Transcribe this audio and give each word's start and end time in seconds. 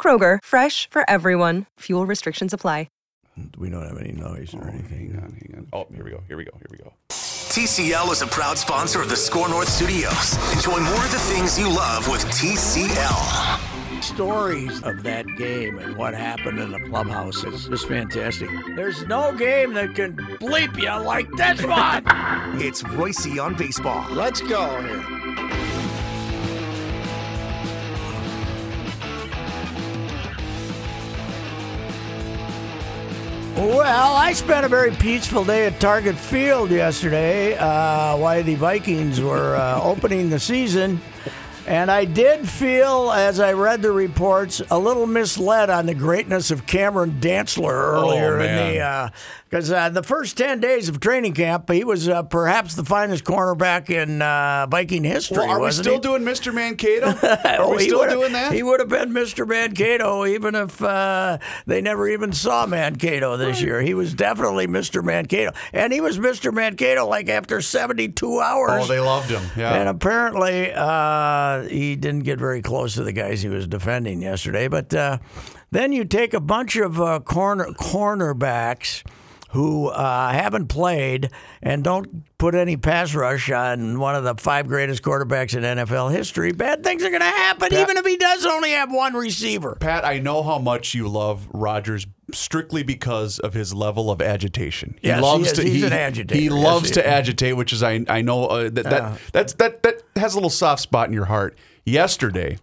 Kroger, 0.00 0.38
fresh 0.42 0.88
for 0.88 1.04
everyone. 1.10 1.66
Fuel 1.80 2.06
restrictions 2.06 2.54
apply. 2.54 2.86
We 3.58 3.70
don't 3.70 3.86
have 3.86 3.98
any 3.98 4.12
noise 4.12 4.54
or 4.54 4.64
oh, 4.64 4.68
anything. 4.68 5.12
Hang 5.12 5.22
on, 5.22 5.32
hang 5.32 5.54
on. 5.56 5.66
Oh, 5.72 5.86
here 5.94 6.04
we 6.04 6.10
go. 6.10 6.22
Here 6.28 6.36
we 6.36 6.44
go. 6.44 6.52
Here 6.56 6.66
we 6.70 6.78
go. 6.78 6.92
TCL 7.08 8.12
is 8.12 8.22
a 8.22 8.26
proud 8.26 8.58
sponsor 8.58 9.00
of 9.00 9.08
the 9.08 9.16
SKOR 9.16 9.48
North 9.48 9.68
Studios. 9.68 10.36
Enjoy 10.54 10.78
more 10.78 11.04
of 11.04 11.10
the 11.10 11.18
things 11.18 11.58
you 11.58 11.68
love 11.68 12.08
with 12.08 12.24
TCL. 12.26 14.02
Stories 14.02 14.82
of 14.82 15.02
that 15.02 15.26
game 15.36 15.78
and 15.78 15.96
what 15.96 16.14
happened 16.14 16.58
in 16.58 16.70
the 16.70 16.80
clubhouse 16.80 17.44
is 17.44 17.66
just 17.66 17.88
fantastic. 17.88 18.48
There's 18.76 19.06
no 19.06 19.34
game 19.34 19.74
that 19.74 19.94
can 19.94 20.16
bleep 20.16 20.76
you 20.80 21.04
like 21.04 21.30
this 21.32 21.62
one. 21.64 22.04
It's 22.60 22.82
Reusse 22.82 23.42
on 23.42 23.56
baseball. 23.56 24.08
Let's 24.10 24.40
go 24.40 24.80
here. 24.82 25.59
Well, 33.60 34.16
I 34.16 34.32
spent 34.32 34.64
a 34.64 34.70
very 34.70 34.90
peaceful 34.90 35.44
day 35.44 35.66
at 35.66 35.78
Target 35.78 36.16
Field 36.16 36.70
yesterday 36.70 37.58
uh, 37.58 38.16
while 38.16 38.42
the 38.42 38.54
Vikings 38.54 39.20
were 39.20 39.54
uh, 39.54 39.82
opening 39.82 40.30
the 40.30 40.40
season. 40.40 40.98
And 41.70 41.88
I 41.88 42.04
did 42.04 42.48
feel, 42.48 43.12
as 43.12 43.38
I 43.38 43.52
read 43.52 43.80
the 43.80 43.92
reports, 43.92 44.60
a 44.72 44.78
little 44.78 45.06
misled 45.06 45.70
on 45.70 45.86
the 45.86 45.94
greatness 45.94 46.50
of 46.50 46.66
Cameron 46.66 47.18
Dantzler 47.20 47.70
earlier 47.70 48.40
in 48.40 48.56
the. 48.56 49.12
Because 49.48 49.70
uh, 49.72 49.88
the 49.88 50.02
first 50.04 50.36
10 50.38 50.60
days 50.60 50.88
of 50.88 51.00
training 51.00 51.34
camp, 51.34 51.68
he 51.70 51.82
was 51.82 52.08
uh, 52.08 52.22
perhaps 52.22 52.74
the 52.76 52.84
finest 52.84 53.24
cornerback 53.24 53.90
in 53.90 54.22
uh, 54.22 54.66
Viking 54.70 55.02
history. 55.02 55.38
Well, 55.38 55.50
are 55.50 55.60
we 55.60 55.70
still 55.72 55.94
he? 55.94 56.00
doing 56.00 56.22
Mr. 56.22 56.54
Mankato? 56.54 57.06
Are 57.26 57.60
Oh, 57.64 57.74
we 57.74 57.82
still 57.82 58.08
doing 58.08 58.32
that? 58.32 58.52
He 58.52 58.62
would 58.62 58.78
have 58.78 58.88
been 58.88 59.10
Mr. 59.12 59.46
Mankato 59.48 60.24
even 60.24 60.54
if 60.54 60.80
uh, 60.80 61.38
they 61.66 61.80
never 61.80 62.08
even 62.08 62.32
saw 62.32 62.64
Mankato 62.66 63.36
this 63.36 63.60
year. 63.60 63.80
He 63.80 63.92
was 63.92 64.14
definitely 64.14 64.68
Mr. 64.68 65.02
Mankato. 65.02 65.50
And 65.72 65.92
he 65.92 66.00
was 66.00 66.18
Mr. 66.20 66.52
Mankato 66.54 67.06
like 67.06 67.28
after 67.28 67.60
72 67.60 68.40
hours. 68.40 68.84
oh, 68.84 68.86
they 68.86 69.00
loved 69.00 69.30
him. 69.30 69.42
Yeah. 69.56 69.74
And 69.74 69.88
apparently, 69.88 70.70
he 71.68 71.96
didn't 71.96 72.24
get 72.24 72.38
very 72.38 72.62
close 72.62 72.94
to 72.94 73.04
the 73.04 73.12
guys 73.12 73.42
he 73.42 73.48
was 73.48 73.66
defending 73.66 74.22
yesterday. 74.22 74.68
But 74.68 74.92
uh, 74.94 75.18
then 75.70 75.92
you 75.92 76.04
take 76.04 76.34
a 76.34 76.40
bunch 76.40 76.76
of 76.76 77.00
uh, 77.00 77.20
corner 77.20 77.66
cornerbacks 77.72 79.02
who 79.52 79.88
uh, 79.88 80.30
haven't 80.32 80.66
played 80.68 81.30
and 81.62 81.82
don't 81.82 82.24
put 82.38 82.54
any 82.54 82.76
pass 82.76 83.14
rush 83.14 83.50
on 83.50 83.98
one 83.98 84.14
of 84.14 84.22
the 84.24 84.34
five 84.36 84.68
greatest 84.68 85.02
quarterbacks 85.02 85.56
in 85.56 85.62
NFL 85.64 86.12
history. 86.12 86.52
Bad 86.52 86.84
things 86.84 87.02
are 87.02 87.10
going 87.10 87.20
to 87.20 87.26
happen, 87.26 87.72
even 87.74 87.96
if 87.96 88.06
he 88.06 88.16
does 88.16 88.46
only 88.46 88.70
have 88.70 88.92
one 88.92 89.14
receiver. 89.14 89.76
Pat, 89.80 90.04
I 90.04 90.18
know 90.18 90.42
how 90.42 90.58
much 90.58 90.94
you 90.94 91.08
love 91.08 91.48
Rodgers 91.52 92.06
strictly 92.32 92.84
because 92.84 93.40
of 93.40 93.54
his 93.54 93.74
level 93.74 94.10
of 94.10 94.22
agitation. 94.22 94.96
He 95.02 95.08
Yes, 95.08 95.18
he 95.18 95.22
loves 95.22 95.46
is. 95.48 95.52
to. 95.54 95.62
He's 95.64 95.80
he, 95.80 95.86
an 95.86 95.92
agitator. 95.92 96.40
He 96.40 96.48
loves 96.48 96.88
he 96.88 96.94
to 96.94 97.00
is. 97.00 97.06
agitate, 97.06 97.56
which 97.56 97.72
is 97.72 97.82
I 97.82 98.04
I 98.08 98.22
know 98.22 98.46
uh, 98.46 98.62
that 98.70 98.84
that 98.84 99.18
that's 99.32 99.54
that 99.54 99.82
that 99.82 100.02
has 100.16 100.34
a 100.34 100.36
little 100.36 100.48
soft 100.50 100.82
spot 100.82 101.08
in 101.08 101.12
your 101.12 101.24
heart. 101.24 101.58
Yesterday, 101.84 102.58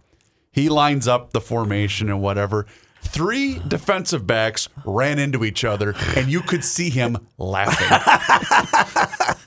he 0.50 0.70
lines 0.70 1.06
up 1.06 1.32
the 1.32 1.40
formation 1.40 2.08
and 2.08 2.22
whatever. 2.22 2.64
Three 3.02 3.60
defensive 3.66 4.26
backs 4.26 4.68
ran 4.84 5.18
into 5.18 5.44
each 5.44 5.64
other, 5.64 5.94
and 6.16 6.28
you 6.28 6.40
could 6.40 6.64
see 6.64 6.90
him 6.90 7.16
laughing. 7.38 7.88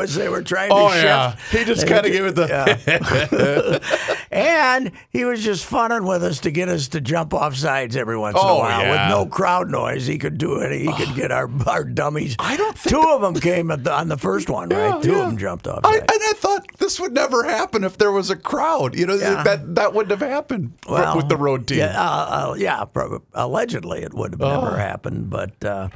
Oh, 0.00 0.02
as 0.02 0.14
they 0.14 0.28
were 0.28 0.42
trying 0.42 0.70
to 0.70 0.74
Oh 0.76 0.90
shift. 0.90 1.04
yeah, 1.04 1.36
he 1.50 1.64
just 1.64 1.86
kind 1.86 2.04
of 2.06 2.12
gave 2.12 2.24
it 2.26 2.34
the. 2.34 3.80
And 4.32 4.92
he 5.10 5.24
was 5.24 5.42
just 5.42 5.64
funning 5.66 6.04
with 6.06 6.22
us 6.22 6.38
to 6.40 6.52
get 6.52 6.68
us 6.68 6.86
to 6.88 7.00
jump 7.00 7.34
off 7.34 7.56
sides 7.56 7.96
every 7.96 8.16
once 8.16 8.36
in 8.36 8.40
a 8.40 8.48
Oh, 8.48 8.58
while 8.60 8.80
yeah. 8.80 9.08
with 9.08 9.10
no 9.10 9.26
crowd 9.26 9.70
noise. 9.70 10.06
He 10.06 10.18
could 10.18 10.38
do 10.38 10.58
it. 10.60 10.70
He 10.80 10.92
could 10.92 11.16
get 11.16 11.32
our, 11.32 11.50
our 11.66 11.82
dummies. 11.82 12.36
I 12.38 12.56
don't 12.56 12.78
think 12.78 12.94
two 12.94 13.02
of 13.10 13.22
them 13.22 13.34
came 13.34 13.72
at 13.72 13.82
the, 13.82 13.92
on 13.92 14.06
the 14.08 14.16
first 14.16 14.48
one, 14.48 14.68
right? 14.68 14.94
Yeah, 14.96 15.00
two 15.02 15.10
yeah. 15.12 15.22
of 15.24 15.26
them 15.30 15.36
jumped 15.38 15.66
off. 15.66 15.80
I, 15.82 15.96
and 15.96 16.08
I 16.08 16.32
thought 16.36 16.64
this 16.78 17.00
would 17.00 17.12
never 17.12 17.42
happen 17.42 17.82
if 17.82 17.98
there 17.98 18.12
was 18.12 18.30
a 18.30 18.36
crowd. 18.36 18.94
You 18.96 19.06
know 19.06 19.14
Yeah. 19.16 19.42
that 19.42 19.74
that 19.74 19.94
wouldn't 19.94 20.12
have 20.18 20.28
happened 20.28 20.74
Well, 20.88 21.16
with 21.16 21.28
the 21.28 21.36
road 21.36 21.66
team. 21.66 21.78
Yeah, 21.78 22.00
uh, 22.00 22.50
uh, 22.50 22.54
yeah. 22.56 22.84
prob- 22.84 23.22
Allegedly, 23.34 24.02
it 24.04 24.14
would 24.14 24.32
have 24.34 24.42
Oh. 24.42 24.60
never 24.64 24.76
happened. 24.78 25.28
But 25.30 25.64
uh, 25.64 25.88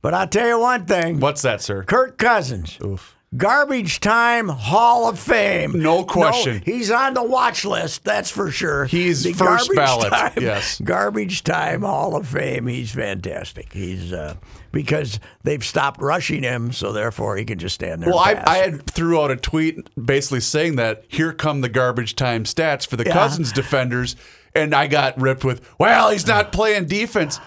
but 0.00 0.14
I'll 0.14 0.28
tell 0.28 0.46
you 0.46 0.60
one 0.60 0.84
thing. 0.86 1.18
What's 1.18 1.42
that, 1.42 1.60
sir? 1.60 1.82
Kirk 1.82 2.18
Cousins. 2.18 2.78
Garbage 3.36 4.00
time 4.00 4.48
Hall 4.48 5.08
of 5.08 5.16
Fame. 5.16 5.80
No 5.80 6.02
question. 6.04 6.62
he's 6.64 6.90
on 6.90 7.14
the 7.14 7.22
watch 7.22 7.64
list, 7.64 8.02
that's 8.02 8.28
for 8.28 8.50
sure. 8.50 8.86
He's 8.86 9.22
The 9.22 9.32
first 9.34 9.68
garbage 9.72 9.76
ballot, 9.76 10.10
Time, 10.10 10.32
yes. 10.42 10.80
Garbage 10.84 11.44
time 11.44 11.82
Hall 11.82 12.16
of 12.16 12.26
Fame. 12.26 12.66
He's 12.66 12.90
fantastic. 12.90 13.72
He's 13.72 14.12
uh, 14.12 14.34
because 14.72 15.20
they've 15.44 15.64
stopped 15.64 16.02
rushing 16.02 16.42
him, 16.42 16.72
so 16.72 16.92
therefore 16.92 17.36
he 17.36 17.44
can 17.44 17.60
just 17.60 17.76
stand 17.76 18.02
there. 18.02 18.10
Well, 18.10 18.18
I. 18.18 18.42
I 18.44 18.56
had 18.56 18.84
threw 18.84 19.20
out 19.22 19.30
a 19.30 19.36
tweet 19.36 19.88
basically 20.04 20.40
saying 20.40 20.74
that 20.76 21.04
here 21.06 21.32
come 21.32 21.60
the 21.60 21.68
garbage 21.68 22.16
time 22.16 22.42
stats 22.42 22.84
for 22.84 22.96
the 22.96 23.04
Yeah. 23.04 23.12
Cousins 23.12 23.52
defenders, 23.52 24.16
and 24.56 24.74
I 24.74 24.88
got 24.88 25.16
ripped 25.20 25.44
with, 25.44 25.64
well, 25.78 26.10
he's 26.10 26.26
not 26.26 26.50
playing 26.50 26.86
defense. 26.86 27.38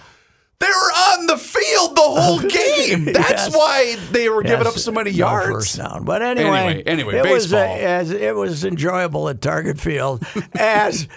They 0.63 0.69
were 0.69 0.93
on 1.19 1.25
the 1.27 1.37
field 1.37 1.95
the 1.95 2.01
whole 2.01 2.39
game. 2.59 3.05
That's 3.05 3.47
Yes. 3.47 3.55
why 3.55 3.95
they 4.11 4.29
were 4.29 4.43
giving 4.43 4.65
Yes, 4.65 4.75
up 4.75 4.79
so 4.79 4.91
many 4.93 5.11
no 5.11 5.17
yards. 5.17 5.47
first 5.49 5.77
down. 5.77 6.05
But 6.05 6.21
anyway, 6.21 6.49
Anyway, 6.49 6.83
anyway, 6.85 7.15
it 7.17 7.29
was 7.29 7.51
uh, 7.53 7.57
baseball. 7.57 7.85
as 7.87 8.11
it 8.11 8.35
was 8.35 8.63
enjoyable 8.63 9.27
at 9.27 9.41
Target 9.41 9.79
Field. 9.79 10.23
as 10.57 11.07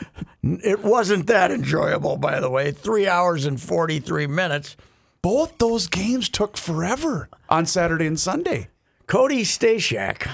it 0.42 0.82
wasn't 0.82 1.28
that 1.28 1.50
enjoyable, 1.52 2.16
by 2.16 2.40
the 2.40 2.50
way. 2.50 2.72
Three 2.72 3.06
hours 3.06 3.46
and 3.46 3.60
forty 3.60 4.00
three 4.00 4.26
minutes. 4.26 4.76
Both 5.22 5.58
those 5.58 5.86
games 5.86 6.28
took 6.28 6.56
forever 6.56 7.28
on 7.48 7.66
Saturday 7.66 8.06
and 8.06 8.18
Sunday. 8.18 8.68
Cody 9.06 9.42
Stashak, 9.44 10.28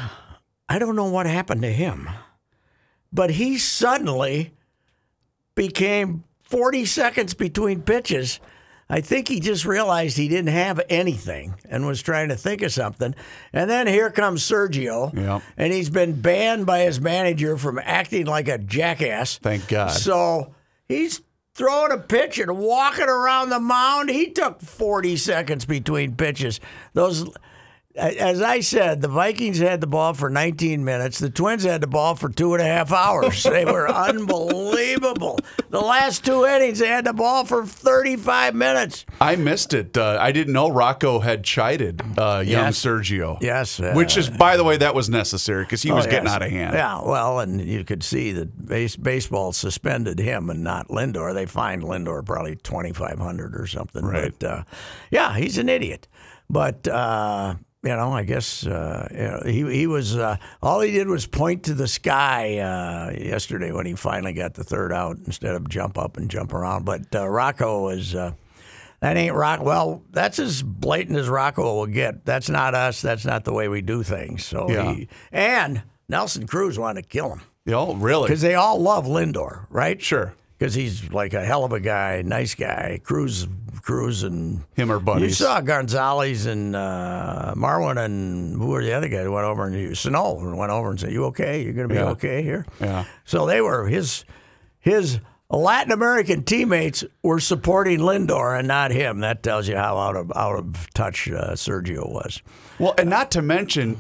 I 0.69 0.79
don't 0.79 0.97
know 0.97 1.11
what 1.11 1.27
happened 1.27 1.61
to 1.63 1.73
him, 1.73 2.09
but 3.13 3.31
he 3.33 3.59
suddenly 3.59 4.53
became 5.55 6.25
40 6.43 6.85
seconds 6.87 7.35
between 7.35 7.83
pitches. 7.83 8.41
I 8.93 9.01
think 9.01 9.27
he 9.27 9.41
just 9.41 9.65
realized 9.65 10.19
he 10.19 10.29
didn't 10.29 10.53
have 10.53 10.79
anything 10.91 11.55
and 11.67 11.87
was 11.87 12.03
trying 12.03 12.29
to 12.29 12.37
think 12.37 12.61
of 12.61 12.73
something. 12.73 13.15
And 13.51 13.71
then 13.71 13.87
here 13.87 14.11
comes 14.11 14.43
Sergio, 14.43 15.43
and 15.57 15.73
he's 15.73 15.89
been 15.89 16.21
banned 16.21 16.67
by 16.67 16.81
his 16.81 17.01
manager 17.01 17.57
from 17.57 17.81
acting 17.83 18.27
like 18.27 18.49
a 18.49 18.59
jackass. 18.59 19.39
Thank 19.39 19.67
God. 19.69 19.93
So 19.93 20.55
he's 20.89 21.23
throwing 21.55 21.93
a 21.93 21.97
pitch 21.97 22.39
and 22.39 22.59
walking 22.59 23.09
around 23.09 23.49
the 23.49 23.61
mound. 23.61 24.11
He 24.11 24.31
took 24.31 24.61
40 24.61 25.17
seconds 25.17 25.65
between 25.65 26.15
pitches. 26.15 26.61
Those 26.93 27.31
as 27.97 28.41
I 28.41 28.61
said, 28.61 29.01
the 29.03 29.09
Vikings 29.09 29.59
had 29.59 29.81
the 29.81 29.87
ball 29.87 30.15
for 30.15 30.31
19 30.31 30.85
minutes. 30.85 31.19
The 31.19 31.29
Twins 31.31 31.65
had 31.65 31.81
the 31.81 31.87
ball 31.87 32.15
for 32.15 32.29
two 32.29 32.55
and 32.55 32.63
a 32.63 32.67
half 32.67 32.91
hours. 32.93 33.43
They 33.53 33.65
were 33.67 33.89
unbelievable. 33.91 35.39
The 35.69 35.81
last 35.81 36.25
two 36.25 36.47
innings, 36.47 36.79
they 36.79 36.87
had 36.89 37.05
the 37.05 37.13
ball 37.13 37.45
for 37.45 37.67
35 37.67 38.55
minutes. 38.55 39.05
I 39.21 39.37
missed 39.37 39.75
it. 39.75 39.97
Uh, 39.97 40.17
I 40.21 40.33
didn't 40.33 40.53
know 40.55 40.71
Rocco 40.71 41.19
had 41.21 41.45
chided 41.45 42.01
uh, 42.19 42.43
young 42.45 42.67
Yes. 42.67 42.79
Sergio. 42.85 43.39
Yes, 43.41 43.79
uh, 43.81 43.93
which 43.95 44.17
is, 44.17 44.31
by 44.31 44.57
the 44.57 44.65
way, 44.65 44.77
that 44.79 44.95
was 44.95 45.09
necessary 45.11 45.65
because 45.65 45.83
he 45.83 45.93
was 45.93 46.07
Oh, 46.07 46.11
getting 46.11 46.29
out 46.29 46.43
of 46.43 46.51
hand. 46.51 46.75
Yeah, 46.75 47.03
well, 47.03 47.41
and 47.41 47.61
you 47.61 47.85
could 47.85 48.03
see 48.03 48.33
that 48.33 48.67
base, 48.67 48.97
baseball 48.97 49.53
suspended 49.53 50.19
him 50.19 50.49
and 50.51 50.63
not 50.65 50.89
Lindor. 50.89 51.35
They 51.35 51.47
fined 51.47 51.83
Lindor 51.83 52.25
probably 52.25 52.57
twenty 52.57 52.93
five 52.93 53.19
hundred 53.19 53.55
or 53.55 53.67
something. 53.67 54.05
Right. 54.05 54.33
But 54.39 54.47
uh, 54.49 54.65
yeah, 55.11 55.37
he's 55.37 55.59
an 55.59 55.69
idiot. 55.69 56.09
But 56.51 56.87
uh, 56.89 57.57
you 57.83 57.97
know, 57.97 58.13
I 58.13 58.23
guess 58.23 58.67
uh, 58.67 59.43
he 59.45 59.63
he 59.75 59.87
was 59.87 60.17
uh, 60.17 60.37
all 60.63 60.81
he 60.81 60.93
did 60.93 61.09
was 61.09 61.27
point 61.27 61.65
to 61.65 61.75
the 61.75 61.89
sky 61.89 62.59
uh, 62.59 63.13
yesterday 63.19 63.73
when 63.73 63.87
he 63.87 63.95
finally 63.95 64.33
got 64.33 64.55
the 64.55 64.65
third 64.65 64.93
out 64.93 65.19
instead 65.27 65.55
of 65.55 65.69
jump 65.69 65.99
up 65.99 66.17
and 66.17 66.31
jump 66.31 66.53
around. 66.55 66.85
But 66.85 67.15
uh, 67.15 67.27
Rocco 67.29 67.83
was. 67.83 68.15
Uh, 68.15 68.33
that 69.01 69.17
ain't 69.17 69.35
rock. 69.35 69.61
Well, 69.65 70.05
that's 70.13 70.39
as 70.39 70.63
blatant 70.63 71.19
as 71.19 71.29
Rocco 71.29 71.75
will 71.75 71.87
get. 71.89 72.25
That's 72.25 72.49
not 72.49 72.77
us. 72.77 73.03
That's 73.03 73.25
not 73.25 73.43
the 73.43 73.53
way 73.53 73.67
we 73.67 73.81
do 73.81 74.05
things. 74.05 74.45
So, 74.45 74.71
Yeah. 74.71 74.95
he, 74.95 75.09
and 75.33 75.83
Nelson 76.09 76.47
Cruz 76.47 76.79
wanted 76.79 77.03
to 77.03 77.09
kill 77.09 77.31
him 77.33 77.41
Oh, 77.67 77.97
really? 77.97 78.29
because 78.29 78.43
they 78.43 78.55
all 78.55 78.79
love 78.81 79.07
Lindor, 79.07 79.67
right? 79.71 80.01
Sure. 80.01 80.35
Because 80.63 80.75
he's 80.75 81.11
like 81.11 81.35
a 81.35 81.45
hell 81.45 81.65
of 81.65 81.73
a 81.73 81.81
guy, 81.81 82.23
nice 82.25 82.55
guy. 82.55 83.01
Cruz, 83.03 83.49
Cruz, 83.83 84.23
and 84.23 84.63
Him 84.75 84.93
are 84.93 85.01
buddies. 85.01 85.41
you 85.41 85.45
saw 85.45 85.61
Gonzalez 85.61 86.47
and 86.47 86.77
uh, 86.77 87.55
Marwin 87.57 87.99
and 87.99 88.57
who 88.57 88.69
were 88.69 88.85
the 88.85 88.93
other 88.93 89.09
guys 89.09 89.25
who 89.25 89.33
went 89.33 89.45
over 89.45 89.67
and 89.67 89.75
you, 89.75 89.97
Sano 89.97 90.35
went 90.55 90.71
over 90.71 90.89
and 90.91 91.01
said, 91.01 91.11
"You 91.11 91.25
okay? 91.27 91.65
You're 91.65 91.73
going 91.73 91.89
to 91.89 91.93
be 91.93 91.99
Yeah. 91.99 92.11
okay 92.11 92.45
here." 92.45 92.65
Yeah. 92.81 93.07
So 93.25 93.45
they 93.45 93.61
were 93.61 93.89
his 93.89 94.25
his 94.79 95.19
Latin 95.51 95.91
American 95.91 96.45
teammates 96.45 97.03
were 97.25 97.41
supporting 97.41 97.99
Lindor 97.99 98.57
and 98.57 98.69
not 98.69 98.93
him. 98.93 99.19
That 99.19 99.43
tells 99.43 99.67
you 99.67 99.75
how 99.77 99.99
out 99.99 100.15
of 100.15 100.31
out 100.37 100.61
of 100.61 100.87
touch 100.95 101.29
uh, 101.29 101.55
Sergio 101.55 102.09
was. 102.09 102.41
Well, 102.79 102.95
and 102.97 103.11
not 103.11 103.33
to 103.33 103.43
mention, 103.43 103.99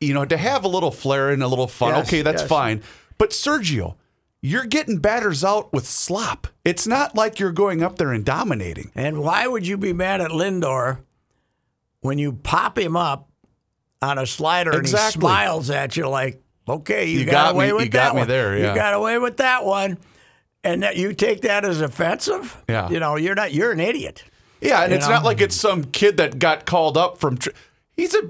you 0.00 0.14
know, 0.14 0.24
to 0.24 0.36
have 0.36 0.62
a 0.64 0.68
little 0.68 0.92
flair 0.92 1.30
and 1.30 1.42
a 1.42 1.48
little 1.48 1.66
fun. 1.66 1.96
Yes, 1.96 2.06
okay, 2.06 2.22
that's 2.22 2.42
yes. 2.42 2.48
fine. 2.48 2.82
But 3.18 3.30
Sergio, 3.30 3.96
you're 4.46 4.66
getting 4.66 4.98
batters 4.98 5.42
out 5.44 5.72
with 5.72 5.86
slop. 5.86 6.46
It's 6.64 6.86
not 6.86 7.14
like 7.16 7.38
you're 7.40 7.52
going 7.52 7.82
up 7.82 7.96
there 7.96 8.12
and 8.12 8.24
dominating. 8.24 8.90
And 8.94 9.18
why 9.18 9.46
would 9.46 9.66
you 9.66 9.76
be 9.76 9.92
mad 9.92 10.20
at 10.20 10.30
Lindor 10.30 11.00
when 12.00 12.18
you 12.18 12.32
pop 12.32 12.78
him 12.78 12.96
up 12.96 13.28
on 14.02 14.18
a 14.18 14.26
slider 14.26 14.70
and 14.70 14.86
he 14.86 14.96
smiles 14.96 15.70
at 15.70 15.96
you 15.96 16.08
like, 16.08 16.40
okay, 16.68 17.06
you, 17.06 17.20
You 17.20 17.24
got, 17.26 17.32
got 17.32 17.54
away 17.54 17.66
me- 17.68 17.72
with 17.72 17.84
you 17.84 17.90
got 17.90 18.12
that 18.12 18.18
one. 18.18 18.28
there, 18.28 18.56
yeah. 18.56 18.68
You 18.70 18.74
got 18.74 18.94
away 18.94 19.18
with 19.18 19.38
that 19.38 19.64
one. 19.64 19.98
And 20.62 20.82
that 20.82 20.96
you 20.96 21.12
take 21.12 21.42
that 21.42 21.64
as 21.64 21.80
offensive? 21.80 22.56
Yeah. 22.68 22.88
You 22.88 22.98
know, 22.98 23.14
you're 23.16 23.36
not 23.36 23.52
you're 23.52 23.70
an 23.72 23.78
idiot. 23.80 24.24
Yeah, 24.60 24.82
and 24.82 24.90
You 24.90 24.96
it's 24.98 25.06
know? 25.06 25.14
not 25.14 25.24
like 25.24 25.40
it's 25.40 25.54
some 25.54 25.84
kid 25.84 26.16
that 26.16 26.38
got 26.40 26.66
called 26.66 26.96
up 26.96 27.18
from. 27.18 27.36
Tr- 27.38 27.50
he's 27.96 28.14
a 28.14 28.22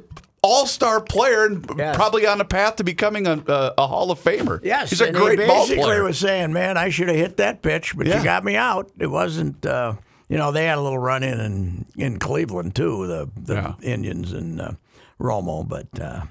all-star 0.43 1.01
player 1.01 1.47
and 1.47 1.65
Yes. 1.77 1.97
probably 1.97 2.27
on 2.27 2.39
the 2.39 2.45
path 2.45 2.77
to 2.77 2.85
becoming 2.85 3.27
a, 3.27 3.43
a, 3.49 3.75
a 3.79 3.87
Hall 3.87 4.11
of 4.11 4.21
Famer. 4.23 4.61
Yes, 4.63 4.91
he's 4.91 5.01
a 5.01 5.11
great 5.13 5.41
he 5.41 5.47
ball 5.47 5.63
basically 5.65 5.83
player. 5.85 6.05
was 6.05 6.19
saying, 6.19 6.53
"Man, 6.53 6.77
I 6.77 6.89
should 6.91 7.09
have 7.09 7.17
hit 7.17 7.37
that 7.39 7.63
pitch, 7.63 7.97
but 7.97 8.07
Yeah. 8.07 8.19
you 8.19 8.25
got 8.25 8.45
me 8.45 8.55
out." 8.57 8.91
It 8.99 9.09
wasn't, 9.09 9.65
uh, 9.67 9.95
you 10.29 10.37
know, 10.37 10.53
they 10.53 10.67
had 10.67 10.79
a 10.79 10.81
little 10.81 10.99
run 10.99 11.23
in 11.23 11.41
in, 11.41 11.87
in 11.97 12.19
Cleveland 12.19 12.75
too, 12.77 13.07
the 13.07 13.29
the 13.37 13.55
Yeah. 13.55 13.73
Indians 13.83 14.33
and 14.33 14.61
uh, 14.61 14.71
Romo, 15.21 15.67
but 15.67 15.89
uh, 16.01 16.23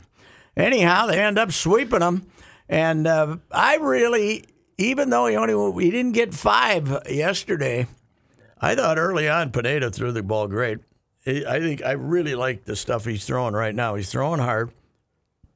anyhow, 0.56 1.08
they 1.08 1.20
end 1.20 1.38
up 1.40 1.52
sweeping 1.52 2.00
them, 2.00 2.28
and 2.70 3.08
uh, 3.08 3.38
I 3.52 3.78
really, 3.78 4.46
even 4.78 5.10
though 5.10 5.26
he 5.28 5.36
only 5.36 5.84
he 5.84 5.92
didn't 5.92 6.14
get 6.14 6.34
five 6.34 7.02
yesterday, 7.10 7.88
I 8.62 8.76
thought 8.76 8.98
early 8.98 9.28
on 9.28 9.52
Pineda 9.52 9.90
threw 9.92 10.12
the 10.12 10.24
ball 10.24 10.48
great. 10.48 10.80
I 11.28 11.60
think 11.60 11.84
I 11.84 11.94
really 11.94 12.36
like 12.36 12.66
the 12.66 12.76
stuff 12.76 13.06
he's 13.06 13.26
throwing 13.26 13.54
right 13.54 13.74
now. 13.74 13.96
He's 13.96 14.12
throwing 14.12 14.40
hard 14.40 14.72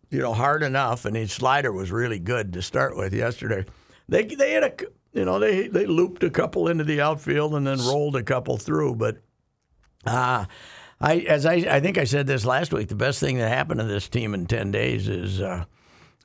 you 0.10 0.19
know, 0.19 0.33
hard 0.33 0.63
enough, 0.63 1.06
and 1.06 1.16
his 1.16 1.31
slider 1.31 1.71
was 1.71 1.92
really 1.92 2.19
good 2.19 2.54
to 2.54 2.62
start 2.62 2.98
with 2.98 3.13
yesterday. 3.13 3.66
They 4.07 4.24
they 4.24 4.54
had 4.54 4.63
a 4.63 4.74
you 5.13 5.25
know 5.25 5.39
they 5.39 5.68
they 5.68 5.86
looped 5.86 6.24
a 6.24 6.30
couple 6.30 6.68
into 6.68 6.83
the 6.83 7.01
outfield 7.01 7.54
and 7.54 7.66
then 7.66 7.80
rolled 7.80 8.16
a 8.16 8.24
couple 8.24 8.57
through, 8.57 8.95
but 8.95 9.18
uh 10.06 10.45
I 11.00 11.18
as 11.19 11.45
I 11.45 11.54
I 11.54 11.80
think 11.80 11.98
I 11.98 12.06
said 12.06 12.25
this 12.27 12.45
last 12.45 12.74
week. 12.74 12.88
The 12.88 12.95
best 12.95 13.19
thing 13.19 13.38
that 13.38 13.50
happened 13.50 13.80
to 13.80 13.86
this 13.86 14.10
team 14.10 14.33
in 14.33 14.45
ten 14.45 14.71
days 14.71 15.07
is. 15.07 15.42
Uh, 15.42 15.66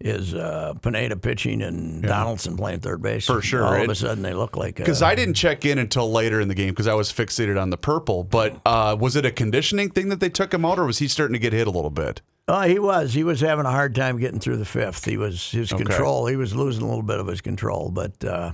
is 0.01 0.35
uh, 0.35 0.75
Pineda 0.83 1.17
pitching 1.17 1.63
and 1.63 2.03
Donaldson 2.03 2.57
playing 2.57 2.81
third 2.81 3.01
base? 3.01 3.27
For 3.27 3.41
sure, 3.41 3.65
All 3.65 3.83
of 3.83 3.89
a 3.89 3.95
sudden, 3.95 4.23
they 4.23 4.35
look 4.35 4.57
like 4.57 4.77
Because 4.77 5.03
uh, 5.03 5.07
I 5.07 5.15
didn't 5.15 5.35
check 5.35 5.65
in 5.65 5.79
until 5.79 6.11
later 6.11 6.41
in 6.41 6.49
the 6.49 6.55
game 6.55 6.71
because 6.71 6.87
I 6.89 6.95
was 6.95 7.13
fixated 7.13 7.61
on 7.61 7.71
the 7.71 7.77
purple. 7.77 8.25
But 8.25 8.61
uh, 8.67 8.97
was 8.99 9.17
it 9.17 9.25
a 9.25 9.31
conditioning 9.31 9.91
thing 9.91 10.09
that 10.09 10.21
they 10.21 10.31
took 10.31 10.53
him 10.53 10.65
out, 10.65 10.79
or 10.79 10.85
was 10.85 10.99
he 10.99 11.09
starting 11.09 11.35
to 11.35 11.39
get 11.39 11.53
hit 11.53 11.67
a 11.67 11.71
little 11.71 11.91
bit? 11.91 12.21
Oh, 12.47 12.63
he 12.63 12.79
was. 12.79 13.15
He 13.15 13.25
was 13.25 13.41
having 13.41 13.65
a 13.65 13.71
hard 13.71 13.95
time 13.95 14.19
getting 14.19 14.41
through 14.41 14.59
the 14.59 14.67
fifth. 14.67 15.05
He 15.07 15.17
was 15.17 15.51
his 15.51 15.73
control. 15.73 16.27
He 16.27 16.37
was 16.37 16.55
losing 16.55 16.83
a 16.83 16.87
little 16.87 17.03
bit 17.03 17.19
of 17.19 17.27
his 17.27 17.41
control, 17.41 17.91
but 17.91 18.23
uh, 18.23 18.53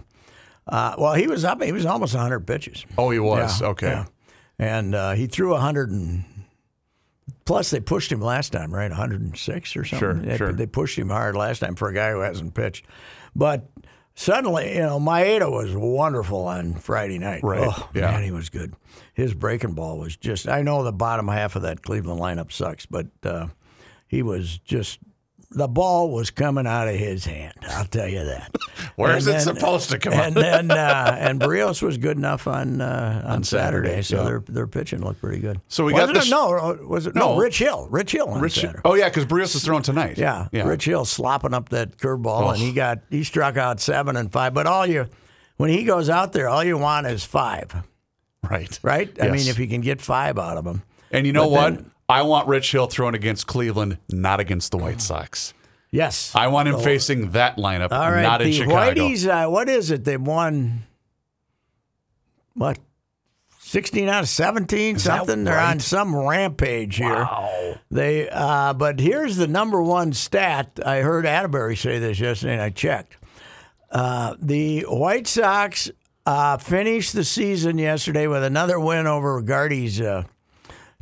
uh, 0.68 0.94
well, 0.96 1.14
he 1.14 1.26
was 1.26 1.44
up. 1.44 1.60
He 1.62 1.72
was 1.72 1.86
almost 1.86 2.14
100 2.14 2.46
pitches. 2.46 2.84
Oh, 2.96 3.10
he 3.10 3.18
was. 3.18 3.60
Yeah, 3.60 3.68
okay. 3.68 3.88
yeah. 3.88 4.04
And 4.58 4.94
uh, 4.94 5.12
he 5.12 5.26
threw 5.26 5.50
100 5.50 5.90
and 5.90 6.24
plus 7.50 7.70
they 7.70 7.80
pushed 7.80 8.12
him 8.12 8.20
last 8.20 8.52
time, 8.52 8.72
right? 8.72 8.92
106 8.92 9.76
or 9.76 9.84
something. 9.84 9.98
Sure, 9.98 10.14
they, 10.14 10.36
sure. 10.36 10.52
they 10.52 10.66
pushed 10.66 10.96
him 10.96 11.08
hard 11.10 11.34
last 11.34 11.58
time 11.58 11.74
for 11.74 11.88
a 11.88 11.92
guy 11.92 12.12
who 12.12 12.20
hasn't 12.20 12.54
pitched. 12.54 12.86
But 13.34 13.68
suddenly, 14.14 14.74
you 14.76 14.82
know, 14.82 15.00
Maeda 15.00 15.50
was 15.50 15.74
wonderful 15.74 16.46
on 16.46 16.74
Friday 16.74 17.18
night. 17.18 17.42
Right, 17.42 17.66
Oh, 17.68 17.88
yeah. 17.92 18.02
man, 18.12 18.22
he 18.22 18.30
was 18.30 18.50
good. 18.50 18.74
His 19.14 19.34
breaking 19.34 19.74
ball 19.74 19.98
was 19.98 20.16
just. 20.16 20.48
I 20.48 20.62
know 20.62 20.84
the 20.84 20.92
bottom 20.92 21.26
half 21.26 21.56
of 21.56 21.62
that 21.62 21.82
Cleveland 21.82 22.20
lineup 22.20 22.52
sucks, 22.52 22.86
but 22.86 23.08
uh, 23.24 23.48
he 24.06 24.22
was 24.22 24.58
just. 24.58 25.00
The 25.52 25.66
ball 25.66 26.10
was 26.12 26.30
coming 26.30 26.64
out 26.64 26.86
of 26.86 26.94
his 26.94 27.24
hand. 27.24 27.54
I'll 27.70 27.84
tell 27.84 28.06
you 28.06 28.22
that. 28.24 28.54
Where's 28.96 29.26
it 29.26 29.40
supposed 29.40 29.90
to 29.90 29.98
come 29.98 30.12
and 30.12 30.36
out? 30.38 30.40
then 30.40 30.70
and 30.70 30.70
and 30.70 31.40
Berrios 31.40 31.82
was 31.82 31.98
good 31.98 32.16
enough 32.16 32.46
on 32.46 32.80
uh, 32.80 33.22
on, 33.26 33.42
Saturday, 33.42 34.00
Saturday, 34.00 34.02
so 34.02 34.16
yeah. 34.18 34.22
their 34.24 34.38
their 34.46 34.66
pitching 34.68 35.00
looked 35.02 35.20
pretty 35.20 35.40
good. 35.40 35.60
So 35.66 35.84
we 35.84 35.92
was 35.92 36.06
got 36.06 36.14
this- 36.14 36.30
no 36.30 36.56
uh, 36.56 36.76
was 36.86 37.08
it 37.08 37.16
no, 37.16 37.34
No. 37.34 37.36
Rich 37.40 37.58
Hill 37.58 37.88
Rich 37.90 38.12
Hill 38.12 38.28
on 38.28 38.40
Rich, 38.40 38.60
Saturday. 38.60 38.78
oh 38.84 38.94
yeah, 38.94 39.08
because 39.08 39.26
Berrios 39.26 39.56
is 39.56 39.64
throwing 39.64 39.82
tonight. 39.82 40.18
Yeah, 40.18 40.46
yeah. 40.52 40.68
Rich 40.68 40.84
Hill 40.84 41.04
slopping 41.04 41.52
up 41.52 41.70
that 41.70 41.96
curveball, 41.96 42.42
Oh. 42.42 42.50
and 42.50 42.58
he 42.58 42.72
got 42.72 43.00
he 43.10 43.24
struck 43.24 43.56
out 43.56 43.80
seven 43.80 44.14
and 44.16 44.30
five. 44.30 44.54
But 44.54 44.68
all 44.68 44.86
you 44.86 45.08
when 45.56 45.70
he 45.70 45.82
goes 45.82 46.08
out 46.08 46.32
there, 46.32 46.48
all 46.48 46.62
you 46.62 46.78
want 46.78 47.08
is 47.08 47.24
five, 47.24 47.74
right, 48.48 48.78
right? 48.84 49.10
I 49.20 49.30
mean, 49.30 49.48
if 49.48 49.58
you 49.58 49.66
can 49.66 49.80
get 49.80 50.00
five 50.00 50.38
out 50.38 50.56
of 50.58 50.64
him. 50.64 50.82
And 51.10 51.26
you 51.26 51.32
know 51.32 51.46
But 51.46 51.50
what? 51.50 51.74
then- 51.74 51.89
I 52.10 52.22
want 52.22 52.48
Rich 52.48 52.72
Hill 52.72 52.86
throwing 52.86 53.14
against 53.14 53.46
Cleveland, 53.46 53.98
not 54.08 54.40
against 54.40 54.70
the 54.72 54.78
White 54.78 55.00
Sox. 55.00 55.54
Yes, 55.90 56.32
I 56.34 56.48
want 56.48 56.68
him 56.68 56.78
facing 56.80 57.30
that 57.32 57.56
lineup, 57.56 57.90
All 57.90 58.10
right, 58.10 58.22
not 58.22 58.42
in 58.42 58.48
the 58.48 58.52
Chicago. 58.52 59.00
Whiteys, 59.00 59.26
uh, 59.26 59.50
what 59.50 59.68
is 59.68 59.90
it? 59.90 60.04
They've 60.04 60.20
won 60.20 60.84
what? 62.54 62.78
16 63.58 64.08
out 64.08 64.24
of 64.24 64.28
17 64.28 64.94
that 64.94 65.00
something 65.00 65.44
they're 65.44 65.56
on 65.56 65.78
some 65.78 66.16
rampage 66.16 66.96
here 66.96 67.28
they 67.88 68.28
uh, 68.28 68.72
but 68.72 68.98
here's 68.98 69.36
the 69.36 69.46
number 69.46 69.80
one 69.80 70.12
stat 70.12 70.80
i 70.84 71.02
heard 71.02 71.24
atterbury 71.24 71.76
say 71.76 72.00
this 72.00 72.18
yesterday 72.18 72.54
and 72.54 72.62
i 72.62 72.70
checked 72.70 73.16
uh, 73.92 74.34
the 74.40 74.80
white 74.88 75.28
sox 75.28 75.88
uh, 76.26 76.56
finished 76.56 77.12
the 77.12 77.24
season 77.24 77.78
yesterday 77.78 78.26
with 78.26 78.42
another 78.42 78.78
win 78.78 79.06
over 79.06 79.40
Gardy's 79.42 80.00
uh, 80.00 80.24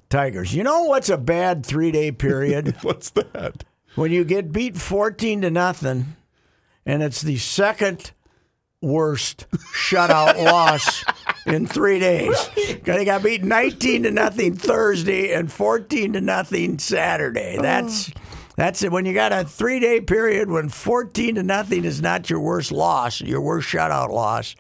tigers 0.09 0.55
you 0.55 0.63
know 0.63 0.85
what's 0.85 1.09
a 1.09 1.19
bad 1.19 1.65
three-day 1.65 2.11
period 2.13 2.75
What's 2.83 3.11
that? 3.11 3.65
when 3.95 4.11
you 4.13 4.25
get 4.25 4.53
beat 4.53 4.77
14 4.77 5.43
to 5.43 5.51
nothing 5.51 6.17
and 6.87 7.03
it's 7.03 7.21
the 7.23 7.37
second 7.37 8.13
worst 8.81 9.47
shutout 9.75 10.43
loss 10.45 11.05
in 11.47 11.67
three 11.67 11.99
days. 11.99 12.37
'Cause 12.37 12.97
They 12.97 13.05
got 13.05 13.23
beat 13.23 13.43
19 13.45 14.05
to 14.05 14.11
nothing 14.11 14.55
Thursday 14.55 15.33
and 15.35 15.51
14 15.51 16.13
to 16.13 16.21
nothing 16.21 16.79
Saturday. 16.79 17.57
Oh. 17.59 17.63
That's 17.63 18.11
that's 18.57 18.83
it. 18.83 18.91
When 18.93 19.05
you 19.05 19.15
got 19.15 19.33
a 19.33 19.45
three 19.45 19.81
day 19.81 20.01
period 20.01 20.51
when 20.51 20.69
14 20.69 21.35
to 21.37 21.43
nothing 21.43 21.85
is 21.85 22.01
not 22.01 22.31
your 22.31 22.41
worst 22.41 22.71
loss, 22.73 23.21
your 23.21 23.41
worst 23.41 23.69
shutout 23.69 24.11
loss, 24.11 24.55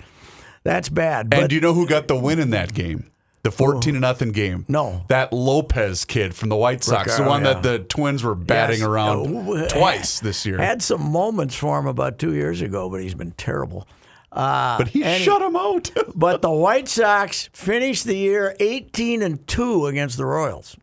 that's 0.64 0.88
bad. 0.88 1.32
And 1.32 1.48
do 1.48 1.54
you 1.54 1.60
know 1.60 1.74
who 1.74 1.86
got 1.86 2.08
the 2.08 2.16
win 2.16 2.38
in 2.40 2.50
that 2.50 2.74
game? 2.74 3.10
The 3.44 3.50
fourteen 3.52 3.94
to 3.94 4.00
nothing 4.00 4.32
game. 4.32 4.64
No. 4.68 5.04
that 5.08 5.32
Lopez 5.32 6.04
kid 6.04 6.34
from 6.34 6.48
the 6.48 6.56
White 6.56 6.82
Sox, 6.84 7.16
the 7.16 7.22
Ricardo, 7.22 7.30
one 7.30 7.46
oh, 7.46 7.52
that 7.54 7.62
the 7.62 7.78
Twins 7.78 8.22
were 8.24 8.34
batting 8.34 8.80
Yes. 8.80 8.86
around 8.86 9.48
Oh, 9.48 9.66
twice 9.68 10.20
this 10.20 10.44
year. 10.44 10.58
had 10.58 10.82
some 10.82 11.10
moments 11.12 11.54
for 11.54 11.78
him 11.78 11.86
about 11.86 12.18
two 12.18 12.34
years 12.34 12.60
ago, 12.60 12.90
but 12.90 13.00
he's 13.00 13.14
been 13.14 13.30
terrible. 13.32 13.86
Uh, 14.30 14.76
but 14.78 14.88
he 14.88 15.02
shut 15.18 15.40
him 15.40 15.56
out. 15.56 15.90
But 16.14 16.42
the 16.42 16.50
White 16.50 16.88
Sox 16.88 17.48
finished 17.52 18.04
the 18.04 18.16
year 18.16 18.54
18 18.60 19.22
and 19.22 19.46
2 19.46 19.86
against 19.86 20.16
the 20.18 20.26
Royals. 20.26 20.76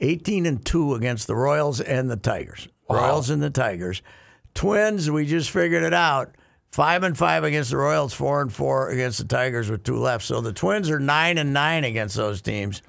18 0.00 0.46
and 0.46 0.64
2 0.64 0.94
against 0.94 1.26
the 1.26 1.34
Royals 1.36 1.80
and 1.80 2.10
the 2.10 2.16
Tigers. 2.16 2.68
Royals 2.90 3.30
and 3.30 3.42
the 3.42 3.50
Tigers. 3.50 4.02
Twins, 4.54 5.10
we 5.10 5.24
just 5.26 5.50
figured 5.50 5.82
it 5.82 5.94
out. 5.94 6.34
5 6.72 7.02
and 7.02 7.16
5 7.16 7.44
against 7.44 7.70
the 7.70 7.76
Royals, 7.76 8.12
4 8.14 8.42
and 8.42 8.52
4 8.52 8.90
against 8.90 9.18
the 9.18 9.24
Tigers 9.24 9.70
with 9.70 9.82
two 9.84 9.96
left. 9.96 10.24
So 10.24 10.40
the 10.40 10.52
Twins 10.52 10.90
are 10.90 11.00
9 11.00 11.38
and 11.38 11.52
9 11.52 11.84
against 11.84 12.16
those 12.16 12.42
teams. 12.42 12.82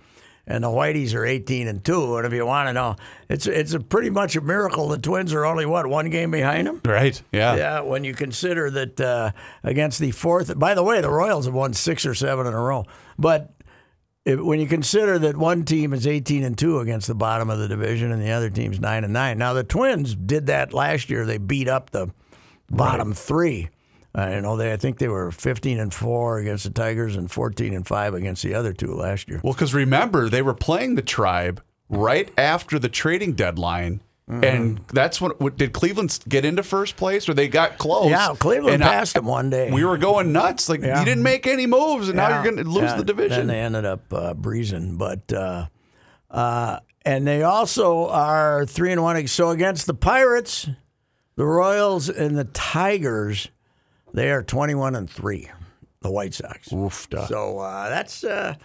And 0.45 0.63
the 0.63 0.67
Whiteys 0.67 1.13
are 1.13 1.25
18 1.25 1.67
and 1.67 1.83
2. 1.83 2.17
And 2.17 2.25
if 2.25 2.33
you 2.33 2.43
want 2.43 2.69
to 2.69 2.73
know, 2.73 2.95
it's 3.29 3.45
it's 3.45 3.73
a 3.73 3.79
pretty 3.79 4.09
much 4.09 4.35
a 4.35 4.41
miracle 4.41 4.87
the 4.87 4.97
Twins 4.97 5.31
are 5.31 5.45
only 5.45 5.67
what, 5.67 5.85
one 5.85 6.09
game 6.09 6.31
behind 6.31 6.65
them? 6.65 6.81
Right. 6.83 7.21
Yeah. 7.31 7.55
Yeah, 7.55 7.81
when 7.81 8.03
you 8.03 8.15
consider 8.15 8.71
that 8.71 8.99
uh, 8.99 9.31
against 9.63 9.99
the 9.99 10.09
fourth, 10.09 10.57
by 10.57 10.73
the 10.73 10.83
way, 10.83 11.01
the 11.01 11.09
Royals 11.11 11.45
have 11.45 11.53
won 11.53 11.73
six 11.73 12.03
or 12.03 12.15
seven 12.15 12.47
in 12.47 12.53
a 12.53 12.59
row. 12.59 12.85
But 13.19 13.53
if, 14.25 14.39
when 14.39 14.59
you 14.59 14.67
consider 14.67 15.19
that 15.19 15.37
one 15.37 15.65
team 15.65 15.93
is 15.93 16.07
18 16.07 16.43
and 16.43 16.57
two 16.57 16.79
against 16.79 17.07
the 17.07 17.15
bottom 17.15 17.51
of 17.51 17.59
the 17.59 17.67
division 17.67 18.11
and 18.11 18.21
the 18.21 18.31
other 18.31 18.49
team's 18.49 18.79
nine 18.79 19.03
and 19.03 19.13
nine, 19.13 19.37
now 19.37 19.53
the 19.53 19.63
Twins 19.63 20.15
did 20.15 20.47
that 20.47 20.73
last 20.73 21.11
year. 21.11 21.25
They 21.25 21.37
beat 21.37 21.67
up 21.67 21.91
the 21.91 22.09
bottom 22.69 23.13
three. 23.13 23.69
Uh, 24.17 24.29
you 24.33 24.41
know, 24.41 24.57
they 24.57 24.73
I 24.73 24.77
think 24.77 24.97
they 24.97 25.07
were 25.07 25.31
15 25.31 25.79
and 25.79 25.93
four 25.93 26.39
against 26.39 26.63
the 26.63 26.71
Tigers 26.71 27.15
and 27.15 27.29
14 27.29 27.73
and 27.73 27.85
five 27.85 28.13
against 28.15 28.41
the 28.43 28.55
other 28.55 28.73
two 28.73 28.93
last 28.93 29.29
year. 29.29 29.39
Well, 29.43 29.53
because 29.53 29.73
remember, 29.73 30.29
they 30.29 30.41
were 30.41 30.55
playing 30.55 30.95
the 30.95 31.01
tribe 31.03 31.61
right 31.89 32.31
after 32.37 32.79
the 32.79 32.89
trading 32.89 33.33
deadline. 33.33 34.01
Mm-hmm. 34.29 34.43
And 34.43 34.81
that's 34.93 35.19
when 35.19 35.31
what, 35.39 35.57
did 35.57 35.73
Cleveland 35.73 36.19
get 36.29 36.45
into 36.45 36.61
first 36.61 36.97
place, 36.97 37.27
or 37.27 37.33
they 37.33 37.47
got 37.47 37.79
close? 37.79 38.09
Yeah, 38.11 38.33
Cleveland 38.37 38.75
And 38.75 38.83
I- 38.83 38.87
passed 38.89 39.15
them 39.15 39.25
one 39.25 39.49
day. 39.49 39.71
We 39.71 39.83
were 39.83 39.97
going 39.97 40.31
nuts. 40.31 40.69
Like 40.69 40.81
Yeah. 40.81 40.99
you 40.99 41.05
didn't 41.05 41.23
make 41.23 41.47
any 41.47 41.65
moves, 41.65 42.09
and 42.09 42.17
now 42.17 42.29
you're 42.29 42.43
going 42.43 42.63
to 42.63 42.69
lose 42.69 42.83
yeah. 42.91 42.95
the 42.97 43.03
Then 43.03 43.15
division. 43.15 43.47
they 43.47 43.59
ended 43.59 43.85
up 43.85 44.01
uh, 44.13 44.33
breezing, 44.35 44.97
but 44.97 45.33
uh, 45.33 45.65
uh, 46.29 46.79
and 47.05 47.25
they 47.27 47.41
also 47.43 48.07
are 48.09 48.65
three 48.67 48.91
and 48.91 49.01
one. 49.01 49.25
So 49.27 49.49
against 49.49 49.87
the 49.87 49.95
Pirates, 49.95 50.69
the 51.39 51.45
Royals, 51.45 52.09
and 52.09 52.37
the 52.37 52.43
Tigers, 52.43 53.47
they 54.13 54.29
are 54.29 54.43
twenty-one 54.43 54.93
and 54.93 55.09
three. 55.09 55.49
The 56.01 56.11
White 56.11 56.33
Sox. 56.33 56.67
So 56.69 57.59
uh, 57.59 57.89
that's. 57.89 58.23
Uh, 58.25 58.55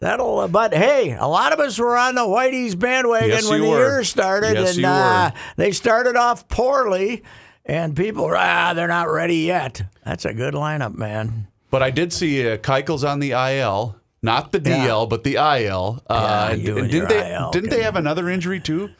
That'll, 0.00 0.40
uh, 0.40 0.48
but 0.48 0.74
hey, 0.74 1.12
a 1.12 1.28
lot 1.28 1.52
of 1.52 1.60
us 1.60 1.78
were 1.78 1.96
on 1.96 2.16
the 2.16 2.22
Whiteys 2.22 2.76
bandwagon 2.76 3.28
Yes, 3.28 3.48
when 3.48 3.60
the 3.60 3.68
were. 3.68 3.76
year 3.78 4.02
started, 4.02 4.54
Yes, 4.54 4.74
and 4.76 4.84
uh, 4.84 5.30
they 5.54 5.70
started 5.70 6.16
off 6.16 6.48
poorly, 6.48 7.22
and 7.64 7.94
people, 7.94 8.24
were, 8.24 8.36
ah, 8.36 8.72
they're 8.74 8.88
not 8.88 9.08
ready 9.08 9.36
yet. 9.36 9.82
That's 10.04 10.24
a 10.24 10.34
good 10.34 10.54
lineup, 10.54 10.96
man. 10.96 11.46
But 11.70 11.84
I 11.84 11.90
did 11.92 12.12
see 12.12 12.50
uh, 12.50 12.56
Keuchel's 12.56 13.04
on 13.04 13.20
the 13.20 13.30
IL, 13.30 13.94
not 14.22 14.50
the 14.50 14.58
DL, 14.58 15.02
Yeah. 15.02 15.06
but 15.08 15.22
the 15.22 15.34
IL. 15.36 16.02
Uh, 16.08 16.48
Yeah, 16.50 16.54
you 16.56 16.78
and 16.78 16.90
didn't 16.90 16.92
your 16.92 17.06
they? 17.06 17.34
IL, 17.36 17.50
didn't 17.52 17.70
they 17.70 17.82
have 17.84 17.94
another 17.94 18.28
injury 18.28 18.58
too 18.58 18.90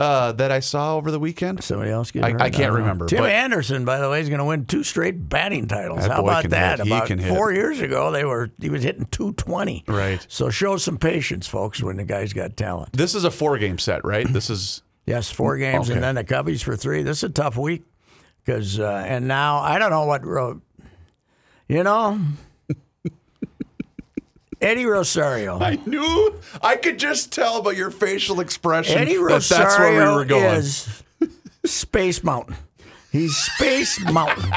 uh, 0.00 0.32
that 0.32 0.50
I 0.50 0.58
saw 0.60 0.96
over 0.96 1.10
the 1.12 1.20
weekend? 1.20 1.62
Somebody 1.62 1.90
else 1.90 2.10
get 2.10 2.24
I- 2.24 2.30
hurt? 2.32 2.40
I 2.40 2.50
can't 2.50 2.68
don't 2.72 2.78
remember, 2.78 3.06
Tim 3.06 3.20
but- 3.20 3.30
Anderson, 3.30 3.84
by 3.84 3.98
the 3.98 4.08
way, 4.10 4.20
is 4.20 4.28
going 4.28 4.38
to 4.40 4.44
win 4.44 4.64
two 4.64 4.82
straight 4.82 5.28
batting 5.28 5.68
titles. 5.68 6.06
How 6.06 6.22
about 6.22 6.48
that? 6.50 6.78
hit. 6.78 6.86
He 6.88 6.92
About 6.92 7.06
can 7.06 7.18
hit. 7.18 7.28
four 7.28 7.52
years 7.52 7.80
ago, 7.80 8.10
they 8.10 8.24
were 8.24 8.50
he 8.60 8.70
was 8.70 8.82
hitting 8.82 9.04
220. 9.12 9.84
Right. 9.86 10.26
So 10.28 10.50
show 10.50 10.76
some 10.78 10.96
patience, 10.98 11.46
folks, 11.46 11.82
when 11.82 11.96
the 11.98 12.04
guy's 12.04 12.32
got 12.32 12.56
talent. 12.56 12.94
This 12.94 13.14
is 13.14 13.22
a 13.24 13.30
four-game 13.30 13.78
set, 13.78 14.04
right? 14.04 14.26
This 14.32 14.50
is 14.50 14.82
Yes, 15.06 15.30
four 15.30 15.56
games, 15.58 15.88
Okay. 15.90 15.94
and 15.94 16.02
then 16.04 16.14
the 16.14 16.24
Cubbies 16.24 16.62
for 16.62 16.76
three. 16.76 17.02
This 17.02 17.18
is 17.18 17.24
a 17.24 17.28
tough 17.30 17.56
week 17.56 17.82
because, 18.44 18.78
uh, 18.78 19.04
and 19.06 19.26
now 19.28 19.58
I 19.58 19.78
don't 19.78 19.90
know 19.90 20.04
what, 20.06 20.24
ro- 20.24 20.60
you 21.68 21.82
know, 21.82 22.18
Eddie 24.60 24.86
Rosario. 24.86 25.58
I 25.58 25.76
knew 25.86 26.34
I 26.62 26.76
could 26.76 26.98
just 26.98 27.32
tell 27.32 27.62
by 27.62 27.72
your 27.72 27.90
facial 27.90 28.40
expression 28.40 28.98
Eddie 28.98 29.16
that 29.16 29.22
Rosario 29.22 29.64
that's 29.64 29.78
where 29.78 30.10
we 30.10 30.14
were 30.14 30.24
going. 30.24 30.44
is 30.56 31.02
Space 31.64 32.22
Mountain. 32.22 32.56
He's 33.10 33.36
Space 33.36 33.98
Mountain 34.12 34.52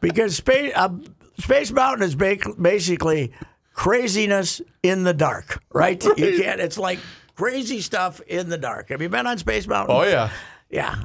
because 0.00 0.36
Space 0.36 0.72
uh, 0.74 0.90
Space 1.38 1.70
Mountain 1.70 2.02
is 2.02 2.14
ba- 2.14 2.36
basically 2.60 3.32
craziness 3.72 4.60
in 4.82 5.04
the 5.04 5.14
dark, 5.14 5.62
right? 5.72 6.02
You 6.04 6.40
can't. 6.42 6.60
It's 6.60 6.76
like 6.78 6.98
crazy 7.36 7.80
stuff 7.80 8.20
in 8.26 8.48
the 8.50 8.58
dark. 8.58 8.90
Have 8.90 9.00
you 9.00 9.08
been 9.08 9.26
on 9.26 9.38
Space 9.38 9.66
Mountain? 9.66 9.96
oh 9.96 10.02
yeah, 10.02 10.30
Yeah. 10.68 10.96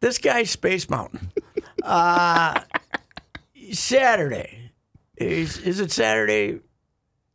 This 0.00 0.18
guy's 0.18 0.50
Space 0.50 0.90
Mountain. 0.90 1.30
Uh, 1.82 2.60
Saturday. 3.72 4.72
Is, 5.16 5.58
is 5.58 5.80
it 5.80 5.90
Saturday? 5.90 6.60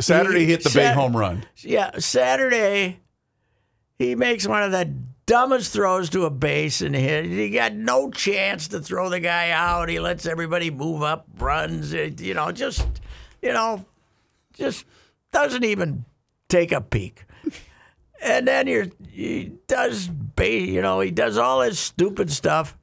Saturday 0.02 0.42
He- 0.42 0.46
hit 0.48 0.64
the 0.64 0.70
Sat- 0.70 0.92
big 0.92 0.96
home 0.96 1.16
run. 1.16 1.44
Yeah, 1.58 1.92
Saturday, 2.00 3.00
he 3.98 4.16
makes 4.16 4.48
one 4.48 4.64
of 4.64 4.72
the 4.72 4.94
dumbest 5.26 5.72
throws 5.72 6.10
to 6.10 6.26
a 6.26 6.30
base 6.30 6.82
and 6.82 6.94
hit. 6.96 7.26
He 7.26 7.50
got 7.52 7.74
no 7.74 8.10
chance 8.12 8.68
to 8.70 8.80
throw 8.82 9.10
the 9.10 9.20
guy 9.20 9.52
out. 9.52 9.88
He 9.90 10.00
lets 10.00 10.26
everybody 10.26 10.70
move 10.72 11.04
up, 11.04 11.28
runs, 11.38 11.94
it, 11.94 12.20
you 12.20 12.34
know, 12.34 12.52
just, 12.52 12.86
you 13.42 13.54
know, 13.54 13.86
just 14.54 14.86
doesn't 15.32 15.64
even 15.64 16.04
take 16.50 16.72
a 16.72 16.82
peek. 16.82 17.24
And 18.22 18.48
then 18.48 18.68
you're, 18.68 18.88
he 19.10 19.54
does, 19.68 20.10
you 20.40 20.82
know, 20.82 21.00
he 21.00 21.10
does 21.12 21.38
all 21.38 21.62
his 21.62 21.80
stupid 21.80 22.30
stuff. 22.32 22.78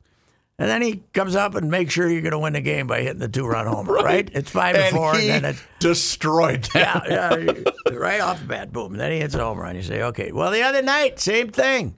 And 0.61 0.69
then 0.69 0.83
he 0.83 1.03
comes 1.13 1.37
up 1.37 1.55
and 1.55 1.71
makes 1.71 1.95
sure 1.95 2.09
you're 2.11 2.21
going 2.21 2.33
to 2.33 2.39
win 2.39 2.55
the 2.55 2.61
game 2.61 2.89
by 2.89 3.03
hitting 3.03 3.21
the 3.21 3.29
two-run 3.29 3.67
homer, 3.69 3.93
right? 4.03 4.29
It's 4.33 4.51
five 4.51 4.75
to 4.75 4.85
And 4.87 4.97
four, 4.97 5.15
and 5.15 5.29
then 5.29 5.45
it's 5.45 5.63
destroyed 5.79 6.65
them. 6.65 7.03
yeah, 7.09 7.37
yeah, 7.37 7.93
right 7.93 8.21
off 8.21 8.41
the 8.41 8.47
bat, 8.47 8.73
boom. 8.73 8.95
Then 8.97 9.13
he 9.13 9.19
hits 9.21 9.35
a 9.37 9.39
home 9.39 9.59
run. 9.59 9.77
You 9.77 9.83
say, 9.83 10.03
okay. 10.03 10.33
Well, 10.33 10.51
the 10.51 10.63
other 10.63 10.83
night, 10.83 11.21
same 11.21 11.51
thing. 11.51 11.95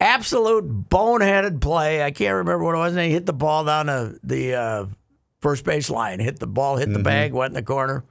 Absolute 0.00 0.88
boneheaded 0.90 1.60
play. 1.60 2.02
I 2.02 2.10
can't 2.10 2.34
remember 2.34 2.64
what 2.64 2.74
it 2.74 2.78
was. 2.78 2.92
And 2.94 3.02
he 3.04 3.10
hit 3.12 3.26
the 3.26 3.32
ball 3.32 3.64
down 3.64 3.86
the, 3.86 4.18
the 4.22 4.54
uh, 4.54 4.86
first 5.40 5.64
base 5.64 5.88
line. 5.90 6.18
Hit 6.18 6.38
the 6.38 6.46
ball, 6.46 6.76
hit 6.76 6.90
the 6.92 6.98
bag, 6.98 7.32
went 7.32 7.50
in 7.50 7.54
the 7.54 7.62
corner. 7.62 8.04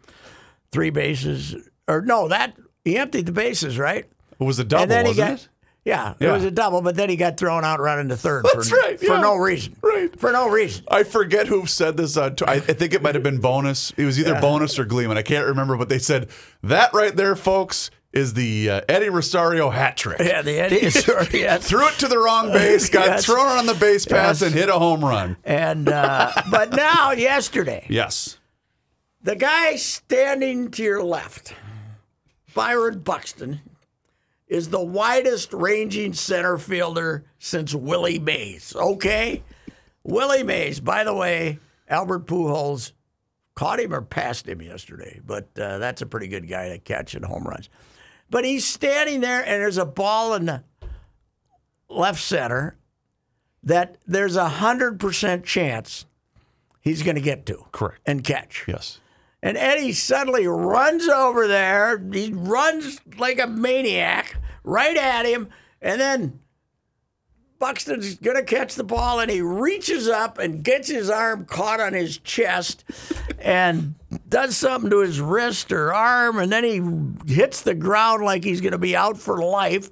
Three 0.72 0.90
bases. 0.90 1.56
Or 1.88 2.02
no, 2.02 2.28
that 2.28 2.56
he 2.84 2.98
emptied 2.98 3.28
the 3.28 3.32
bases, 3.32 3.78
right? 3.78 4.06
It 4.40 4.44
was 4.44 4.60
a 4.60 4.64
double, 4.64 4.84
and 4.84 4.92
then 4.92 5.06
he 5.06 5.10
wasn't 5.12 5.28
got. 5.28 5.40
it? 5.40 5.50
Yeah, 5.86 6.16
it 6.20 6.28
was 6.32 6.44
a 6.44 6.50
double, 6.50 6.82
but 6.82 6.96
then 6.96 7.10
he 7.10 7.16
got 7.16 7.38
thrown 7.38 7.64
out 7.64 7.80
running 7.80 8.10
to 8.10 8.18
third 8.18 8.44
That's 8.52 8.70
for, 8.70 8.76
right, 8.76 9.00
for 9.00 9.20
no 9.20 9.36
reason. 9.36 9.76
Right. 9.84 10.20
For 10.20 10.32
no 10.32 10.50
reason. 10.50 10.84
I 10.90 11.04
forget 11.04 11.46
who 11.46 11.68
said 11.68 11.96
this. 11.96 12.18
On, 12.18 12.36
I, 12.48 12.54
I 12.54 12.60
think 12.60 12.96
it 12.96 13.04
might 13.04 13.14
have 13.14 13.24
been 13.24 13.38
Bonnes. 13.40 13.94
It 13.96 14.04
was 14.06 14.20
either 14.20 14.42
Bonnes 14.42 14.80
or 14.80 14.86
Gleeman. 14.86 15.16
I 15.18 15.22
can't 15.22 15.46
remember, 15.46 15.78
but 15.78 15.88
they 15.88 16.00
said 16.00 16.30
that 16.64 16.92
right 16.96 17.16
there, 17.16 17.36
folks, 17.36 17.92
is 18.14 18.34
the 18.34 18.68
uh, 18.72 18.82
Eddie 18.90 19.10
Rosario 19.10 19.70
hat 19.70 19.96
trick. 19.96 20.20
Yeah, 20.20 20.42
the 20.42 20.58
Eddie 20.60 20.90
sorry, 20.90 21.28
yeah. 21.42 21.58
Threw 21.62 21.86
it 21.88 21.94
to 22.00 22.08
the 22.08 22.18
wrong 22.18 22.52
base, 22.52 22.90
got 22.90 23.06
Yes. 23.06 23.26
thrown 23.26 23.48
on 23.48 23.68
the 23.68 23.76
base 23.76 24.06
pass, 24.08 24.42
Yes. 24.42 24.48
and 24.52 24.56
hit 24.60 24.70
a 24.70 24.80
home 24.80 25.06
run. 25.06 25.38
And 25.44 25.88
uh, 25.88 26.32
but 26.50 26.72
now 26.74 27.12
yesterday, 27.12 27.86
Yes. 27.90 28.40
The 29.22 29.36
guy 29.36 29.76
standing 29.76 30.72
to 30.72 30.82
your 30.84 31.04
left, 31.04 31.54
Byron 32.56 33.00
Buxton, 33.00 33.62
is 34.48 34.70
the 34.70 34.84
widest 34.84 35.54
ranging 35.54 36.14
center 36.14 36.58
fielder 36.58 37.26
since 37.40 37.74
Willie 37.74 38.20
Mays. 38.20 38.76
Okay? 38.76 39.44
Willie 40.04 40.44
Mays, 40.44 40.80
by 40.80 41.04
the 41.04 41.14
way, 41.14 41.60
Albert 41.90 42.28
Pujols 42.28 42.92
caught 43.56 43.80
him 43.80 43.94
or 43.94 44.02
passed 44.02 44.48
him 44.48 44.62
yesterday, 44.62 45.20
but 45.26 45.48
uh, 45.58 45.78
that's 45.80 46.02
a 46.02 46.06
pretty 46.06 46.28
good 46.28 46.48
guy 46.48 46.70
to 46.70 46.78
catch 46.78 47.16
and 47.16 47.26
home 47.26 47.44
runs. 47.44 47.70
But 48.30 48.46
he's 48.46 48.66
standing 48.66 49.22
there, 49.22 49.40
and 49.40 49.62
there's 49.62 49.78
a 49.78 49.86
ball 49.86 50.34
in 50.34 50.46
the 50.46 50.64
left 51.90 52.22
center 52.22 52.78
that 53.64 53.98
there's 54.06 54.36
a 54.36 54.48
100% 54.48 55.44
chance 55.44 56.06
he's 56.82 57.02
going 57.02 57.16
to 57.16 57.22
get 57.22 57.46
to 57.48 57.66
Correct. 57.72 58.00
and 58.06 58.24
catch. 58.24 58.66
Yes. 58.68 59.00
And 59.46 59.58
Eddie 59.58 59.94
suddenly 59.94 60.48
runs 60.48 61.08
over 61.08 61.48
there. 61.48 62.00
He 62.12 62.34
runs 62.34 63.00
like 63.20 63.40
a 63.40 63.46
maniac 63.46 64.38
right 64.64 64.98
at 64.98 65.28
him. 65.28 65.50
And 65.84 66.02
then 66.02 66.40
Buxton's 67.60 68.16
going 68.16 68.38
to 68.38 68.44
catch 68.44 68.74
the 68.74 68.84
ball 68.84 69.20
and 69.20 69.30
he 69.30 69.42
reaches 69.42 70.08
up 70.08 70.40
and 70.40 70.64
gets 70.64 70.88
his 70.88 71.12
arm 71.12 71.46
caught 71.46 71.80
on 71.80 71.94
his 71.94 72.18
chest 72.18 72.86
and 73.38 73.94
does 74.28 74.58
something 74.58 74.90
to 74.90 75.02
his 75.02 75.22
wrist 75.22 75.72
or 75.72 75.94
arm. 75.94 76.40
And 76.40 76.52
then 76.52 76.64
he 76.64 77.32
hits 77.32 77.62
the 77.62 77.76
ground 77.76 78.24
like 78.24 78.44
he's 78.44 78.62
going 78.62 78.72
to 78.72 78.80
be 78.80 78.96
out 78.96 79.16
for 79.16 79.44
life. 79.44 79.92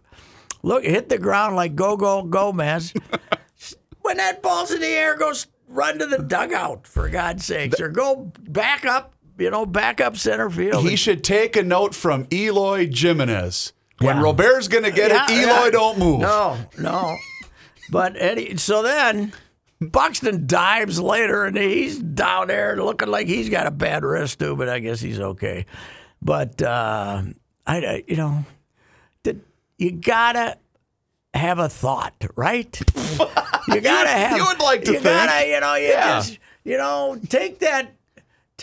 Look, 0.63 0.83
hit 0.83 1.09
the 1.09 1.19
ground 1.19 1.55
like 1.55 1.75
Go 1.75 1.95
Go 1.95 2.23
Gomez. 2.23 2.91
when 4.01 4.17
that 4.17 4.41
ball's 4.41 4.71
in 4.71 4.81
the 4.81 4.87
air, 4.87 5.15
go 5.15 5.29
s- 5.29 5.45
run 5.67 5.99
to 5.99 6.07
the 6.07 6.23
dugout 6.23 6.87
for 6.87 7.07
God's 7.07 7.45
sakes, 7.45 7.79
or 7.79 7.89
go 7.89 8.31
back 8.49 8.83
up. 8.83 9.13
You 9.37 9.49
know, 9.49 9.65
back 9.65 9.99
up 9.99 10.15
center 10.17 10.49
field. 10.49 10.83
He 10.87 10.95
should 10.95 11.23
take 11.23 11.55
a 11.55 11.63
note 11.63 11.95
from 11.95 12.27
Eloy 12.31 12.89
Jimenez. 12.91 13.73
When 13.99 14.17
Yeah. 14.17 14.21
Robert's 14.23 14.67
going 14.67 14.83
to 14.83 14.91
get 14.91 15.11
Yeah, 15.11 15.25
it, 15.25 15.31
Eloy 15.31 15.63
yeah. 15.65 15.69
don't 15.71 15.97
move. 15.99 16.19
No, 16.21 16.57
no. 16.79 17.17
But 17.89 18.15
Eddie, 18.17 18.57
so 18.57 18.81
then 18.83 19.33
Buxton 19.81 20.45
dives 20.47 20.99
later, 20.99 21.45
and 21.45 21.57
he's 21.57 21.99
down 21.99 22.47
there 22.47 22.75
looking 22.77 23.09
like 23.09 23.27
he's 23.27 23.49
got 23.49 23.67
a 23.67 23.71
bad 23.71 24.03
wrist 24.03 24.39
too. 24.39 24.55
But 24.55 24.69
I 24.69 24.79
guess 24.79 24.99
he's 25.01 25.19
okay. 25.19 25.65
But 26.21 26.61
uh, 26.61 27.23
I, 27.67 27.77
I, 27.77 28.03
you 28.07 28.15
know, 28.15 28.45
did 29.23 29.41
you 29.77 29.91
gotta 29.91 30.57
have 31.33 31.59
a 31.59 31.69
thought, 31.69 32.13
right? 32.35 32.79
You 33.65 33.79
gotta 33.79 34.09
have. 34.09 34.35
you 34.37 34.45
would 34.45 34.59
like 34.61 34.83
to 34.83 34.91
You 34.91 34.99
think. 34.99 35.05
gotta, 35.05 35.47
you 35.47 35.59
know, 35.61 35.75
you 35.75 35.87
just, 35.93 36.37
you 36.65 36.77
know, 36.77 37.17
take 37.29 37.59
that, 37.59 37.92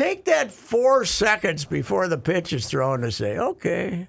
take 0.00 0.24
that 0.24 0.50
four 0.50 1.04
seconds 1.04 1.64
before 1.64 2.08
the 2.08 2.18
pitch 2.18 2.52
is 2.52 2.66
thrown 2.66 3.00
to 3.02 3.12
say, 3.12 3.36
okay, 3.38 4.08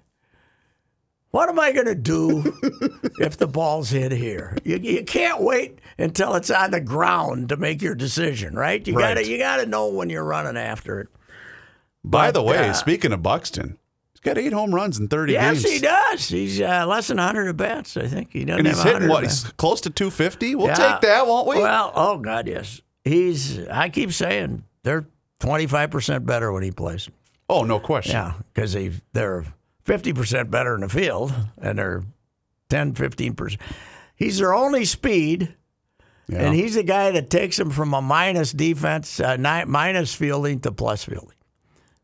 what 1.32 1.48
am 1.50 1.60
I 1.60 1.72
gonna 1.72 1.96
do 1.96 2.44
if 3.20 3.38
the 3.38 3.48
ball's 3.48 3.90
hit 3.92 4.12
here? 4.12 4.58
You, 4.64 4.78
you 4.78 5.04
can't 5.04 5.42
wait 5.42 5.80
until 5.98 6.36
it's 6.36 6.50
on 6.52 6.72
the 6.72 6.82
ground 6.82 7.50
to 7.50 7.58
make 7.58 7.82
your 7.82 7.96
decision, 7.96 8.54
right? 8.56 8.86
You 8.86 8.96
Right. 8.96 9.16
gotta, 9.16 9.28
you 9.28 9.38
gotta 9.38 9.66
know 9.66 9.88
when 9.88 10.10
you're 10.10 10.24
running 10.26 10.58
after 10.58 11.00
it. 11.00 11.08
By 12.04 12.28
But, 12.28 12.34
the 12.34 12.44
way, 12.44 12.70
uh, 12.70 12.74
speaking 12.74 13.14
of 13.14 13.22
Buxton, 13.24 13.78
he's 14.14 14.20
got 14.22 14.38
eight 14.38 14.52
home 14.54 14.74
runs 14.74 14.98
in 15.00 15.08
30 15.08 15.34
Yes, 15.34 15.62
games. 15.62 15.72
he 15.74 15.80
does. 15.80 16.28
He's 16.28 16.60
uh, 16.60 16.86
less 16.88 17.08
than 17.08 17.18
100 17.18 17.48
at 17.50 17.58
bats, 17.58 17.96
I 17.96 18.08
think. 18.08 18.30
He 18.34 18.44
doesn't 18.44 18.66
And 18.66 18.68
he's 18.76 18.84
hitting 18.84 19.08
what? 19.08 19.24
He's 19.24 19.44
close 19.58 19.82
to 19.82 19.90
250. 19.90 20.56
We'll 20.56 20.68
Yeah. 20.68 20.74
take 20.94 21.02
that, 21.02 21.28
won't 21.28 21.48
we? 21.48 21.58
Well, 21.60 21.92
oh 21.96 22.18
God, 22.18 22.48
yes. 22.48 22.82
He's. 23.06 23.60
I 23.68 23.90
keep 23.90 24.12
saying 24.14 24.64
they're 24.84 25.06
25 25.42 25.92
percent 25.92 26.26
better 26.26 26.52
when 26.52 26.64
he 26.64 26.72
plays. 26.72 27.10
oh, 27.50 27.64
no 27.64 27.80
question. 27.80 28.14
Yeah, 28.14 28.34
because 28.54 28.74
they 28.74 28.92
they're 29.14 29.46
50 29.84 30.14
percent 30.14 30.50
better 30.52 30.76
in 30.76 30.82
the 30.82 30.90
field, 30.90 31.34
and 31.62 31.78
they're 31.78 32.04
10, 32.70 32.94
15 32.94 33.34
percent. 33.34 33.62
He's 34.16 34.38
their 34.38 34.54
only 34.54 34.86
speed. 34.86 35.56
Yeah. 36.28 36.44
And 36.44 36.56
he's 36.56 36.76
the 36.76 36.84
guy 36.84 37.12
that 37.12 37.30
takes 37.30 37.58
them 37.58 37.72
from 37.72 37.94
a 37.94 38.02
minus 38.02 38.54
defense, 38.54 39.20
uh, 39.20 39.36
minus 39.68 40.16
fielding 40.16 40.62
to 40.62 40.72
plus 40.72 41.04
fielding 41.04 41.36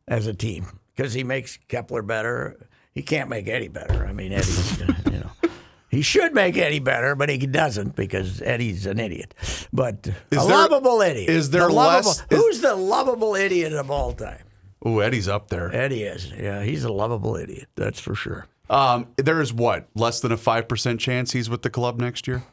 as 0.06 0.27
a 0.27 0.34
team 0.34 0.65
because 0.94 1.13
he 1.13 1.24
makes 1.24 1.58
Kepler 1.70 2.01
better. 2.01 2.58
He 2.94 3.03
can't 3.03 3.29
make 3.29 3.48
Eddie 3.48 3.70
better. 3.70 4.06
I 4.06 4.12
mean, 4.12 4.32
know, 4.32 5.17
he 5.98 6.04
should 6.04 6.36
make 6.36 6.56
Eddie 6.56 6.77
better, 6.77 7.16
but 7.16 7.27
he 7.27 7.39
doesn't 7.39 7.96
because 7.96 8.39
Eddie's 8.44 8.86
an 8.86 9.00
idiot. 9.00 9.34
But 9.74 10.06
Is 10.08 10.13
a 10.32 10.36
there- 10.36 10.42
lovable 10.46 11.01
idiot. 11.01 11.27
is 11.27 11.50
there 11.50 11.68
The 11.68 11.74
lovable, 11.74 12.10
less- 12.12 12.20
is- 12.30 12.38
Who's 12.38 12.62
the 12.62 12.75
lovable 12.75 13.34
idiot 13.36 13.74
of 13.74 13.89
all 13.89 14.13
time? 14.13 14.44
Ooh, 14.88 15.01
Eddie's 15.01 15.27
up 15.27 15.48
there. 15.50 15.74
Eddie 15.75 16.04
is. 16.04 16.32
Yeah, 16.32 16.62
he's 16.62 16.84
a 16.84 16.92
lovable 16.94 17.36
idiot. 17.36 17.68
That's 17.75 18.00
for 18.00 18.13
sure. 18.13 18.46
Um, 18.70 19.08
there 19.18 19.42
is 19.42 19.51
what? 19.51 19.88
Less 19.96 20.20
than 20.20 20.32
a 20.32 20.38
5% 20.38 21.00
chance 21.00 21.32
he's 21.32 21.50
with 21.50 21.63
the 21.63 21.72
club 21.72 22.00
next 22.00 22.27
year? 22.27 22.44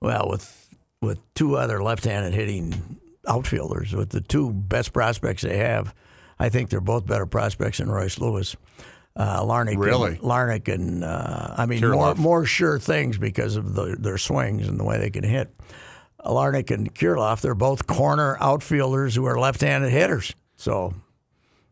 Well, 0.00 0.28
with 0.30 0.54
with 1.02 1.18
two 1.34 1.56
other 1.56 1.82
left-handed 1.82 2.32
hitting 2.34 2.98
outfielders, 3.26 3.92
with 3.94 4.10
the 4.10 4.20
two 4.20 4.52
best 4.52 4.92
prospects 4.92 5.42
they 5.42 5.56
have, 5.58 5.94
I 6.38 6.48
think 6.48 6.70
they're 6.70 6.80
both 6.80 7.06
better 7.06 7.26
prospects 7.26 7.78
than 7.78 7.90
Royce 7.90 8.18
Lewis. 8.18 8.54
Uh, 9.18 9.42
Larnach, 9.42 9.76
Really? 9.76 10.12
and, 10.12 10.20
Larnach, 10.20 10.72
and 10.72 11.02
uh, 11.02 11.54
I 11.58 11.66
mean 11.66 11.80
more 11.80 11.90
Kirilloff. 12.14 12.18
more 12.18 12.44
sure 12.46 12.78
things 12.78 13.18
because 13.18 13.56
of 13.56 13.74
the, 13.74 13.96
their 13.98 14.16
swings 14.16 14.68
and 14.68 14.78
the 14.78 14.84
way 14.84 14.98
they 14.98 15.10
can 15.10 15.24
hit. 15.24 15.52
Uh, 16.22 16.30
Larnach 16.30 16.70
and 16.70 16.94
Kirilloff, 16.94 17.40
they're 17.40 17.56
both 17.56 17.86
corner 17.88 18.36
outfielders 18.40 19.16
who 19.16 19.26
are 19.26 19.36
left-handed 19.38 19.90
hitters. 19.90 20.34
So, 20.54 20.94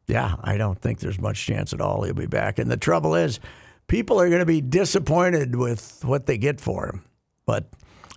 yeah, 0.08 0.34
I 0.42 0.56
don't 0.56 0.80
think 0.80 0.98
there's 0.98 1.20
much 1.20 1.46
chance 1.46 1.72
at 1.72 1.80
all 1.80 2.02
he'll 2.02 2.14
be 2.14 2.26
back. 2.26 2.58
And 2.58 2.68
the 2.68 2.76
trouble 2.76 3.14
is, 3.14 3.38
people 3.86 4.20
are 4.20 4.28
going 4.28 4.40
to 4.40 4.46
be 4.46 4.60
disappointed 4.60 5.54
with 5.54 6.04
what 6.04 6.26
they 6.26 6.38
get 6.38 6.60
for 6.60 6.86
him. 6.86 7.04
But 7.46 7.68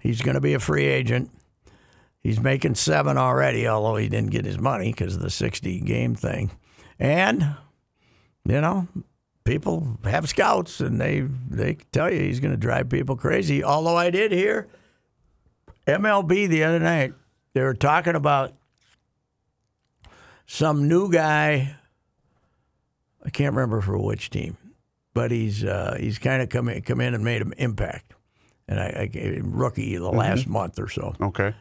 he's 0.02 0.22
going 0.24 0.36
to 0.36 0.42
be 0.42 0.56
a 0.56 0.60
free 0.60 0.86
agent. 0.86 1.30
He's 2.22 2.40
making 2.40 2.76
seven 2.76 3.16
already, 3.18 3.68
although 3.68 3.96
he 3.96 4.10
didn't 4.10 4.32
get 4.32 4.46
his 4.46 4.58
money 4.60 4.92
because 4.92 5.16
of 5.16 5.22
the 5.22 5.30
60 5.30 5.82
game 5.82 6.16
thing. 6.16 6.50
And, 6.98 7.56
you 8.46 8.60
know, 8.62 8.88
people 9.50 9.98
have 10.04 10.30
scouts 10.30 10.80
and 10.80 11.02
they, 11.02 11.22
they 11.50 11.74
tell 11.92 12.14
you 12.14 12.20
he's 12.20 12.40
going 12.40 12.52
to 12.54 12.58
drive 12.58 12.88
people 12.88 13.16
crazy. 13.16 13.64
Although 13.64 13.96
I 13.98 14.12
did 14.12 14.32
hear 14.32 14.68
MLB 15.88 16.48
the 16.48 16.64
other 16.64 16.80
night, 16.80 17.14
they 17.54 17.62
were 17.64 17.74
talking 17.74 18.14
about 18.14 18.54
some 20.46 20.88
new 20.88 21.12
guy. 21.12 21.76
I 23.26 23.30
can't 23.32 23.56
remember 23.56 23.82
for 23.82 23.98
which 23.98 24.30
team, 24.30 24.56
but 25.16 25.32
he's 25.32 25.64
uh, 25.64 25.98
he's 26.00 26.20
kind 26.20 26.44
of 26.44 26.50
come 26.50 26.70
in, 26.70 26.84
come 26.84 27.02
in 27.02 27.16
and 27.16 27.24
made 27.24 27.42
an 27.42 27.54
impact. 27.58 28.14
And 28.68 28.80
I, 28.80 28.94
I 29.00 29.06
gave 29.08 29.34
him 29.34 29.52
rookie 29.52 29.98
the 29.98 30.12
last 30.12 30.46
month 30.48 30.78
or 30.78 30.88
so, 30.90 31.16
Okay. 31.20 31.56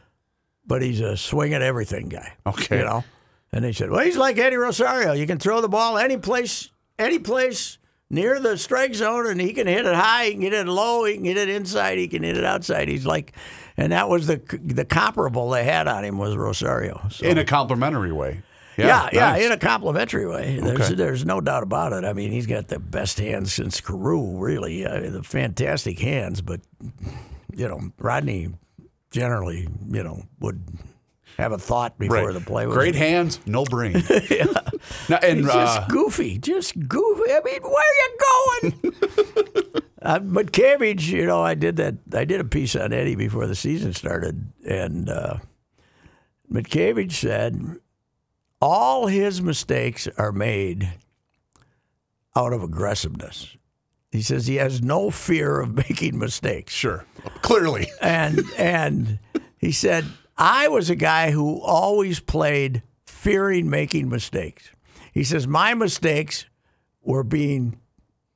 but 0.67 0.83
he's 0.83 1.01
a 1.01 1.17
swing 1.17 1.55
at 1.55 1.63
everything 1.63 2.07
guy. 2.07 2.33
Okay. 2.45 2.77
you 2.77 2.85
know. 2.85 3.03
And 3.51 3.65
they 3.65 3.71
said, 3.71 3.89
well, 3.89 4.05
he's 4.05 4.15
like 4.15 4.37
Eddie 4.37 4.57
Rosario. 4.57 5.13
You 5.13 5.25
can 5.25 5.39
throw 5.39 5.59
the 5.59 5.67
ball 5.67 5.97
any 5.97 6.17
place, 6.17 6.69
any 6.99 7.17
place 7.17 7.78
near 8.09 8.39
the 8.39 8.57
strike 8.57 8.95
zone, 8.95 9.27
and 9.27 9.39
he 9.39 9.53
can 9.53 9.67
hit 9.67 9.85
it 9.85 9.95
high, 9.95 10.25
he 10.25 10.31
can 10.33 10.41
hit 10.41 10.53
it 10.53 10.67
low, 10.67 11.05
he 11.05 11.15
can 11.15 11.25
hit 11.25 11.37
it 11.37 11.49
inside, 11.49 11.97
he 11.97 12.07
can 12.07 12.23
hit 12.23 12.37
it 12.37 12.43
outside. 12.45 12.87
He's 12.87 13.05
like, 13.05 13.33
and 13.77 13.91
that 13.91 14.09
was 14.09 14.27
the 14.27 14.41
the 14.63 14.85
comparable 14.85 15.49
they 15.49 15.63
had 15.63 15.87
on 15.87 16.03
him 16.03 16.17
was 16.17 16.35
Rosario. 16.35 17.01
So. 17.09 17.25
In 17.25 17.37
a 17.37 17.45
complimentary 17.45 18.11
way. 18.11 18.41
Yeah, 18.77 19.09
yeah, 19.11 19.31
nice. 19.31 19.45
in 19.45 19.51
a 19.51 19.57
complimentary 19.57 20.25
way. 20.25 20.57
There's, 20.61 20.79
Okay. 20.81 20.93
there's 20.95 21.25
no 21.25 21.41
doubt 21.41 21.63
about 21.63 21.91
it. 21.91 22.05
I 22.05 22.13
mean, 22.13 22.31
he's 22.31 22.45
got 22.47 22.69
the 22.69 22.79
best 22.79 23.19
hands 23.19 23.53
since 23.53 23.81
Carew, 23.81 24.37
really. 24.37 24.85
Uh, 24.85 25.09
the 25.09 25.21
fantastic 25.21 25.99
hands, 25.99 26.39
but, 26.39 26.61
you 27.53 27.67
know, 27.67 27.91
Rodney 27.97 28.53
generally, 29.11 29.67
you 29.89 30.01
know, 30.01 30.23
would 30.39 30.63
have 31.39 31.51
a 31.51 31.57
thought 31.57 31.97
before 31.97 32.25
Right. 32.27 32.33
the 32.33 32.41
play 32.41 32.65
was 32.67 32.75
Great 32.75 32.95
hands, 32.95 33.39
no 33.45 33.63
brain. 33.65 34.03
Now, 35.09 35.17
and 35.23 35.39
He's 35.39 35.47
just 35.47 35.81
uh, 35.81 35.85
goofy, 35.87 36.37
just 36.37 36.87
goofy. 36.87 37.31
I 37.33 37.41
mean, 37.43 37.61
where 37.61 37.73
are 37.73 37.95
you 37.95 38.17
going? 38.81 39.83
uh, 40.01 40.19
but 40.19 40.51
Cabbage, 40.51 41.09
you 41.09 41.25
know, 41.25 41.41
I 41.41 41.53
did 41.55 41.75
that. 41.77 41.95
I 42.13 42.23
did 42.25 42.39
a 42.39 42.45
piece 42.45 42.75
on 42.75 42.93
Eddie 42.93 43.15
before 43.15 43.45
the 43.47 43.55
season 43.55 43.93
started, 43.93 44.47
and 44.65 45.09
uh, 45.09 45.37
but 46.49 46.69
Cabbage 46.69 47.17
said 47.19 47.77
all 48.61 49.07
his 49.07 49.41
mistakes 49.41 50.07
are 50.17 50.31
made 50.31 50.93
out 52.35 52.53
of 52.53 52.63
aggressiveness. 52.63 53.55
He 54.11 54.21
says 54.21 54.47
he 54.47 54.55
has 54.55 54.81
no 54.81 55.11
fear 55.11 55.59
of 55.59 55.75
making 55.89 56.17
mistakes 56.17 56.73
sure, 56.73 57.05
clearly. 57.41 57.87
and 58.01 58.41
and 58.57 59.19
he 59.57 59.71
said 59.71 60.05
I 60.39 60.69
was 60.69 60.89
a 60.89 60.95
guy 60.95 61.31
who 61.31 61.59
always 61.59 62.19
played 62.21 62.81
fearing 63.05 63.69
making 63.69 64.09
mistakes. 64.09 64.71
He 65.13 65.23
says 65.25 65.45
my 65.47 65.73
mistakes 65.73 66.45
were 67.01 67.23
being 67.23 67.77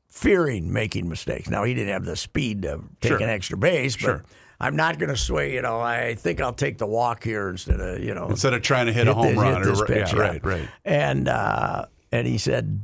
fearing 0.09 0.71
making 0.73 1.07
mistakes. 1.07 1.49
Now 1.49 1.63
he 1.63 1.73
didn't 1.73 1.93
have 1.93 2.03
the 2.05 2.15
speed 2.17 2.63
to 2.63 2.81
take 2.99 3.11
Sure. 3.11 3.17
an 3.21 3.29
extra 3.29 3.57
base, 3.57 3.95
but 3.95 4.01
Sure. 4.01 4.23
I'm 4.59 4.75
not 4.75 4.99
going 4.99 5.09
to 5.09 5.17
sway. 5.17 5.53
You 5.53 5.61
know, 5.61 5.79
I 5.79 6.15
think 6.15 6.41
I'll 6.41 6.53
take 6.53 6.77
the 6.77 6.85
walk 6.87 7.23
here 7.23 7.49
instead 7.49 7.79
of 7.79 8.03
you 8.03 8.13
know 8.13 8.27
Instead 8.27 8.53
of 8.53 8.61
trying 8.61 8.87
to 8.87 8.93
hit, 8.93 9.07
a 9.07 9.13
home 9.13 9.27
this- 9.27 9.37
run. 9.37 9.67
or, 9.67 9.85
pitch, 9.85 10.13
yeah, 10.13 10.19
right, 10.19 10.45
right. 10.45 10.67
And 10.83 11.27
uh, 11.29 11.85
and 12.11 12.27
he 12.27 12.37
said 12.37 12.81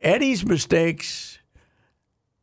Eddie's 0.00 0.44
mistakes. 0.46 1.38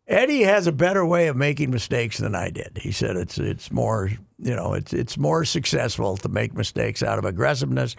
Eddie 0.08 0.44
has 0.44 0.68
a 0.68 0.72
better 0.72 1.06
way 1.06 1.28
of 1.28 1.36
making 1.36 1.72
mistakes 1.72 2.18
than 2.18 2.36
I 2.36 2.50
did. 2.50 2.80
He 2.82 2.92
said 2.92 3.16
it's 3.16 3.38
it's 3.38 3.72
more 3.72 4.12
you 4.40 4.56
know 4.56 4.74
it's 4.74 4.94
it's 4.94 5.18
more 5.18 5.46
successful 5.46 6.18
to 6.18 6.30
make 6.30 6.54
mistakes 6.54 7.02
out 7.04 7.20
of 7.20 7.26
aggressiveness 7.26 7.96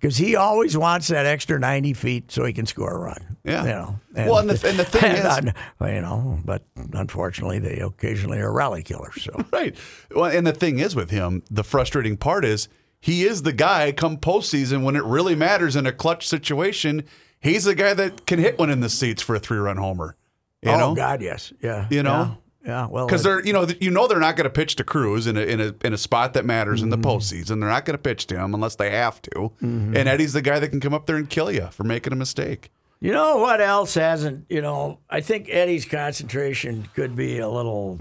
because 0.00 0.16
he 0.16 0.34
always 0.36 0.76
wants 0.76 1.08
that 1.08 1.26
extra 1.26 1.58
ninety 1.58 1.92
feet 1.92 2.30
so 2.32 2.44
he 2.44 2.52
can 2.52 2.66
score 2.66 2.92
a 2.92 2.98
run. 2.98 3.36
Yeah. 3.44 3.62
you 3.62 3.68
know. 3.70 4.00
Well, 4.14 4.38
and 4.38 4.50
the- 4.50 4.68
and 4.68 4.78
the 4.78 4.84
thing 4.84 5.12
is- 5.16 5.24
un- 5.24 5.54
you 5.80 6.00
know, 6.00 6.38
but 6.44 6.62
unfortunately 6.92 7.58
they 7.58 7.78
occasionally 7.78 8.38
are 8.38 8.52
rally 8.52 8.82
killers. 8.82 9.22
So 9.24 9.44
Right. 9.52 9.76
Well, 10.14 10.26
and 10.30 10.46
the 10.46 10.52
thing 10.52 10.78
is 10.78 10.94
with 10.94 11.10
him, 11.10 11.42
the 11.50 11.64
frustrating 11.64 12.16
part 12.16 12.44
is 12.44 12.68
he 13.00 13.24
is 13.24 13.42
the 13.42 13.52
guy 13.52 13.90
come 13.92 14.16
postseason 14.16 14.84
when 14.84 14.94
it 14.96 15.04
really 15.04 15.34
matters 15.34 15.74
in 15.76 15.86
a 15.86 15.92
clutch 15.92 16.28
situation. 16.28 17.02
He's 17.40 17.64
the 17.64 17.74
guy 17.74 17.94
that 17.94 18.26
can 18.26 18.38
hit 18.38 18.58
one 18.58 18.70
in 18.70 18.78
the 18.80 18.88
seats 18.88 19.22
for 19.22 19.34
a 19.34 19.40
three 19.40 19.58
run 19.58 19.76
homer. 19.76 20.16
You 20.62 20.70
oh 20.70 20.78
know? 20.78 20.94
God, 20.94 21.20
yes, 21.20 21.52
yeah, 21.60 21.88
You 21.90 22.04
know? 22.04 22.38
Yeah, 22.64 22.86
well, 22.86 23.06
Because 23.06 23.22
they're, 23.22 23.44
you 23.44 23.52
know, 23.52 23.66
you 23.80 23.90
know 23.90 24.06
they're 24.06 24.20
not 24.20 24.36
going 24.36 24.44
to 24.44 24.50
pitch 24.50 24.76
to 24.76 24.84
Cruz 24.84 25.26
in 25.26 25.36
a 25.36 25.40
in 25.40 25.60
a 25.60 25.74
in 25.84 25.92
a 25.92 25.98
spot 25.98 26.32
that 26.34 26.44
matters 26.44 26.80
in 26.82 26.90
Mm-hmm. 26.90 27.00
the 27.02 27.08
postseason. 27.08 27.60
They're 27.60 27.68
not 27.68 27.84
going 27.84 27.96
to 27.96 28.02
pitch 28.02 28.26
to 28.28 28.36
him 28.38 28.54
unless 28.54 28.76
they 28.76 28.90
have 28.90 29.20
to. 29.22 29.52
And 29.60 29.96
Eddie's 29.96 30.32
the 30.32 30.42
guy 30.42 30.58
that 30.60 30.68
can 30.68 30.80
come 30.80 30.94
up 30.94 31.06
there 31.06 31.16
and 31.16 31.28
kill 31.28 31.50
you 31.50 31.68
for 31.72 31.84
making 31.84 32.12
a 32.12 32.16
mistake. 32.16 32.70
You 33.00 33.10
know 33.12 33.38
what 33.38 33.60
else 33.60 33.94
hasn't? 33.94 34.46
You 34.48 34.62
know, 34.62 35.00
I 35.10 35.20
think 35.20 35.48
Eddie's 35.50 35.84
concentration 35.84 36.88
could 36.94 37.16
be 37.16 37.38
a 37.40 37.48
little 37.48 37.98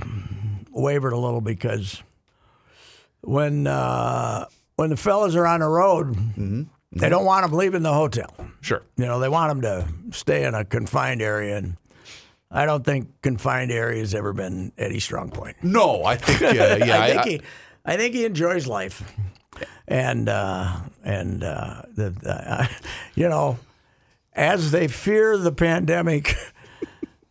wavered 0.71 1.13
a 1.13 1.17
little 1.17 1.41
because 1.41 2.03
when 3.21 3.65
uh, 3.67 4.45
when 4.75 4.89
the 4.91 4.97
fellas 4.97 5.35
are 5.35 5.47
on 5.47 5.61
the 5.61 5.67
road, 5.67 6.15
they 6.91 7.09
don't 7.09 7.25
want 7.25 7.43
them 7.49 7.57
leaving 7.57 7.81
the 7.83 7.93
hotel. 7.93 8.31
Sure. 8.61 8.83
You 8.97 9.05
know, 9.05 9.19
they 9.19 9.29
want 9.29 9.49
them 9.49 9.61
to 10.11 10.15
stay 10.15 10.43
in 10.43 10.53
a 10.53 10.63
confined 10.65 11.21
area, 11.21 11.57
and 11.57 11.77
I 12.51 12.65
don't 12.65 12.83
think 12.83 13.21
confined 13.21 13.71
area 13.71 13.99
has 14.01 14.13
ever 14.13 14.33
been 14.33 14.71
Eddie's 14.77 15.03
strong 15.05 15.29
point. 15.31 15.55
No, 15.63 16.03
I 16.03 16.15
think 16.17 16.41
yeah, 16.41 16.75
yeah. 16.85 17.01
I 17.01 17.07
think 17.07 17.19
I- 17.21 17.29
he, 17.29 17.41
I 17.85 17.97
think 17.97 18.13
he 18.13 18.25
enjoys 18.25 18.67
life, 18.67 19.03
and 19.87 20.27
uh, 20.29 20.81
and 21.03 21.43
uh, 21.43 21.81
the, 21.95 22.09
the 22.11 22.31
uh, 22.61 22.67
you 23.15 23.27
know, 23.29 23.57
as 24.33 24.71
they 24.71 24.87
fear 24.87 25.37
the 25.37 25.51
pandemic, 25.51 26.35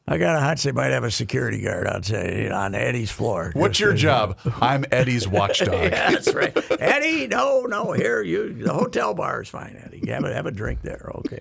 I 0.09 0.19
got 0.19 0.35
a 0.35 0.41
hunch 0.41 0.65
they 0.65 0.73
might 0.73 0.89
have 0.89 1.05
a 1.05 1.11
security 1.11 1.61
guard 1.63 1.87
outside 1.87 2.51
on 2.51 2.75
Eddie's 2.75 3.13
floor. 3.13 3.53
What's 3.55 3.79
your 3.79 3.95
job? 3.95 4.39
I'm 4.61 4.85
Eddie's 4.91 5.29
watchdog. 5.29 5.75
Yeah, 5.91 6.11
that's 6.11 6.35
right. 6.35 6.53
Eddie, 6.81 7.29
no, 7.29 7.63
no, 7.63 7.93
here 7.93 8.21
you. 8.23 8.53
The 8.53 8.73
hotel 8.73 9.15
bar 9.15 9.43
is 9.43 9.49
fine, 9.49 9.81
Eddie. 9.85 10.11
Have 10.11 10.25
a 10.25 10.35
have 10.35 10.47
a 10.47 10.51
drink 10.51 10.83
there, 10.83 11.11
okay? 11.17 11.39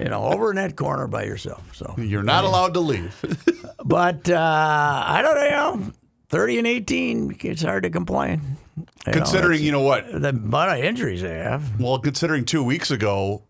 You 0.00 0.08
know, 0.08 0.24
over 0.24 0.50
in 0.50 0.56
that 0.56 0.74
corner 0.76 1.06
by 1.06 1.24
yourself. 1.24 1.74
So, 1.76 1.94
You're 1.96 2.24
not 2.24 2.44
allowed 2.44 2.74
to 2.74 2.80
leave. 2.80 3.14
but 3.84 4.28
uh, 4.28 5.04
I 5.06 5.22
don't 5.22 5.36
know. 5.84 5.92
Thirty 6.30 6.58
and 6.58 6.66
eighteen, 6.66 7.36
it's 7.40 7.62
hard 7.62 7.84
to 7.84 7.90
complain. 7.90 8.40
You 8.76 8.82
know, 9.06 9.12
Considering, 9.12 9.62
you 9.62 9.70
know 9.70 9.82
what? 9.82 10.10
the 10.10 10.30
amount 10.30 10.72
of 10.78 10.84
injuries 10.84 11.22
they 11.22 11.38
have. 11.38 11.78
Well, 11.80 11.98
considering 12.00 12.44
two 12.44 12.64
weeks 12.64 12.90
ago, 12.90 13.44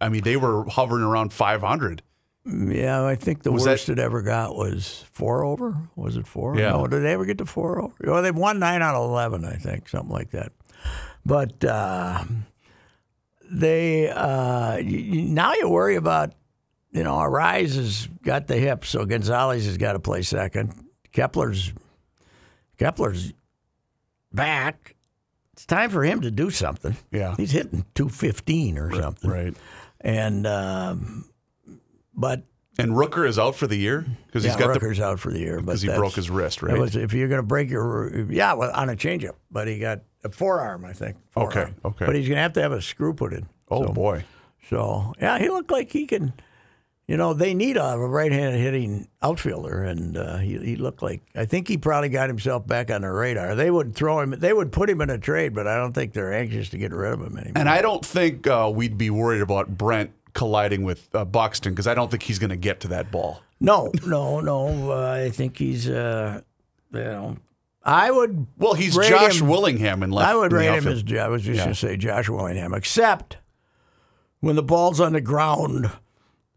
I 0.00 0.08
mean, 0.10 0.22
they 0.22 0.36
were 0.36 0.64
hovering 0.64 1.02
around 1.02 1.32
500. 1.32 2.02
Yeah, 2.46 3.04
I 3.04 3.14
think 3.14 3.42
the 3.42 3.52
Was 3.52 3.64
worst 3.66 3.86
that- 3.86 3.94
it 3.94 3.98
ever 3.98 4.20
got 4.22 4.54
was 4.54 5.04
four 5.12 5.44
over. 5.44 5.76
Was 5.96 6.16
it 6.16 6.26
four? 6.26 6.56
Yeah. 6.58 6.70
No, 6.72 6.86
did 6.86 7.02
they 7.02 7.12
ever 7.12 7.24
get 7.24 7.38
to 7.38 7.46
four 7.46 7.80
over? 7.80 7.94
Well, 8.04 8.22
they've 8.22 8.36
won 8.36 8.58
nine 8.58 8.82
out 8.82 8.94
of 8.94 9.08
eleven, 9.08 9.44
I 9.44 9.56
think, 9.56 9.88
something 9.88 10.12
like 10.12 10.30
that. 10.32 10.52
But 11.24 11.64
uh, 11.64 12.22
they 13.50 14.10
uh, 14.10 14.78
now 14.84 15.54
you 15.54 15.68
worry 15.70 15.96
about, 15.96 16.34
you 16.92 17.02
know, 17.02 17.22
Rise 17.24 17.76
has 17.76 18.08
got 18.22 18.46
the 18.46 18.56
hip, 18.56 18.84
so 18.84 19.04
Gonzalez 19.06 19.64
has 19.66 19.78
got 19.78 19.94
to 19.94 19.98
play 20.00 20.20
second. 20.22 20.72
Kepler's 21.12 21.72
Kepler's 22.78 23.32
back. 24.32 24.96
It's 25.54 25.64
time 25.66 25.88
for 25.90 26.02
him 26.04 26.20
to 26.22 26.30
do 26.30 26.50
something. 26.50 26.96
Yeah. 27.12 27.36
He's 27.36 27.52
hitting 27.52 27.86
two 27.94 28.08
fifteen 28.08 28.76
or 28.76 28.92
something. 28.92 29.30
Right. 29.30 29.56
And 30.00 30.46
um, 30.46 31.24
but 32.16 32.44
And 32.78 32.92
Rooker 32.92 33.26
is 33.26 33.38
out 33.38 33.54
for 33.54 33.66
the 33.66 33.76
year 33.76 34.06
because 34.26 34.44
he's 34.44 34.52
yeah, 34.52 34.58
got 34.58 34.74
the 34.74 34.80
Rooker's 34.80 35.00
out 35.00 35.20
for 35.20 35.30
the 35.30 35.38
year 35.38 35.60
because 35.60 35.82
he 35.82 35.88
broke 35.88 36.14
his 36.14 36.30
wrist, 36.30 36.62
right? 36.62 36.78
was- 36.78 36.96
if 36.96 37.12
you're 37.12 37.28
going 37.28 37.40
to 37.40 37.46
break 37.46 37.70
your 37.70 38.26
yeah, 38.30 38.52
well, 38.54 38.70
on 38.74 38.90
a 38.90 38.96
changeup, 38.96 39.34
but 39.50 39.68
he 39.68 39.78
got 39.78 40.00
a 40.24 40.30
forearm, 40.30 40.84
I 40.84 40.92
think. 40.92 41.16
Okay, 41.36 41.72
okay. 41.84 42.06
But 42.06 42.14
he's 42.14 42.28
going 42.28 42.36
to 42.36 42.42
have 42.42 42.54
to 42.54 42.62
have 42.62 42.72
a 42.72 42.82
screw 42.82 43.14
put 43.14 43.32
in. 43.32 43.46
oh 43.70 43.86
so, 43.86 43.92
boy. 43.92 44.24
So 44.68 45.12
yeah, 45.20 45.38
he 45.38 45.48
looked 45.48 45.70
like 45.70 45.90
he 45.90 46.06
can. 46.06 46.32
You 47.06 47.18
know, 47.18 47.34
they 47.34 47.52
need 47.52 47.76
a 47.76 47.98
right-handed 47.98 48.58
hitting 48.58 49.08
outfielder, 49.20 49.82
and 49.82 50.16
uh, 50.16 50.38
he, 50.38 50.56
he 50.56 50.76
looked 50.76 51.02
like 51.02 51.20
I 51.34 51.44
think 51.44 51.68
he 51.68 51.76
probably 51.76 52.08
got 52.08 52.30
himself 52.30 52.66
back 52.66 52.90
on 52.90 53.02
the 53.02 53.10
radar. 53.10 53.54
They 53.54 53.70
would 53.70 53.94
throw 53.94 54.20
him, 54.20 54.30
they 54.30 54.54
would 54.54 54.72
put 54.72 54.88
him 54.88 55.02
in 55.02 55.10
a 55.10 55.18
trade, 55.18 55.54
but 55.54 55.66
I 55.66 55.76
don't 55.76 55.92
think 55.92 56.14
they're 56.14 56.32
anxious 56.32 56.70
to 56.70 56.78
get 56.78 56.92
rid 56.94 57.12
of 57.12 57.20
him 57.20 57.36
anymore. 57.36 57.52
And 57.56 57.68
I 57.68 57.82
don't 57.82 58.02
think 58.02 58.46
uh, 58.46 58.72
we'd 58.74 58.96
be 58.96 59.10
worried 59.10 59.42
about 59.42 59.76
Brent 59.76 60.12
colliding 60.34 60.82
with 60.84 61.08
uh, 61.14 61.24
Buxton 61.24 61.72
because 61.72 61.86
I 61.86 61.94
don't 61.94 62.10
think 62.10 62.24
he's 62.24 62.38
going 62.38 62.50
to 62.50 62.56
get 62.56 62.80
to 62.80 62.88
that 62.88 63.10
ball. 63.10 63.40
no, 63.60 63.90
no, 64.06 64.40
no. 64.40 64.90
Uh, 64.92 65.12
I 65.24 65.30
think 65.30 65.56
he's, 65.58 65.88
uh, 65.88 66.40
you 66.92 67.00
know, 67.00 67.36
I 67.82 68.10
would. 68.10 68.46
Well, 68.58 68.74
he's 68.74 68.96
rate 68.96 69.08
Josh 69.10 69.40
him- 69.40 69.48
Willingham 69.48 70.02
in 70.02 70.10
left. 70.10 70.28
I 70.30 70.34
would 70.36 70.52
rate 70.52 70.72
him 70.74 70.86
as 70.88 71.04
I 71.12 71.28
was 71.28 71.42
just 71.42 71.56
Yeah. 71.58 71.64
going 71.64 71.74
to 71.74 71.80
say 71.80 71.96
Josh 71.96 72.28
Willingham, 72.28 72.74
except 72.74 73.36
when 74.40 74.56
the 74.56 74.62
ball's 74.62 75.00
on 75.00 75.12
the 75.12 75.20
ground, 75.20 75.90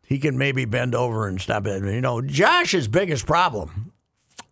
he 0.06 0.20
can 0.20 0.38
maybe 0.38 0.66
bend 0.66 0.96
over 0.96 1.28
and 1.28 1.40
stop 1.40 1.68
it. 1.68 1.84
You 1.84 2.02
know, 2.02 2.22
Josh's 2.22 2.88
biggest 2.88 3.26
problem 3.26 3.92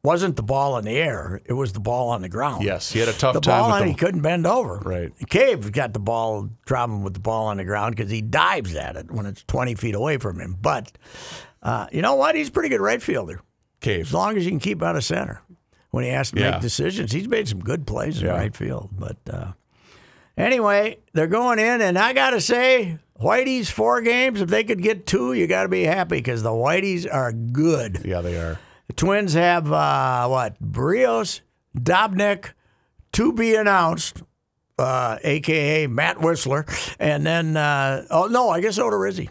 wasn't 0.06 0.36
the 0.38 0.44
ball 0.44 0.78
in 0.78 0.86
the 0.86 0.96
air; 0.98 1.42
it 1.46 1.54
was 1.54 1.74
the 1.74 1.80
ball 1.80 2.10
on 2.10 2.22
the 2.22 2.30
ground. 2.30 2.64
Yes, 2.64 2.92
he 2.92 3.00
had 3.00 3.10
a 3.10 3.14
tough 3.14 3.34
the 3.34 3.42
time 3.42 3.60
ball 3.60 3.68
with 3.70 3.76
on, 3.76 3.82
the- 3.82 3.88
he 3.90 3.94
couldn't 3.96 4.22
bend 4.22 4.46
over. 4.48 4.78
Right. 4.78 5.12
Cave 5.30 5.72
got 5.72 5.94
the 5.94 6.00
ball 6.00 6.50
problem 6.66 7.04
with 7.04 7.14
the 7.16 7.20
ball 7.20 7.48
on 7.48 7.58
the 7.58 7.66
ground 7.66 7.96
because 7.96 8.12
he 8.12 8.22
dives 8.22 8.76
at 8.76 8.96
it 8.96 9.12
when 9.12 9.26
it's 9.26 9.44
twenty 9.44 9.76
feet 9.76 9.96
away 9.96 10.18
from 10.18 10.40
him. 10.40 10.56
But 10.62 10.98
uh, 11.64 11.88
you 11.92 12.02
know 12.02 12.16
what? 12.16 12.36
He's 12.36 12.48
a 12.50 12.52
pretty 12.52 12.70
good 12.70 12.82
right 12.82 13.02
fielder 13.02 13.42
Cave. 13.82 14.06
as 14.08 14.14
long 14.14 14.38
as 14.38 14.46
you 14.46 14.52
can 14.52 14.60
keep 14.60 14.82
out 14.84 14.96
of 14.96 15.04
center. 15.04 15.42
When 15.92 16.04
he 16.04 16.10
has 16.12 16.30
to 16.32 16.40
Yeah. 16.40 16.52
make 16.52 16.62
decisions, 16.62 17.12
he's 17.14 17.28
made 17.30 17.48
some 17.48 17.60
good 17.62 17.88
plays 17.88 18.20
in 18.22 18.28
Yeah. 18.28 18.34
right 18.34 18.56
field. 18.56 18.90
But 18.92 19.18
uh, 19.32 19.52
anyway, 20.38 20.98
they're 21.14 21.28
going 21.28 21.60
in, 21.60 21.82
and 21.82 21.98
I 21.98 22.14
got 22.14 22.32
to 22.32 22.42
say, 22.42 23.00
Whitey's 23.20 23.70
four 23.70 24.02
games. 24.02 24.42
If 24.42 24.50
they 24.50 24.64
could 24.66 24.82
get 24.82 25.06
two, 25.06 25.32
you 25.34 25.48
got 25.48 25.64
to 25.64 25.70
be 25.70 25.84
happy 25.84 26.18
because 26.18 26.44
the 26.44 26.50
Whiteys 26.50 27.08
are 27.12 27.32
good. 27.32 28.02
Yeah, 28.04 28.20
they 28.22 28.38
are. 28.38 28.60
Twins 28.96 29.34
have 29.34 29.72
uh, 29.72 30.28
what? 30.28 30.62
Berrios, 30.62 31.42
Dobnak, 31.78 32.54
to 33.14 33.34
be 33.34 33.56
announced, 33.56 34.24
uh, 34.80 35.18
aka 35.24 35.88
Matt 35.88 36.18
Wisler, 36.18 36.66
and 37.00 37.26
then 37.26 37.58
uh, 37.58 38.06
oh 38.10 38.28
no, 38.28 38.50
I 38.50 38.62
guess 38.62 38.78
Odorizzi. 38.80 39.30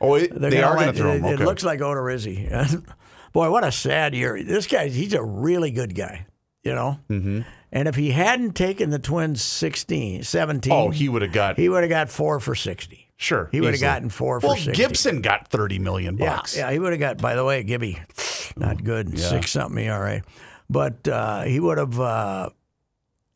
Oh, 0.00 0.14
it, 0.14 0.38
they 0.38 0.62
are 0.62 0.74
going 0.74 0.92
to 0.92 0.98
throw 0.98 1.12
him. 1.12 1.24
It, 1.24 1.34
Okay. 1.34 1.42
it 1.42 1.46
looks 1.46 1.64
like 1.64 1.80
Odorizzi. 1.80 2.82
Boy, 3.32 3.50
what 3.50 3.64
a 3.64 3.72
sad 3.72 4.14
year. 4.14 4.42
This 4.42 4.66
guy, 4.66 4.88
he's 4.88 5.14
a 5.14 5.22
really 5.22 5.70
good 5.70 5.94
guy, 5.94 6.26
you 6.62 6.74
know? 6.74 6.98
Mm-hmm. 7.08 7.40
And 7.72 7.88
if 7.88 7.94
he 7.96 8.10
hadn't 8.12 8.52
taken 8.52 8.90
the 8.90 8.98
Twins 9.00 9.40
16, 9.42 10.22
17, 10.22 10.72
oh, 10.72 10.90
he 10.90 11.08
would 11.08 11.22
have 11.22 11.32
got. 11.32 11.56
he 11.56 11.68
would 11.68 11.82
have 11.82 11.90
got 11.90 12.10
four 12.10 12.38
for 12.38 12.54
60. 12.54 13.03
Sure. 13.16 13.48
he 13.52 13.60
would've 13.60 13.80
gotten 13.80 14.08
four 14.10 14.40
for 14.40 14.48
well, 14.48 14.56
60. 14.56 14.72
Gibson 14.72 15.20
got 15.22 15.48
30 15.48 15.78
million 15.78 16.16
Yeah, 16.18 16.36
bucks. 16.36 16.56
yeah, 16.56 16.70
he 16.70 16.78
would 16.78 16.92
have 16.92 17.00
got, 17.00 17.18
by 17.18 17.34
the 17.34 17.44
way, 17.44 17.62
Gibby, 17.62 18.00
not 18.56 18.82
good, 18.84 19.18
six 19.18 19.50
something 19.50 19.84
ERA. 19.84 20.22
But 20.70 21.06
uh, 21.06 21.42
he 21.42 21.60
would 21.60 21.78
have 21.78 22.00
uh, 22.00 22.50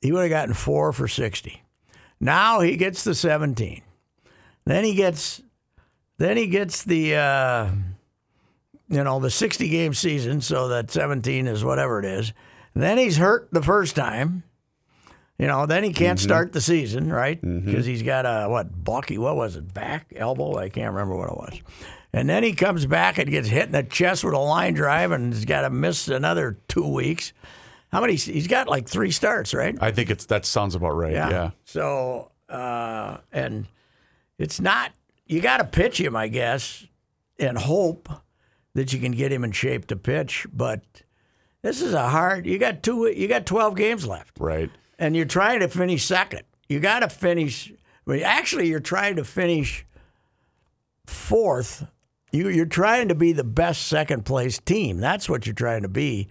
he 0.00 0.12
would 0.12 0.22
have 0.22 0.30
gotten 0.30 0.54
four 0.54 0.92
for 0.92 1.06
60. 1.08 1.62
Now 2.20 2.60
he 2.60 2.76
gets 2.76 3.04
the 3.04 3.14
17. 3.14 3.82
Then 4.64 4.84
he 4.84 4.94
gets 4.94 5.42
then 6.18 6.36
he 6.36 6.46
gets 6.46 6.82
the 6.84 7.14
uh, 7.16 7.70
you 8.88 9.04
know 9.04 9.20
the 9.20 9.30
60 9.30 9.68
game 9.68 9.94
season, 9.94 10.40
so 10.40 10.68
that 10.68 10.90
17 10.90 11.46
is 11.46 11.64
whatever 11.64 11.98
it 12.00 12.04
is. 12.06 12.32
Then 12.74 12.98
he's 12.98 13.16
hurt 13.18 13.48
the 13.52 13.62
first 13.62 13.94
time. 13.94 14.42
You 15.38 15.46
know, 15.46 15.66
then 15.66 15.84
he 15.84 15.92
can't 15.92 16.18
start 16.18 16.52
the 16.52 16.60
season, 16.60 17.12
right? 17.12 17.40
Because 17.40 17.86
he's 17.86 18.02
got 18.02 18.24
a 18.26 18.48
what 18.48 18.84
bulky, 18.84 19.18
what 19.18 19.36
was 19.36 19.54
it, 19.54 19.72
back, 19.72 20.12
elbow? 20.16 20.56
I 20.58 20.68
can't 20.68 20.92
remember 20.92 21.14
what 21.16 21.28
it 21.30 21.36
was. 21.36 21.60
And 22.12 22.28
then 22.28 22.42
he 22.42 22.54
comes 22.54 22.86
back 22.86 23.18
and 23.18 23.30
gets 23.30 23.48
hit 23.48 23.66
in 23.66 23.72
the 23.72 23.82
chest 23.84 24.24
with 24.24 24.34
a 24.34 24.38
line 24.38 24.74
drive, 24.74 25.12
and 25.12 25.32
he's 25.32 25.44
got 25.44 25.60
to 25.60 25.70
miss 25.70 26.08
another 26.08 26.58
two 26.66 26.86
weeks. 26.88 27.32
How 27.92 28.00
many? 28.00 28.16
He's 28.16 28.48
got 28.48 28.66
like 28.68 28.88
three 28.88 29.10
starts, 29.12 29.54
right? 29.54 29.76
I 29.80 29.92
think 29.92 30.10
it's 30.10 30.26
that 30.26 30.44
sounds 30.44 30.74
about 30.74 30.90
right. 30.96 31.12
Yeah. 31.12 31.50
So, 31.64 32.32
uh, 32.48 33.18
and 33.30 33.66
it's 34.38 34.60
not, 34.60 34.92
you 35.26 35.40
got 35.40 35.58
to 35.58 35.64
pitch 35.64 36.00
him, 36.00 36.16
I 36.16 36.28
guess, 36.28 36.84
and 37.38 37.56
hope 37.56 38.08
that 38.74 38.92
you 38.92 38.98
can 38.98 39.12
get 39.12 39.30
him 39.32 39.44
in 39.44 39.52
shape 39.52 39.86
to 39.86 39.96
pitch. 39.96 40.46
But 40.52 40.82
this 41.62 41.80
is 41.80 41.94
a 41.94 42.08
hard, 42.08 42.46
you 42.46 42.58
got 42.58 42.82
two, 42.82 43.06
you 43.06 43.28
got 43.28 43.46
12 43.46 43.76
games 43.76 44.06
left, 44.06 44.36
Right. 44.38 44.70
And 44.98 45.16
you're 45.16 45.24
trying 45.26 45.60
to 45.60 45.68
finish 45.68 46.04
second. 46.04 46.42
You 46.68 46.80
got 46.80 47.00
to 47.00 47.08
finish, 47.08 47.72
well, 48.04 48.20
actually, 48.24 48.68
you're 48.68 48.80
trying 48.80 49.16
to 49.16 49.24
finish 49.24 49.84
fourth. 51.06 51.86
You, 52.32 52.48
you're 52.48 52.66
trying 52.66 53.08
to 53.08 53.14
be 53.14 53.32
the 53.32 53.44
best 53.44 53.86
second 53.86 54.24
place 54.26 54.58
team. 54.58 54.98
That's 54.98 55.28
what 55.28 55.46
you're 55.46 55.54
trying 55.54 55.82
to 55.82 55.88
be. 55.88 56.28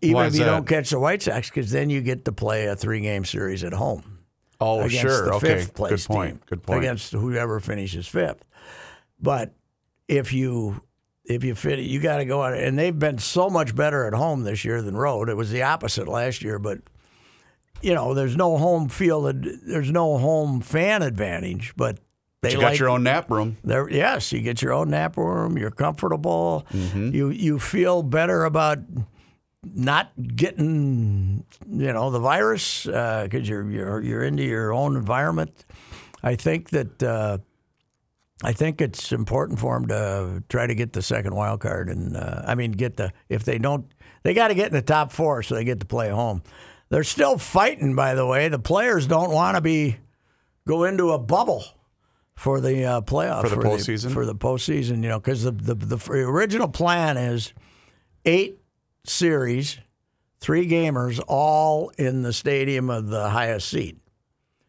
Even 0.00 0.14
Why 0.14 0.26
if 0.26 0.32
you 0.34 0.40
that? 0.40 0.46
don't 0.46 0.66
catch 0.66 0.90
the 0.90 0.98
White 0.98 1.22
Sox, 1.22 1.50
because 1.50 1.70
then 1.70 1.90
you 1.90 2.00
get 2.00 2.24
to 2.24 2.32
play 2.32 2.66
a 2.66 2.76
three 2.76 3.00
game 3.00 3.24
series 3.26 3.62
at 3.62 3.74
home 3.74 4.18
Oh, 4.58 4.80
against 4.80 5.00
sure. 5.02 5.24
the 5.26 5.32
okay. 5.34 5.56
fifth 5.58 5.74
place 5.74 6.06
Good 6.06 6.12
point. 6.14 6.30
team, 6.30 6.40
Good 6.46 6.62
point. 6.62 6.78
against 6.84 7.12
whoever 7.12 7.60
finishes 7.60 8.06
fifth. 8.06 8.42
But 9.20 9.52
if 10.08 10.32
you 10.32 10.80
if 11.26 11.44
you 11.44 11.54
fit, 11.54 11.78
you 11.80 12.00
got 12.00 12.16
to 12.18 12.24
go 12.24 12.40
on. 12.42 12.54
And 12.54 12.78
they've 12.78 12.98
been 12.98 13.18
so 13.18 13.50
much 13.50 13.74
better 13.76 14.06
at 14.06 14.14
home 14.14 14.42
this 14.44 14.64
year 14.64 14.80
than 14.82 14.96
road. 14.96 15.28
It 15.28 15.36
was 15.36 15.50
the 15.50 15.62
opposite 15.62 16.08
last 16.08 16.42
year, 16.42 16.58
but 16.58 16.78
you 17.82 17.94
know, 17.94 18.14
there's 18.14 18.36
no 18.36 18.56
home 18.56 18.88
field, 18.88 19.44
there's 19.44 19.90
no 19.90 20.18
home 20.18 20.60
fan 20.60 21.02
advantage, 21.02 21.74
but. 21.76 21.98
They 22.42 22.52
you 22.52 22.56
like, 22.56 22.68
got 22.68 22.78
your 22.78 22.88
own 22.88 23.02
nap 23.02 23.30
room. 23.30 23.58
there, 23.62 23.86
yes, 23.90 24.32
you 24.32 24.40
get 24.40 24.62
your 24.62 24.72
own 24.72 24.88
nap 24.88 25.18
room. 25.18 25.58
You're 25.58 25.70
comfortable. 25.70 26.66
Mm-hmm. 26.72 27.14
You 27.14 27.28
you 27.28 27.58
feel 27.58 28.02
better 28.02 28.46
about 28.46 28.78
not 29.62 30.10
getting 30.36 31.44
you 31.68 31.92
know 31.92 32.10
the 32.10 32.18
virus 32.18 32.84
because 32.86 33.46
you're 33.46 33.70
you're 33.70 34.00
you're 34.02 34.24
into 34.24 34.42
your 34.42 34.72
own 34.72 34.96
environment. 34.96 35.66
I 36.22 36.34
think 36.36 36.70
that 36.70 37.02
uh, 37.02 37.38
I 38.42 38.52
think 38.52 38.80
it's 38.80 39.12
important 39.12 39.58
for 39.58 39.78
them 39.78 39.88
to 39.88 40.42
try 40.48 40.66
to 40.66 40.74
get 40.74 40.92
the 40.92 41.02
second 41.02 41.34
wild 41.34 41.60
card, 41.60 41.88
and 41.88 42.16
uh, 42.16 42.42
I 42.46 42.54
mean 42.54 42.72
get 42.72 42.96
the 42.96 43.12
if 43.28 43.44
they 43.44 43.58
don't, 43.58 43.86
they 44.22 44.34
got 44.34 44.48
to 44.48 44.54
get 44.54 44.68
in 44.68 44.72
the 44.72 44.82
top 44.82 45.12
four 45.12 45.42
so 45.42 45.54
they 45.54 45.64
get 45.64 45.80
to 45.80 45.86
play 45.86 46.08
home. 46.08 46.42
They're 46.90 47.04
still 47.04 47.38
fighting, 47.38 47.94
by 47.94 48.14
the 48.14 48.26
way. 48.26 48.48
The 48.48 48.58
players 48.58 49.06
don't 49.06 49.30
want 49.30 49.56
to 49.56 49.60
be 49.60 49.96
go 50.66 50.84
into 50.84 51.10
a 51.10 51.18
bubble 51.18 51.64
for 52.34 52.60
the 52.60 52.84
uh, 52.84 53.00
playoff 53.02 53.42
For 53.42 53.48
the 53.48 53.56
postseason? 53.56 54.12
for 54.12 54.26
the 54.26 54.34
postseason. 54.34 55.02
You 55.02 55.10
know, 55.10 55.20
because 55.20 55.44
the, 55.44 55.52
the 55.52 55.74
the 55.74 56.12
original 56.12 56.68
plan 56.68 57.16
is 57.16 57.52
eight 58.24 58.60
series, 59.04 59.78
three 60.40 60.66
gamers, 60.68 61.22
all 61.28 61.90
in 61.96 62.22
the 62.22 62.32
stadium 62.32 62.90
of 62.90 63.08
the 63.08 63.30
highest 63.30 63.68
seed. 63.68 64.00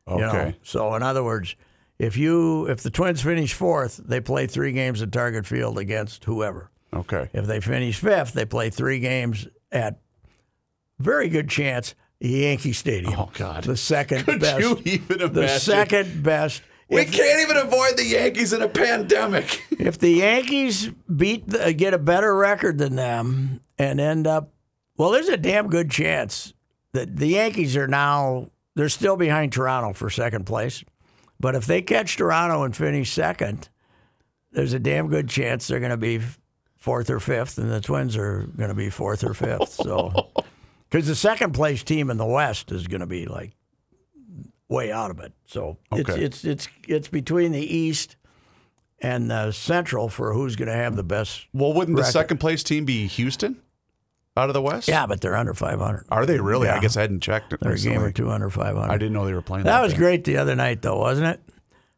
Okay. 0.07 0.19
You 0.21 0.25
know? 0.27 0.53
So 0.63 0.93
in 0.95 1.03
other 1.03 1.23
words, 1.23 1.55
if 1.97 2.17
you 2.17 2.67
if 2.67 2.84
the 2.84 2.91
Twins 2.91 3.21
finish 3.21 3.53
fourth, 3.53 3.97
they 4.03 4.21
play 4.21 4.45
three 4.47 4.73
games 4.73 5.01
at 5.01 5.12
Target 5.12 5.47
Field 5.47 5.77
against 5.79 6.25
whoever. 6.25 6.69
Okay. 6.93 7.29
If 7.34 7.45
they 7.45 7.60
finish 7.62 7.97
fifth, 7.99 8.34
they 8.34 8.45
play 8.45 8.69
three 8.69 8.99
games 8.99 9.47
at 9.71 9.99
very 10.99 11.29
good 11.29 11.49
chance 11.49 11.95
Yankee 12.29 12.73
Stadium. 12.73 13.13
Oh, 13.17 13.29
God. 13.34 13.63
the 13.63 13.75
second 13.77 14.25
Could 14.25 14.41
best. 14.41 14.60
you 14.60 14.79
even 14.86 15.17
imagine? 15.21 15.34
the 15.34 15.47
second 15.60 16.23
best. 16.23 16.62
We 16.89 17.01
If- 17.01 17.12
can't 17.13 17.41
even 17.41 17.57
avoid 17.57 17.97
the 17.97 18.05
Yankees 18.05 18.53
in 18.53 18.62
a 18.62 18.67
pandemic. 18.69 19.63
If 19.81 19.97
the 19.97 20.12
Yankees 20.12 20.89
beat 21.15 21.49
the, 21.49 21.73
get 21.73 21.95
a 21.95 21.97
better 21.97 22.36
record 22.36 22.77
than 22.77 22.95
them 22.95 23.62
and 23.79 23.99
end 23.99 24.27
up, 24.27 24.53
well, 24.95 25.10
there's 25.10 25.27
a 25.29 25.38
damn 25.38 25.69
good 25.69 25.89
chance 25.89 26.53
that 26.93 27.15
the 27.15 27.27
Yankees 27.29 27.75
are 27.75 27.88
now 27.88 28.51
they're 28.75 28.89
still 28.89 29.17
behind 29.17 29.51
Toronto 29.51 29.93
for 29.93 30.10
second 30.12 30.45
place, 30.45 30.84
but 31.39 31.55
if 31.55 31.65
they 31.65 31.81
catch 31.81 32.15
Toronto 32.17 32.62
and 32.63 32.75
finish 32.75 33.12
second, 33.12 33.69
there's 34.51 34.73
a 34.73 34.79
damn 34.79 35.07
good 35.07 35.27
chance 35.29 35.67
they're 35.67 35.79
going 35.79 35.89
to 35.89 35.97
be 35.97 36.19
fourth 36.77 37.10
or 37.10 37.19
fifth, 37.19 37.57
and 37.57 37.71
the 37.71 37.81
Twins 37.81 38.15
are 38.15 38.47
going 38.55 38.69
to 38.69 38.75
be 38.75 38.89
fourth 38.91 39.23
or 39.23 39.34
fifth. 39.34 39.69
So, 39.73 40.29
because 40.91 41.08
the 41.08 41.15
second 41.15 41.54
place 41.54 41.82
team 41.84 42.10
in 42.12 42.17
the 42.17 42.25
West 42.25 42.71
is 42.71 42.86
going 42.88 43.01
to 43.01 43.08
be 43.08 43.25
like 43.25 43.54
way 44.69 44.91
out 44.91 45.10
of 45.12 45.19
it. 45.19 45.34
So 45.45 45.77
it's 45.91 46.10
Okay. 46.10 46.21
it's 46.23 46.43
it's 46.45 46.67
it's 46.88 47.08
between 47.08 47.51
the 47.54 47.62
East 47.75 48.15
and 48.99 49.32
the 49.32 49.51
Central 49.51 50.10
for 50.10 50.34
who's 50.34 50.56
going 50.56 50.67
to 50.69 50.75
have 50.75 50.95
the 50.95 51.04
best. 51.04 51.47
Well, 51.54 51.73
wouldn't 51.73 51.97
the 51.97 52.04
second 52.04 52.38
place 52.38 52.62
team 52.63 52.86
be 52.86 53.08
Houston 53.08 53.60
out 54.38 54.49
of 54.49 54.54
the 54.54 54.62
West? 54.62 54.88
Yeah, 54.88 55.08
but 55.08 55.21
they're 55.21 55.36
under 55.36 55.54
500. 55.54 56.06
Are 56.10 56.25
they 56.25 56.39
really? 56.39 56.69
I 56.69 56.75
Yeah. 56.75 56.82
guess 56.82 56.95
I 56.97 57.01
hadn't 57.01 57.21
checked 57.21 57.51
it. 57.54 57.60
They're 57.62 57.73
a 57.73 57.77
game 57.80 58.01
or 58.04 58.12
two 58.12 58.30
under 58.30 58.49
500. 58.49 58.89
I 58.93 58.97
didn't 58.97 59.13
know 59.13 59.25
they 59.25 59.34
were 59.34 59.41
playing. 59.41 59.65
That 59.65 59.77
That, 59.77 59.82
was 59.84 59.93
bad. 59.93 59.99
great 59.99 60.23
the 60.25 60.38
other 60.38 60.56
night, 60.56 60.82
though, 60.82 60.99
wasn't 60.99 61.27
it? 61.27 61.39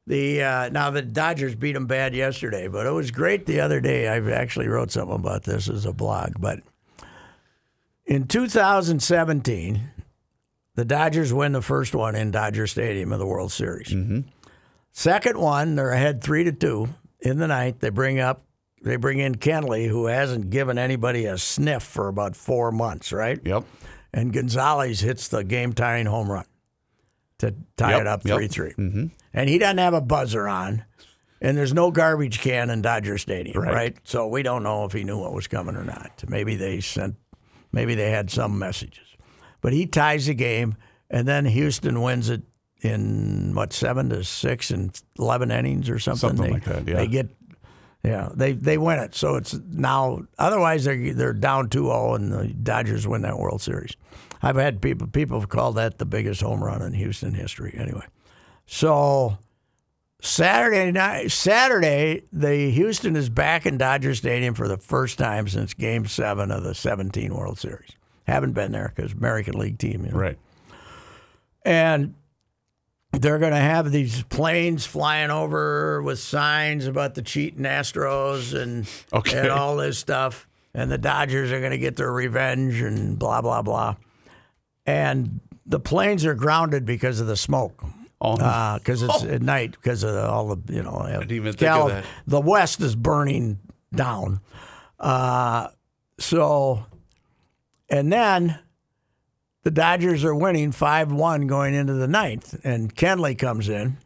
The 0.07 0.43
uh, 0.43 0.69
now 0.69 0.89
the 0.89 1.01
Dodgers 1.01 1.55
beat 1.55 1.73
them 1.73 1.85
bad 1.87 2.13
yesterday, 2.13 2.67
but 2.67 2.85
it 2.85 2.91
was 2.91 3.09
great 3.11 3.45
the 3.45 3.61
other 3.61 3.79
day. 3.79 4.07
I 4.09 4.17
actually 4.31 4.67
wrote 4.67 4.91
something 4.91 5.15
about 5.15 5.43
this 5.43 5.69
as 5.69 5.85
a 5.85 5.93
blog. 5.93 6.33
But 6.39 6.59
in 8.05 8.27
2017, 8.27 9.81
the 10.75 10.85
Dodgers 10.85 11.31
win 11.33 11.51
the 11.51 11.61
first 11.61 11.93
one 11.95 12.15
in 12.15 12.31
Dodger 12.31 12.67
Stadium 12.67 13.11
of 13.11 13.19
the 13.19 13.25
World 13.27 13.51
Series. 13.51 13.89
Mm-hmm. 13.89 14.21
Second 14.91 15.37
one, 15.37 15.75
they're 15.75 15.91
ahead 15.91 16.23
three 16.23 16.43
to 16.43 16.51
two 16.51 16.89
in 17.21 17.37
the 17.39 17.47
ninth. 17.47 17.79
They 17.79 17.89
bring 17.89 18.19
up 18.19 18.43
they 18.83 18.97
bring 18.97 19.19
in 19.19 19.35
Kenley, 19.35 19.87
who 19.87 20.07
hasn't 20.07 20.49
given 20.49 20.77
anybody 20.77 21.23
a 21.25 21.37
sniff 21.37 21.83
for 21.83 22.09
about 22.09 22.35
four 22.35 22.69
months, 22.69 23.13
right? 23.13 23.39
Yep. 23.45 23.63
and 24.13 24.33
Gonzalez 24.33 24.99
hits 24.99 25.29
the 25.29 25.41
game 25.45 25.71
tying 25.71 26.05
home 26.05 26.29
run 26.29 26.43
to 27.37 27.55
tie 27.77 27.91
Yep, 27.91 28.01
it 28.01 28.07
up 28.07 28.25
yep. 28.25 28.35
3 28.35 28.47
3. 28.47 28.73
And 29.33 29.49
he 29.49 29.57
doesn't 29.57 29.77
have 29.77 29.93
a 29.93 30.01
buzzer 30.01 30.49
on, 30.49 30.83
and 31.39 31.57
there's 31.57 31.73
no 31.73 31.91
garbage 31.91 32.41
can 32.41 32.69
in 32.69 32.81
Dodger 32.81 33.17
Stadium, 33.17 33.63
Right. 33.63 33.73
right. 33.73 33.97
So 34.03 34.27
we 34.27 34.43
don't 34.43 34.63
know 34.63 34.83
if 34.83 34.91
he 34.91 35.05
knew 35.05 35.17
what 35.17 35.31
was 35.33 35.47
coming 35.47 35.77
or 35.77 35.85
not. 35.85 36.21
Maybe 36.27 36.57
they 36.57 36.81
sent, 36.81 37.15
maybe 37.73 37.95
they 37.95 38.11
had 38.11 38.29
some 38.31 38.57
messages. 38.57 39.03
But 39.59 39.73
he 39.73 39.85
ties 39.85 40.27
the 40.27 40.33
game, 40.33 40.75
and 41.09 41.27
then 41.27 41.45
Houston 41.45 42.01
wins 42.01 42.29
it 42.29 42.43
in 42.81 43.53
what, 43.55 43.73
seven 43.73 44.09
to 44.09 44.23
six 44.23 44.71
in 44.71 44.91
11 45.19 45.51
innings 45.51 45.89
or 45.89 45.99
something? 45.99 46.29
Something 46.29 46.45
They- 46.45 46.51
like 46.53 46.63
that, 46.65 46.87
yeah. 46.87 46.95
They 46.95 47.07
get 47.07 47.29
yeah, 48.05 48.27
they 48.35 48.51
they 48.51 48.77
win 48.77 48.99
it. 48.99 49.15
So 49.15 49.35
it's 49.37 49.53
now. 49.71 50.23
Otherwise, 50.37 50.83
they're 50.83 51.13
they're 51.13 51.31
down 51.31 51.69
2-0 51.69 52.15
and 52.17 52.31
the 52.33 52.47
Dodgers 52.49 53.07
win 53.07 53.21
that 53.21 53.39
World 53.39 53.61
Series. 53.61 53.95
I've 54.41 54.57
had 54.57 54.81
people 54.81 55.07
people 55.07 55.39
have 55.39 55.47
called 55.47 55.77
that 55.77 55.99
the 55.99 56.05
biggest 56.05 56.41
home 56.41 56.61
run 56.61 56.81
in 56.81 56.91
Houston 56.91 57.33
history. 57.33 57.73
Anyway, 57.77 58.03
so 58.65 59.37
Saturday 60.23 60.89
night, 60.93 61.31
Saturday, 61.31 62.23
the 62.31 62.71
Houston 62.71 63.17
is 63.17 63.27
back 63.29 63.65
in 63.65 63.77
Dodger 63.77 64.15
Stadium 64.15 64.53
for 64.53 64.69
the 64.69 64.77
first 64.77 65.17
time 65.17 65.49
since 65.49 65.73
Game 65.73 66.05
Seven 66.05 66.49
of 66.49 66.63
the 66.63 66.73
17 66.73 67.33
World 67.35 67.59
Series. 67.59 67.91
Haven't 68.25 68.53
been 68.53 68.71
there 68.71 68.93
because 68.95 69.11
American 69.11 69.59
League 69.59 69.77
team, 69.77 70.05
you 70.05 70.13
know. 70.13 70.17
Right. 70.17 70.37
And 71.65 72.15
they're 73.11 73.37
going 73.37 73.51
to 73.51 73.57
have 73.57 73.91
these 73.91 74.23
planes 74.23 74.85
flying 74.85 75.29
over 75.29 76.01
with 76.01 76.19
signs 76.19 76.87
about 76.87 77.15
the 77.15 77.21
cheating 77.21 77.65
Astros 77.65 78.57
and, 78.59 78.89
Okay. 79.13 79.39
and 79.39 79.49
all 79.49 79.75
this 79.75 79.97
stuff. 79.99 80.47
And 80.73 80.89
the 80.89 80.97
Dodgers 80.97 81.51
are 81.51 81.59
going 81.59 81.71
to 81.71 81.77
get 81.77 81.97
their 81.97 82.11
revenge 82.13 82.79
and 82.79 83.19
blah, 83.19 83.41
blah, 83.41 83.61
blah. 83.61 83.97
And 84.85 85.41
the 85.65 85.81
planes 85.81 86.25
are 86.25 86.33
grounded 86.33 86.85
because 86.85 87.19
of 87.19 87.27
the 87.27 87.35
smoke. 87.35 87.83
Oh, 88.23 88.75
Because 88.77 89.03
it's 89.03 89.23
at 89.23 89.41
night, 89.41 89.71
because 89.71 90.03
of 90.03 90.15
all 90.15 90.55
the, 90.55 90.73
you 90.73 90.81
know, 90.81 90.97
I 90.97 91.11
didn't 91.19 91.31
even 91.31 91.53
think 91.53 91.69
of 91.71 91.89
that. 91.89 92.05
The 92.25 92.41
West 92.41 92.79
is 92.81 92.95
burning 92.95 93.59
down. 93.93 94.39
Uh, 94.99 95.67
so, 96.19 96.85
and 97.89 98.11
then 98.11 98.59
the 99.63 99.71
Dodgers 99.71 100.23
are 100.23 100.33
winning 100.35 100.71
5 100.71 101.11
1 101.11 101.47
going 101.47 101.73
into 101.73 101.93
the 101.93 102.07
ninth. 102.07 102.59
And 102.63 102.95
Kenley 102.95 103.37
comes 103.37 103.67
in, 103.69 103.97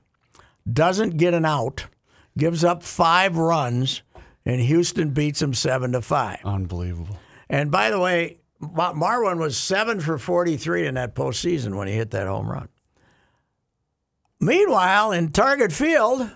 doesn't 0.72 1.18
get 1.18 1.34
an 1.34 1.46
out, 1.46 1.86
gives 2.38 2.64
up 2.64 2.82
five 2.84 3.38
runs, 3.38 4.02
and 4.46 4.60
Houston 4.62 5.12
beats 5.12 5.42
him 5.42 5.54
7 5.54 5.92
to 5.92 6.02
5. 6.02 6.40
unbelievable. 6.44 7.18
And 7.50 7.70
by 7.72 7.92
the 7.92 8.00
way, 8.00 8.40
Ma- 8.60 8.94
Marwin 8.94 9.38
was 9.38 9.56
7 9.58 10.00
for 10.00 10.18
43 10.18 10.88
in 10.88 10.96
that 10.96 11.14
postseason 11.16 11.76
when 11.78 11.88
he 11.88 11.94
hit 11.94 12.12
that 12.12 12.28
home 12.28 12.50
run. 12.50 12.70
Meanwhile, 14.40 15.12
in 15.14 15.32
Target 15.32 15.72
Field, 15.72 16.30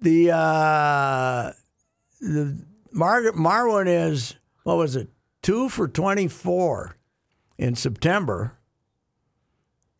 the 0.00 0.30
uh, 0.32 1.52
the 2.20 2.64
Mar- 2.90 3.32
Marwin 3.32 3.86
is 3.86 4.34
what 4.64 4.76
was 4.76 4.96
it? 4.96 5.08
Two 5.42 5.68
for 5.68 5.86
twenty 5.86 6.26
four 6.28 6.96
in 7.58 7.76
September, 7.76 8.58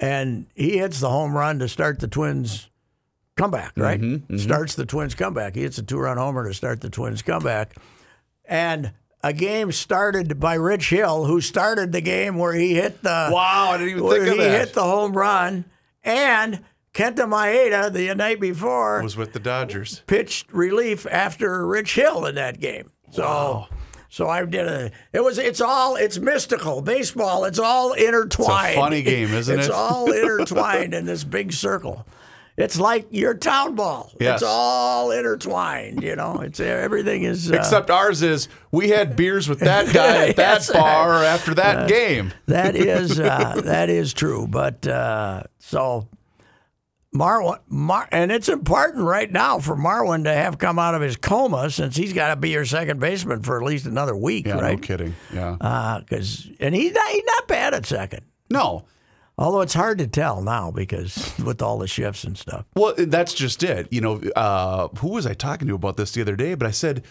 and 0.00 0.46
he 0.54 0.78
hits 0.78 1.00
the 1.00 1.10
home 1.10 1.36
run 1.36 1.58
to 1.60 1.68
start 1.68 2.00
the 2.00 2.08
Twins 2.08 2.68
comeback. 3.36 3.72
Right, 3.76 4.00
starts 4.36 4.74
the 4.74 4.86
Twins 4.86 5.14
comeback. 5.14 5.54
He 5.54 5.62
hits 5.62 5.78
a 5.78 5.82
two 5.82 5.98
run 5.98 6.16
homer 6.16 6.46
to 6.48 6.54
start 6.54 6.80
the 6.80 6.90
Twins 6.90 7.22
comeback, 7.22 7.76
and 8.44 8.92
a 9.22 9.32
game 9.32 9.70
started 9.70 10.40
by 10.40 10.54
Rich 10.54 10.90
Hill, 10.90 11.24
who 11.26 11.40
started 11.40 11.92
the 11.92 12.00
game 12.00 12.36
where 12.36 12.52
he 12.52 12.74
hit 12.74 13.02
the 13.02 13.30
Wow, 13.32 13.70
I 13.70 13.78
didn't 13.78 13.90
even 13.98 14.10
think 14.10 14.26
of 14.26 14.34
he 14.34 14.40
hit 14.42 14.74
the 14.74 14.82
home 14.82 15.12
run, 15.12 15.64
and 16.04 16.64
Kenta 16.94 17.26
Maeda 17.28 17.92
the 17.92 18.14
night 18.14 18.40
before 18.40 19.02
was 19.02 19.16
with 19.16 19.32
the 19.32 19.38
Dodgers. 19.38 20.02
pitched 20.06 20.52
relief 20.52 21.06
after 21.10 21.66
Rich 21.66 21.94
Hill 21.94 22.26
in 22.26 22.34
that 22.36 22.60
game. 22.60 22.90
So, 23.10 23.66
so 24.08 24.28
I 24.28 24.44
did 24.44 24.66
a. 24.66 24.90
It 25.12 25.22
was. 25.22 25.38
It's 25.38 25.60
all. 25.60 25.96
It's 25.96 26.18
mystical. 26.18 26.82
Baseball. 26.82 27.44
It's 27.44 27.58
all 27.58 27.92
intertwined. 27.92 28.74
funny 28.74 29.02
game, 29.02 29.32
isn't 29.32 29.54
it? 29.58 29.60
it's 29.60 29.70
all 29.70 30.10
intertwined 30.12 30.92
in 30.94 31.06
this 31.06 31.24
big 31.24 31.52
circle. 31.52 32.06
It's 32.58 32.78
like 32.78 33.06
your 33.10 33.34
town 33.34 33.74
ball. 33.76 34.10
Yes. 34.20 34.40
It's 34.42 34.42
all 34.50 35.10
intertwined. 35.12 36.02
You 36.02 36.16
know. 36.16 36.40
It's 36.40 36.58
everything 36.60 37.22
is. 37.22 37.50
Uh, 37.50 37.54
Except 37.56 37.90
ours 37.90 38.22
is 38.22 38.48
we 38.72 38.88
had 38.90 39.14
beers 39.16 39.48
with 39.48 39.60
that 39.60 39.86
guy 39.94 40.28
at 40.28 40.36
that 40.36 40.54
Yes. 40.58 40.72
bar 40.72 41.22
after 41.24 41.54
that 41.54 41.88
game. 41.88 42.32
That 42.46 42.74
is 42.76 43.18
uh, 43.20 43.60
that 43.64 43.88
is 43.90 44.12
true. 44.12 44.46
But 44.48 44.86
uh, 44.86 45.44
so 45.58 46.08
Marwin, 47.14 47.58
Mar- 47.68 48.08
and 48.12 48.30
it's 48.30 48.48
important 48.48 49.04
right 49.04 49.30
now 49.32 49.58
for 49.60 49.74
Marwin 49.76 50.24
to 50.24 50.32
have 50.32 50.58
come 50.58 50.78
out 50.78 50.94
of 50.94 51.00
his 51.00 51.16
coma 51.16 51.70
since 51.70 51.96
he's 51.96 52.12
got 52.12 52.28
to 52.34 52.36
be 52.36 52.50
your 52.50 52.64
second 52.66 53.00
baseman 53.00 53.42
for 53.42 53.56
at 53.56 53.64
least 53.64 53.86
another 53.86 54.14
week, 54.16 54.46
Yeah, 54.46 54.56
no 54.56 54.76
kidding. 54.76 55.14
Yeah. 55.32 56.00
Because 56.00 56.50
and 56.60 56.74
he's 56.74 56.92
not, 56.92 57.08
he's 57.08 57.24
not 57.24 57.48
bad 57.48 57.74
at 57.74 57.86
second. 57.86 58.22
no. 58.50 58.84
Although 59.38 59.60
it's 59.60 59.74
hard 59.74 59.98
to 59.98 60.08
tell 60.08 60.42
now 60.42 60.72
because 60.72 61.32
with 61.38 61.62
all 61.62 61.78
the 61.78 61.86
shifts 61.86 62.24
and 62.24 62.36
stuff. 62.36 62.66
Well, 62.74 62.94
that's 62.98 63.32
just 63.32 63.62
it. 63.62 63.86
You 63.92 64.00
know, 64.00 64.20
uh, 64.34 64.88
who 64.98 65.10
was 65.10 65.26
I 65.26 65.34
talking 65.34 65.68
to 65.68 65.74
about 65.76 65.96
this 65.96 66.10
the 66.10 66.20
other 66.20 66.34
day? 66.34 66.54
But 66.54 66.66
I 66.66 66.72
said, 66.72 67.04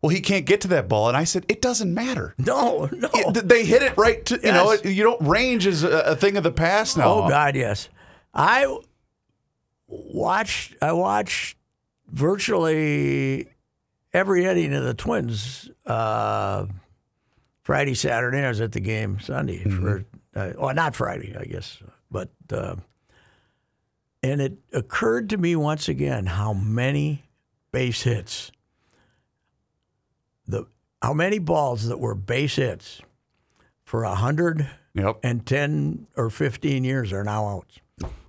well, 0.00 0.08
he 0.08 0.20
can't 0.20 0.46
get 0.46 0.62
to 0.62 0.68
that 0.68 0.88
ball. 0.88 1.08
And 1.08 1.16
I 1.16 1.24
said, 1.24 1.44
it 1.48 1.60
doesn't 1.60 1.92
matter. 1.92 2.34
No, 2.38 2.88
no. 2.90 3.10
It- 3.12 3.48
they 3.48 3.66
hit 3.66 3.82
it 3.82 3.96
right 3.98 4.24
to, 4.26 4.36
you 4.36 4.52
know, 4.52 4.70
Yes. 4.72 4.80
it, 4.84 4.92
you 4.92 5.02
don't, 5.02 5.20
range 5.20 5.66
is 5.66 5.84
a, 5.84 5.90
a 6.00 6.16
thing 6.16 6.38
of 6.38 6.42
the 6.42 6.50
past 6.52 6.96
now. 6.96 7.04
Oh 7.24 7.28
God, 7.28 7.54
yes. 7.54 7.90
I 8.32 8.78
watched. 9.86 10.74
I 10.82 10.92
watched 10.92 11.56
virtually 12.08 13.48
every 14.12 14.44
inning 14.46 14.72
of 14.74 14.84
the 14.84 14.94
Twins. 14.94 15.70
Uh, 15.86 16.66
Friday, 17.62 17.94
Saturday. 17.94 18.38
I 18.44 18.48
was 18.48 18.60
at 18.60 18.72
the 18.72 18.80
game 18.80 19.20
Sunday 19.20 19.58
for. 19.64 20.04
Uh, 20.34 20.52
well, 20.58 20.74
not 20.74 20.94
Friday, 20.96 21.34
I 21.38 21.44
guess, 21.44 21.78
but. 22.10 22.30
Uh, 22.52 22.76
and 24.22 24.40
it 24.40 24.54
occurred 24.72 25.28
to 25.30 25.36
me 25.36 25.54
once 25.54 25.86
again 25.86 26.24
how 26.24 26.54
many 26.54 27.24
base 27.72 28.04
hits. 28.04 28.50
The 30.46 30.64
how 31.02 31.12
many 31.12 31.38
balls 31.38 31.88
that 31.88 31.98
were 32.00 32.14
base 32.14 32.56
hits 32.56 33.02
for 33.84 34.04
a 34.04 34.14
hundred 34.14 34.66
Yep. 34.94 35.18
and 35.24 35.44
10 35.44 36.06
or 36.16 36.30
15 36.30 36.84
years 36.84 37.12
are 37.12 37.22
now 37.24 37.48
outs. 37.48 37.78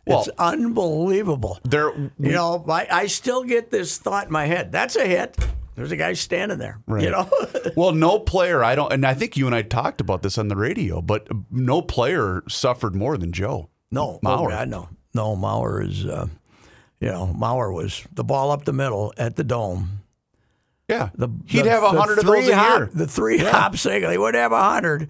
Well- 0.05 0.19
it's 0.21 0.29
unbelievable. 0.37 1.59
There, 1.63 1.93
You 2.19 2.31
know, 2.33 2.65
I, 2.67 2.87
I 2.91 3.05
still 3.07 3.43
get 3.43 3.69
this 3.71 3.97
thought 3.97 4.25
in 4.27 4.31
my 4.33 4.47
head. 4.47 4.71
That's 4.73 4.95
a 4.97 5.05
hit. 5.05 5.37
There's 5.75 5.91
a 5.91 5.97
guy 5.97 6.13
standing 6.13 6.57
there. 6.57 6.79
Right. 6.87 7.03
You 7.03 7.11
know. 7.11 7.29
well, 7.75 7.91
no 7.91 8.19
player. 8.19 8.63
I 8.63 8.75
don't, 8.75 8.91
and 8.93 9.05
I 9.05 9.13
think 9.13 9.35
you 9.37 9.45
and 9.45 9.53
I 9.55 9.61
talked 9.61 9.99
about 10.01 10.21
this 10.21 10.37
on 10.37 10.47
the 10.47 10.55
radio, 10.55 11.01
but 11.01 11.27
no 11.51 11.81
player 11.81 12.43
suffered 12.47 12.95
more 12.95 13.17
than 13.17 13.31
Joe. 13.33 13.69
no, 13.91 14.19
Mauer. 14.23 14.45
Oh 14.45 14.49
God, 14.49 14.69
no, 14.69 14.89
no. 15.13 15.35
Mauer 15.35 15.85
is. 15.87 16.05
Uh, 16.05 16.27
you 17.01 17.09
know, 17.09 17.27
Mauer 17.37 17.73
was 17.73 18.05
the 18.13 18.23
ball 18.23 18.51
up 18.51 18.63
the 18.63 18.71
middle 18.73 19.13
at 19.17 19.35
the 19.35 19.43
dome. 19.43 20.01
Yeah, 20.87 21.09
The, 21.15 21.27
he'd 21.47 21.63
the- 21.65 21.69
have 21.71 21.83
a 21.83 21.89
hundred 21.89 22.19
of 22.19 22.25
those 22.25 22.47
a 22.47 22.55
hop, 22.55 22.77
year. 22.79 22.89
The 22.93 23.07
three 23.07 23.37
hop 23.39 23.75
single, 23.75 24.11
he 24.11 24.17
would 24.17 24.35
have 24.35 24.51
a 24.53 24.61
hundred, 24.63 25.09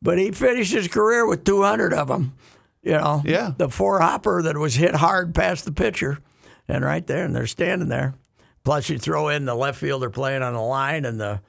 but 0.00 0.18
he 0.18 0.30
finished 0.30 0.72
his 0.72 0.86
career 0.86 1.26
with 1.26 1.44
two 1.44 1.62
hundred 1.62 1.92
of 1.92 2.08
them. 2.08 2.34
You 2.82 2.92
know, 2.92 3.22
Yeah. 3.24 3.52
the 3.56 3.68
four 3.68 4.00
hopper 4.00 4.42
that 4.42 4.56
was 4.56 4.74
hit 4.76 4.94
hard 4.94 5.34
past 5.34 5.64
the 5.64 5.72
pitcher, 5.72 6.18
and 6.68 6.84
right 6.84 7.04
there, 7.06 7.24
and 7.24 7.34
they're 7.34 7.46
standing 7.48 7.88
there. 7.88 8.14
Plus, 8.68 8.90
you 8.90 8.98
throw 8.98 9.30
in 9.30 9.46
the 9.46 9.54
left 9.54 9.80
fielder 9.80 10.10
playing 10.10 10.42
on 10.42 10.52
the 10.52 10.60
line, 10.60 11.06
and 11.06 11.18
the 11.18 11.40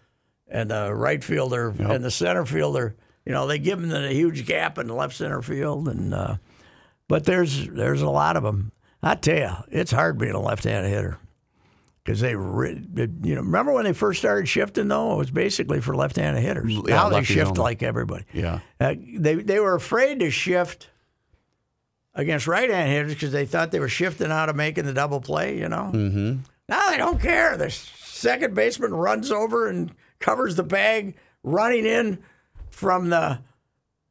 and 0.48 0.72
the 0.72 0.96
right 0.96 1.22
fielder 1.22 1.68
and 1.78 2.02
the 2.02 2.10
center 2.10 2.46
fielder. 2.46 2.96
You 3.26 3.34
know, 3.34 3.46
they 3.46 3.60
give 3.60 3.82
them 3.82 3.90
the 3.90 4.14
huge 4.14 4.46
gap 4.46 4.78
in 4.78 4.88
the 4.88 4.94
left 4.94 5.18
center 5.18 5.42
field, 5.42 5.90
and 5.90 6.14
uh, 6.14 6.38
but 7.10 7.26
there's 7.26 7.68
there's 7.68 8.02
a 8.02 8.10
lot 8.10 8.38
of 8.38 8.44
them. 8.44 8.72
I 9.04 9.16
tell 9.16 9.36
you, 9.36 9.52
it's 9.70 9.92
hard 9.92 10.18
being 10.18 10.32
a 10.32 10.40
left-handed 10.40 10.88
hitter 10.88 11.18
because 12.06 12.22
they, 12.22 12.36
re- 12.38 12.88
you 12.96 13.36
know, 13.36 13.42
remember 13.42 13.74
when 13.74 13.84
they 13.84 13.92
first 13.92 14.20
started 14.20 14.48
shifting 14.48 14.88
though? 14.88 15.16
It 15.16 15.18
was 15.18 15.32
basically 15.32 15.82
for 15.82 15.98
left-handed 15.98 16.42
hitters. 16.42 16.74
Yeah, 16.74 16.82
now 16.88 17.10
they 17.10 17.24
shift 17.24 17.50
only. 17.50 17.60
like 17.60 17.84
everybody. 17.84 18.24
Yeah. 18.32 18.60
Uh, 18.80 18.96
they 18.98 19.36
they 19.36 19.60
were 19.60 19.76
afraid 19.76 20.22
to 20.22 20.32
shift 20.32 20.88
against 22.16 22.48
right-handed 22.48 22.94
hitters 22.94 23.14
because 23.14 23.34
they 23.34 23.46
thought 23.46 23.72
they 23.72 23.82
were 23.82 23.90
shifting 23.90 24.32
out 24.32 24.48
of 24.48 24.56
making 24.56 24.86
the 24.86 24.94
double 24.94 25.20
play. 25.20 25.60
You 25.60 25.68
know. 25.68 25.92
Mm-hmm. 25.94 26.36
Now 26.70 26.90
they 26.92 26.98
don't 26.98 27.20
care. 27.20 27.58
The 27.58 27.70
second 27.72 28.54
baseman 28.54 28.94
runs 28.94 29.32
over 29.32 29.68
and 29.68 29.92
covers 30.20 30.56
the 30.56 30.64
bag, 30.64 31.16
running 31.44 31.86
in 31.86 32.20
from 32.70 33.10
the 33.10 33.40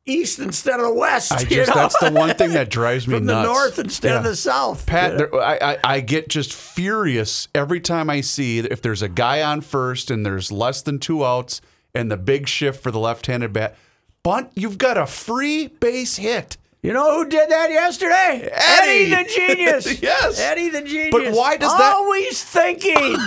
east 0.05 0.38
instead 0.40 0.81
of 0.81 0.87
the 0.87 0.92
west. 0.94 1.33
I 1.33 1.44
just 1.44 1.68
know? 1.68 1.75
that's 1.77 1.99
the 1.99 2.11
one 2.11 2.35
thing 2.35 2.53
that 2.53 2.68
drives 2.71 3.07
me 3.07 3.14
from 3.18 3.27
nuts. 3.27 3.47
the 3.47 3.53
north 3.53 3.79
instead 3.79 4.16
of 4.16 4.25
the 4.25 4.35
south. 4.35 4.87
Pat, 4.87 5.18
there, 5.18 5.35
I, 5.35 5.59
I, 5.62 5.79
I 5.85 6.01
get 6.01 6.29
just 6.29 6.53
furious 6.53 7.47
every 7.55 7.81
time 7.81 8.11
I 8.11 8.23
see 8.23 8.61
that 8.61 8.73
if 8.73 8.83
there's 8.83 9.03
a 9.03 9.09
guy 9.09 9.42
on 9.42 9.61
first 9.61 10.11
and 10.11 10.27
there's 10.27 10.51
less 10.51 10.83
than 10.83 10.99
two 10.99 11.25
outs 11.25 11.61
and 11.94 12.11
the 12.11 12.16
big 12.16 12.49
shift 12.49 12.83
for 12.83 12.90
the 12.90 12.99
left-handed 12.99 13.53
bat, 13.53 13.77
bunt, 14.23 14.51
you've 14.55 14.79
got 14.79 14.97
a 14.97 15.07
free 15.07 15.68
base 15.68 16.16
hit. 16.16 16.57
You 16.83 16.93
know 16.93 17.17
who 17.17 17.29
did 17.29 17.51
that 17.51 17.71
yesterday? 17.71 18.49
Eddie. 18.53 19.11
the 19.11 19.25
genius. 19.29 20.01
Yes. 20.03 20.38
Eddie 20.41 20.69
the 20.69 20.83
genius. 20.83 21.11
But 21.12 21.33
why 21.33 21.57
does 21.57 21.77
that- 21.77 21.95
always 21.95 22.43
thinking? 22.43 23.17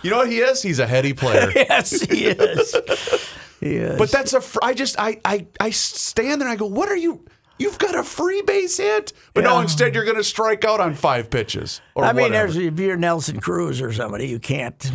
You 0.00 0.10
know 0.10 0.18
what 0.18 0.30
he 0.30 0.38
is? 0.38 0.62
He's 0.62 0.78
a 0.78 0.86
heady 0.86 1.12
player. 1.12 1.50
yes, 1.56 1.90
he 2.02 2.26
is. 2.26 2.72
He 3.58 3.74
is. 3.74 3.98
But 3.98 4.12
that's 4.12 4.32
a. 4.32 4.40
Fr- 4.40 4.60
I 4.62 4.72
just 4.72 4.94
I 4.96 5.20
I 5.24 5.46
I 5.58 5.70
stand 5.70 6.40
there 6.40 6.46
and 6.48 6.52
I 6.52 6.56
go, 6.56 6.66
what 6.66 6.88
are 6.88 6.96
you? 6.96 7.24
You've 7.58 7.80
got 7.80 7.96
a 7.96 8.04
free 8.04 8.40
base 8.42 8.76
hit, 8.76 9.12
but 9.34 9.42
no. 9.42 9.58
Instead, 9.58 9.96
you're 9.96 10.04
going 10.04 10.16
to 10.16 10.22
strike 10.22 10.64
out 10.64 10.78
on 10.78 10.94
five 10.94 11.30
pitches. 11.30 11.80
Or 11.96 12.04
I 12.04 12.12
mean, 12.12 12.26
whatever. 12.26 12.52
there's 12.52 12.56
if 12.64 12.78
you're 12.78 12.96
Nelson 12.96 13.40
Cruz 13.40 13.82
or 13.82 13.92
somebody, 13.92 14.28
you 14.28 14.38
can't, 14.38 14.88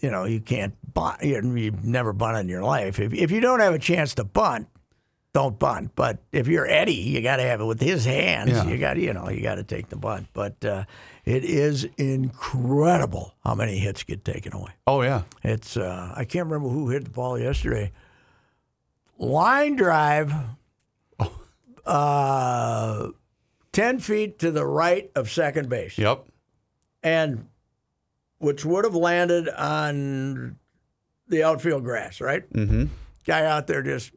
you 0.00 0.08
know, 0.12 0.24
you 0.24 0.38
can't 0.40 0.74
bunt. 0.94 1.24
You, 1.24 1.56
you've 1.56 1.84
never 1.84 2.12
bunted 2.12 2.42
in 2.42 2.48
your 2.48 2.62
life. 2.62 3.00
If 3.00 3.12
if 3.12 3.32
you 3.32 3.40
don't 3.40 3.58
have 3.58 3.74
a 3.74 3.78
chance 3.80 4.14
to 4.14 4.24
bunt, 4.24 4.68
don't 5.34 5.58
bunt. 5.58 5.90
But 5.96 6.20
if 6.32 6.46
you're 6.48 6.66
Eddie, 6.66 6.94
you 6.94 7.20
got 7.20 7.36
to 7.36 7.42
have 7.42 7.60
it 7.60 7.64
with 7.64 7.80
his 7.80 8.04
hands. 8.06 8.52
Yeah. 8.52 8.64
You 8.66 8.78
got, 8.78 8.96
you 8.96 9.12
know, 9.12 9.28
you 9.28 9.42
got 9.42 9.56
to 9.56 9.64
take 9.64 9.88
the 9.90 9.96
bunt. 9.96 10.28
But 10.32 10.64
uh, 10.64 10.84
it 11.26 11.44
is 11.44 11.86
incredible 11.98 13.34
how 13.44 13.54
many 13.56 13.76
hits 13.78 14.02
get 14.04 14.24
taken 14.24 14.54
away. 14.54 14.70
Oh 14.86 15.02
yeah, 15.02 15.22
It's 15.42 15.76
uh, 15.76 16.12
I 16.16 16.24
can't 16.24 16.46
remember 16.46 16.68
who 16.70 16.88
hit 16.88 17.04
the 17.04 17.10
ball 17.10 17.38
yesterday. 17.38 17.92
Line 19.18 19.76
drive, 19.76 20.32
uh, 21.86 23.08
ten 23.72 23.98
feet 23.98 24.38
to 24.40 24.50
the 24.50 24.66
right 24.66 25.10
of 25.14 25.30
second 25.30 25.68
base, 25.68 25.98
yep. 25.98 26.24
and 27.02 27.48
which 28.38 28.64
would 28.64 28.84
have 28.84 28.94
landed 28.94 29.48
on 29.48 30.56
the 31.28 31.42
outfield 31.42 31.84
grass. 31.84 32.20
Right, 32.20 32.48
Mm-hmm. 32.52 32.86
guy 33.26 33.44
out 33.46 33.66
there 33.66 33.82
just 33.82 34.12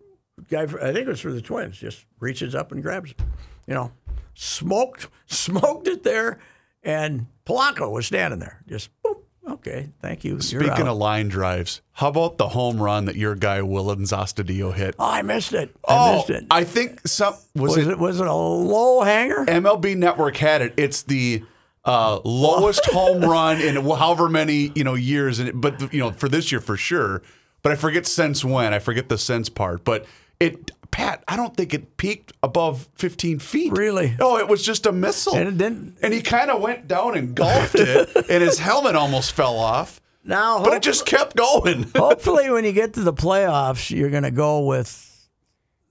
guy. 0.49 0.63
I 0.63 0.93
think 0.93 0.97
it 0.97 1.07
was 1.07 1.21
for 1.21 1.31
the 1.31 1.41
Twins. 1.41 1.77
Just 1.77 2.05
reaches 2.19 2.55
up 2.55 2.71
and 2.71 2.81
grabs 2.81 3.11
it. 3.11 3.21
You 3.67 3.73
know, 3.73 3.91
smoked 4.33 5.07
smoked 5.25 5.87
it 5.87 6.03
there, 6.03 6.39
and 6.83 7.27
Polanco 7.45 7.91
was 7.91 8.07
standing 8.07 8.39
there. 8.39 8.63
Just 8.67 8.89
boop. 9.03 9.17
Okay, 9.47 9.89
thank 10.01 10.25
you. 10.25 10.41
Speaking 10.41 10.87
of 10.89 10.97
line 10.97 11.29
drives, 11.29 11.81
how 11.93 12.09
about 12.09 12.37
the 12.37 12.49
home 12.49 12.81
run 12.81 13.05
that 13.05 13.15
your 13.15 13.33
guy 13.33 13.61
Willians 13.61 14.11
Astudillo 14.11 14.73
hit? 14.73 14.95
Oh, 14.99 15.09
I 15.09 15.21
missed 15.21 15.53
it. 15.53 15.73
I 15.87 16.09
oh, 16.09 16.15
missed 16.17 16.29
it. 16.31 16.45
I 16.51 16.65
think 16.65 17.07
some 17.07 17.33
was, 17.55 17.77
was 17.77 17.77
it, 17.77 17.91
it 17.91 17.97
was 17.97 18.19
it 18.19 18.27
a 18.27 18.33
low 18.33 19.03
hanger? 19.03 19.45
MLB 19.45 19.95
Network 19.95 20.35
had 20.35 20.61
it. 20.61 20.73
It's 20.75 21.03
the 21.03 21.43
uh, 21.85 22.19
lowest 22.25 22.85
home 22.91 23.21
run 23.21 23.61
in 23.61 23.75
however 23.77 24.27
many 24.27 24.73
you 24.75 24.83
know 24.83 24.95
years, 24.95 25.39
and 25.39 25.61
but 25.61 25.93
you 25.93 25.99
know 26.01 26.11
for 26.11 26.27
this 26.27 26.51
year 26.51 26.59
for 26.59 26.75
sure. 26.75 27.21
But 27.61 27.71
I 27.71 27.75
forget 27.75 28.05
since 28.05 28.43
when. 28.43 28.73
I 28.73 28.79
forget 28.79 29.07
the 29.07 29.17
since 29.17 29.49
part. 29.49 29.85
But 29.85 30.05
it, 30.39 30.71
Pat, 30.91 31.23
I 31.27 31.35
don't 31.35 31.55
think 31.55 31.73
it 31.73 31.97
peaked 31.97 32.33
above 32.43 32.87
15 32.95 33.39
feet. 33.39 33.71
Really? 33.77 34.15
Oh, 34.19 34.37
it 34.37 34.47
was 34.47 34.63
just 34.63 34.85
a 34.85 34.91
missile. 34.91 35.35
And 35.35 35.47
it 35.47 35.57
didn't- 35.57 35.97
And 36.01 36.13
he 36.13 36.21
kind 36.21 36.49
of 36.51 36.61
went 36.61 36.87
down 36.87 37.17
and 37.17 37.35
golfed 37.35 37.75
it, 37.75 38.09
and 38.29 38.43
his 38.43 38.59
helmet 38.59 38.95
almost 38.95 39.33
fell 39.33 39.57
off. 39.57 40.01
Now, 40.23 40.61
But 40.63 40.73
it 40.73 40.81
just 40.83 41.05
kept 41.05 41.35
going. 41.37 41.83
hopefully, 41.95 42.49
when 42.49 42.65
you 42.65 42.73
get 42.73 42.93
to 42.95 43.01
the 43.01 43.13
playoffs, 43.13 43.89
you're 43.95 44.09
going 44.09 44.23
to 44.23 44.31
go 44.31 44.59
with 44.65 45.29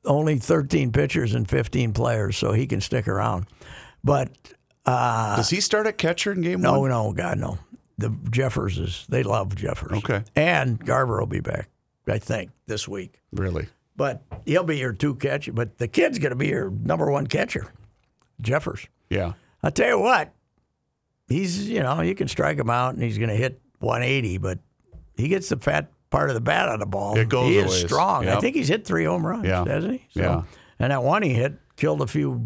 only 0.05 0.39
13 0.39 0.93
pitchers 0.93 1.35
and 1.35 1.49
15 1.49 1.93
players, 1.95 2.37
so 2.37 2.53
he 2.53 2.67
can 2.67 2.81
stick 2.83 3.09
around. 3.09 3.47
But 4.05 4.31
uh, 4.85 5.37
Does 5.37 5.49
he 5.51 5.61
start 5.61 5.87
at 5.87 5.97
catcher 5.99 6.33
in 6.33 6.43
game 6.43 6.61
no, 6.61 6.81
one? 6.81 6.91
no, 6.91 7.07
no, 7.09 7.13
God, 7.13 7.39
no. 7.39 7.59
The 7.99 8.15
Jeffers 8.31 8.79
is 8.79 9.07
they 9.09 9.23
love 9.23 9.55
Jeffers. 9.57 9.93
Okay. 9.99 10.23
and 10.37 10.79
Garver 10.85 11.19
will 11.19 11.27
be 11.27 11.41
back, 11.41 11.71
I 12.07 12.19
think, 12.19 12.51
this 12.67 12.87
week. 12.87 13.23
Really? 13.33 13.69
But 13.97 14.23
he'll 14.45 14.65
be 14.65 14.79
your 14.79 14.93
two 14.93 15.15
catcher. 15.15 15.53
But 15.53 15.79
the 15.79 15.89
kid's 15.89 16.19
going 16.19 16.31
to 16.31 16.37
be 16.37 16.49
your 16.49 16.71
number 16.71 17.11
one 17.11 17.27
catcher, 17.27 17.73
Jeffers. 18.41 18.87
Yeah. 19.11 19.33
I'll 19.63 19.71
tell 19.71 19.89
you 19.89 19.99
what, 19.99 20.33
he's, 21.29 21.69
you 21.69 21.81
know, 21.83 22.01
you 22.03 22.15
can 22.15 22.29
strike 22.29 22.59
him 22.59 22.71
out 22.71 22.95
and 22.95 23.03
he's 23.03 23.19
going 23.19 23.31
to 23.31 23.35
hit 23.37 23.61
180, 23.81 24.39
but 24.39 24.59
he 25.17 25.29
gets 25.29 25.49
the 25.49 25.57
fat 25.57 25.91
part 26.11 26.29
of 26.31 26.35
the 26.35 26.41
bat 26.41 26.69
on 26.69 26.79
the 26.79 26.87
ball. 26.87 27.17
It 27.19 27.29
goes 27.29 27.49
he 27.49 27.59
is 27.59 27.71
ways. 27.71 27.85
strong. 27.85 28.29
I 28.29 28.39
think 28.41 28.55
he's 28.55 28.69
hit 28.69 28.85
three 28.87 29.05
home 29.05 29.27
runs, 29.27 29.47
Yeah. 29.47 29.65
hasn't 29.65 29.95
he? 29.95 30.07
Yeah. 30.13 30.43
And 30.79 30.93
that 30.93 31.03
one 31.03 31.23
he 31.23 31.33
hit 31.33 31.55
killed 31.77 32.01
a 32.03 32.07
few 32.07 32.41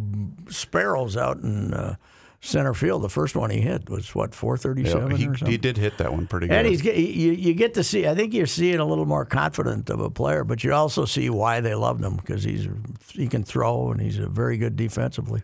sparrows 0.48 1.16
out 1.16 1.38
in 1.38 1.74
uh, 1.74 1.96
center 2.40 2.72
field. 2.74 3.02
The 3.02 3.08
first 3.08 3.36
one 3.36 3.50
he 3.50 3.60
hit 3.60 3.88
was, 3.90 4.14
what, 4.14 4.34
437 4.34 5.10
Yeah, 5.10 5.16
he, 5.16 5.26
or 5.28 5.34
he 5.50 5.56
did 5.58 5.76
hit 5.76 5.98
that 5.98 6.12
one 6.12 6.26
pretty 6.26 6.46
good. 6.48 6.56
And 6.56 6.66
he's 6.66 6.82
you, 6.84 6.92
you 7.32 7.54
get 7.54 7.74
to 7.74 7.84
see. 7.84 8.06
I 8.06 8.14
think 8.14 8.32
you're 8.34 8.46
seeing 8.46 8.78
a 8.78 8.84
little 8.84 9.06
more 9.06 9.24
confident 9.24 9.90
of 9.90 10.00
a 10.00 10.10
player, 10.10 10.42
but 10.44 10.64
you 10.64 10.72
also 10.72 11.04
see 11.04 11.28
why 11.30 11.60
they 11.60 11.74
loved 11.74 12.02
him 12.02 12.16
because 12.16 12.42
he's 12.44 12.66
he 13.12 13.26
can 13.28 13.42
throw 13.44 13.90
and 13.92 14.00
he's 14.00 14.18
a 14.18 14.28
very 14.28 14.56
good 14.56 14.76
defensively, 14.76 15.42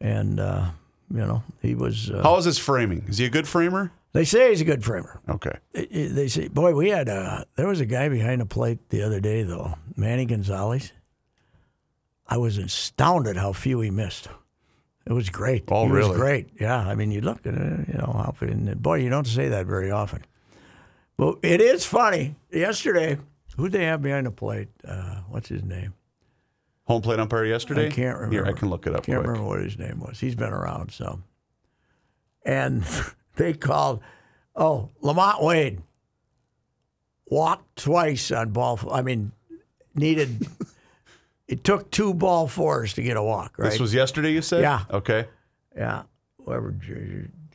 and 0.00 0.40
uh, 0.40 0.70
you 1.10 1.18
know 1.18 1.42
he 1.60 1.74
was. 1.74 2.10
Uh, 2.10 2.22
How 2.22 2.36
is 2.38 2.44
his 2.46 2.58
framing? 2.58 3.04
Is 3.08 3.18
he 3.18 3.26
a 3.26 3.30
good 3.30 3.46
framer? 3.46 3.92
they 4.14 4.24
say 4.24 4.50
he's 4.50 4.60
a 4.60 4.64
good 4.66 4.84
framer. 4.84 5.20
Okay. 5.28 5.56
They- 5.72 5.86
They 6.08 6.28
say, 6.28 6.48
boy, 6.48 6.74
we 6.74 6.90
had 6.90 7.08
a. 7.08 7.46
there 7.56 7.66
was 7.66 7.80
a 7.80 7.86
guy 7.86 8.08
behind 8.08 8.40
the 8.40 8.46
plate 8.46 8.88
the 8.90 9.02
other 9.02 9.20
day 9.20 9.42
though, 9.42 9.74
Manny 9.96 10.24
Gonzalez. 10.26 10.92
I 12.26 12.38
was 12.38 12.56
astounded 12.56 13.36
how 13.36 13.52
few 13.52 13.80
he 13.80 13.90
missed. 13.90 14.28
It 15.04 15.12
was 15.12 15.30
great. 15.30 15.64
Oh, 15.68 15.86
he 15.86 15.92
really? 15.92 16.10
was 16.10 16.18
great. 16.18 16.50
Yeah, 16.60 16.78
I 16.78 16.94
mean, 16.94 17.10
you 17.10 17.20
look 17.20 17.44
at 17.46 17.54
it, 17.54 17.88
you 17.88 17.94
know, 17.94 18.34
and 18.40 18.80
boy, 18.80 18.98
you 18.98 19.10
don't 19.10 19.26
say 19.26 19.48
that 19.48 19.66
very 19.66 19.90
often. 19.90 20.24
But 21.16 21.38
it 21.42 21.60
is 21.60 21.84
funny. 21.84 22.36
Yesterday, 22.50 23.18
who'd 23.56 23.72
they 23.72 23.84
have 23.84 24.02
behind 24.02 24.26
the 24.26 24.30
plate? 24.30 24.68
Uh, 24.86 25.20
what's 25.28 25.48
his 25.48 25.62
name? 25.64 25.94
Home 26.84 27.02
plate 27.02 27.20
umpire 27.20 27.44
yesterday? 27.44 27.86
I 27.86 27.90
can't 27.90 28.16
remember. 28.16 28.44
Here, 28.44 28.46
I 28.46 28.58
can 28.58 28.68
look 28.70 28.86
it 28.86 28.94
up 28.94 29.02
I 29.02 29.04
Can't 29.04 29.18
quick. 29.18 29.26
remember 29.28 29.48
what 29.48 29.60
his 29.60 29.78
name 29.78 30.00
was. 30.00 30.20
He's 30.20 30.34
been 30.34 30.52
around 30.52 30.90
some. 30.92 31.24
And 32.44 32.84
they 33.36 33.52
called, 33.52 34.00
oh, 34.56 34.90
LaMonte 35.02 35.42
Wade 35.42 35.80
walked 37.26 37.76
twice 37.76 38.30
on 38.30 38.50
ball. 38.50 38.78
I 38.90 39.02
mean, 39.02 39.32
needed. 39.94 40.46
It 41.52 41.64
took 41.64 41.90
two 41.90 42.14
ball 42.14 42.48
fours 42.48 42.94
to 42.94 43.02
get 43.02 43.18
a 43.18 43.22
walk. 43.22 43.58
Right? 43.58 43.70
This 43.70 43.78
was 43.78 43.92
yesterday, 43.92 44.32
you 44.32 44.40
said? 44.40 44.62
Yeah. 44.62 44.84
Okay. 44.90 45.26
yeah. 45.76 46.04
Whoever. 46.42 46.74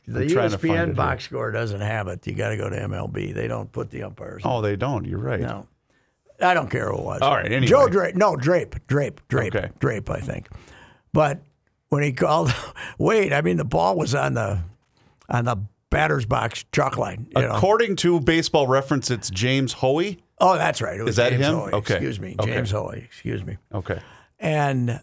The 0.06 0.20
I'm 0.20 0.28
trying 0.28 0.50
to 0.50 0.58
find 0.58 0.90
it 0.90 0.92
ESPN 0.92 0.94
box 0.94 1.24
score 1.24 1.50
doesn't 1.50 1.80
have 1.80 2.06
it. 2.06 2.24
You 2.24 2.34
got 2.34 2.50
to 2.50 2.56
go 2.56 2.70
to 2.70 2.76
MLB. 2.76 3.34
They 3.34 3.48
don't 3.48 3.72
put 3.72 3.90
the 3.90 4.04
umpires. 4.04 4.42
Oh, 4.44 4.60
they 4.62 4.76
don't. 4.76 5.04
You're 5.04 5.18
right. 5.18 5.40
No. 5.40 5.66
I 6.40 6.54
don't 6.54 6.70
care 6.70 6.92
who 6.92 6.98
it 6.98 7.04
was. 7.04 7.20
All 7.22 7.34
right, 7.34 7.46
anyway. 7.46 7.66
Joe 7.66 7.88
Drape. 7.88 8.14
No, 8.14 8.36
Drape. 8.36 8.86
Drape. 8.86 9.20
Drape. 9.26 9.56
Okay. 9.56 9.70
Drape, 9.80 10.08
I 10.08 10.20
think. 10.20 10.48
But 11.12 11.40
when 11.88 12.04
he 12.04 12.12
called 12.12 12.54
Wade, 12.98 13.32
I 13.32 13.40
mean, 13.40 13.56
the 13.56 13.64
ball 13.64 13.96
was 13.96 14.14
on 14.14 14.34
the 14.34 14.60
on 15.28 15.44
the 15.44 15.56
batter's 15.90 16.24
box 16.24 16.64
chalk 16.70 16.96
line. 16.96 17.26
You 17.34 17.42
know? 17.42 17.56
According 17.56 17.96
to 17.96 18.20
Baseball 18.20 18.68
Reference, 18.68 19.10
it's 19.10 19.28
James 19.28 19.74
Hoye. 19.74 20.18
Oh, 20.40 20.56
that's 20.56 20.80
right. 20.80 20.98
It 20.98 21.02
was 21.02 21.10
Is 21.10 21.16
that 21.16 21.30
James 21.30 21.46
him? 21.46 21.54
Hoye. 21.54 21.72
Okay. 21.72 21.94
Excuse 21.94 22.20
me, 22.20 22.36
Okay. 22.38 22.52
James 22.52 22.70
Hoye. 22.72 23.02
Excuse 23.04 23.44
me. 23.44 23.56
Okay. 23.74 24.00
And 24.38 25.00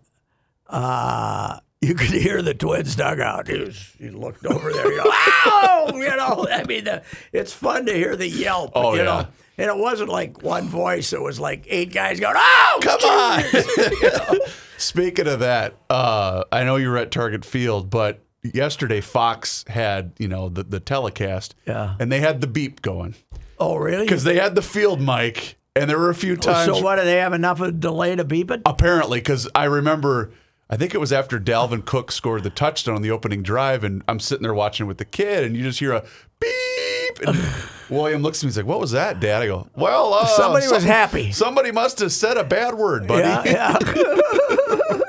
uh, 0.67 1.59
you 1.81 1.93
could 1.95 2.09
hear 2.09 2.41
the 2.41 2.53
Twins 2.53 2.95
dugout. 2.95 3.47
He, 3.47 3.59
was, 3.59 3.91
he 3.99 4.09
looked 4.09 4.45
over 4.45 4.71
there. 4.71 4.91
You 4.91 4.97
know, 4.97 5.11
ow! 5.11 5.71
You 5.93 6.15
know, 6.15 6.47
I 6.51 6.63
mean, 6.63 6.85
the, 6.85 7.03
it's 7.31 7.53
fun 7.53 7.85
to 7.85 7.93
hear 7.93 8.15
the 8.15 8.27
yelp. 8.27 8.71
Oh, 8.75 8.93
you 8.93 8.99
yeah. 8.99 9.03
know. 9.05 9.27
And 9.57 9.69
it 9.69 9.77
wasn't 9.77 10.09
like 10.09 10.41
one 10.41 10.67
voice. 10.67 11.13
It 11.13 11.21
was 11.21 11.39
like 11.39 11.65
eight 11.69 11.93
guys 11.93 12.19
going, 12.19 12.35
"Oh, 12.37 12.79
Come 12.81 12.99
on. 13.01 14.39
Speaking 14.77 15.27
of 15.27 15.39
that, 15.39 15.75
uh, 15.89 16.43
I 16.51 16.63
know 16.63 16.75
you 16.75 16.89
were 16.89 16.97
at 16.97 17.11
Target 17.11 17.45
Field, 17.45 17.89
but 17.89 18.19
yesterday 18.43 18.99
Fox 18.99 19.63
had 19.67 20.11
you 20.19 20.27
know 20.27 20.49
the 20.49 20.63
the 20.63 20.79
telecast, 20.81 21.55
Yeah. 21.65 21.95
and 21.99 22.11
they 22.11 22.19
had 22.19 22.41
the 22.41 22.47
beep 22.47 22.81
going 22.81 23.15
Oh, 23.59 23.77
really? 23.77 24.05
because 24.05 24.23
they 24.23 24.35
had 24.35 24.55
the 24.55 24.61
field 24.61 25.01
mic, 25.01 25.57
and 25.75 25.89
there 25.89 25.97
were 25.97 26.09
a 26.09 26.15
few 26.15 26.35
times 26.35 26.77
so 26.77 26.83
what? 26.83 26.97
Do 26.97 27.03
they 27.03 27.17
have 27.17 27.33
enough 27.33 27.61
of 27.61 27.69
a 27.69 27.71
delay 27.71 28.15
to 28.15 28.23
beep 28.23 28.51
it? 28.51 28.61
apparently 28.65 29.19
because 29.19 29.49
I 29.55 29.65
remember. 29.65 30.31
I 30.67 30.77
think 30.77 30.95
it 30.95 30.97
was 30.97 31.13
after 31.13 31.39
Dalvin 31.39 31.85
Cook 31.85 32.11
scored 32.11 32.41
the 32.41 32.49
touchdown 32.49 32.95
on 32.95 33.03
the 33.03 33.11
opening 33.11 33.43
drive, 33.43 33.83
and 33.83 34.01
I'm 34.07 34.19
sitting 34.19 34.41
there 34.41 34.53
watching 34.53 34.87
with 34.87 34.97
the 34.97 35.05
kid, 35.05 35.43
and 35.43 35.55
you 35.55 35.61
just 35.61 35.77
hear 35.77 35.93
a 35.93 36.03
beep. 36.39 37.27
And 37.27 37.37
William 37.89 38.23
looks 38.23 38.39
at 38.39 38.43
me, 38.43 38.47
and 38.47 38.51
he's 38.53 38.57
like, 38.57 38.65
"What 38.65 38.79
was 38.79 38.89
that, 38.91 39.19
Dad?" 39.19 39.43
I 39.43 39.45
go, 39.45 39.67
"Well, 39.75 40.15
uh, 40.15 40.25
Somebody 40.25 40.67
was 40.67 40.83
happy." 40.83 41.31
Somebody 41.31 41.71
must 41.71 41.99
have 41.99 42.11
said 42.11 42.37
a 42.37 42.43
bad 42.43 42.73
word, 42.73 43.07
buddy." 43.07 43.21
Yeah, 43.21 43.43
yeah. 43.45 43.77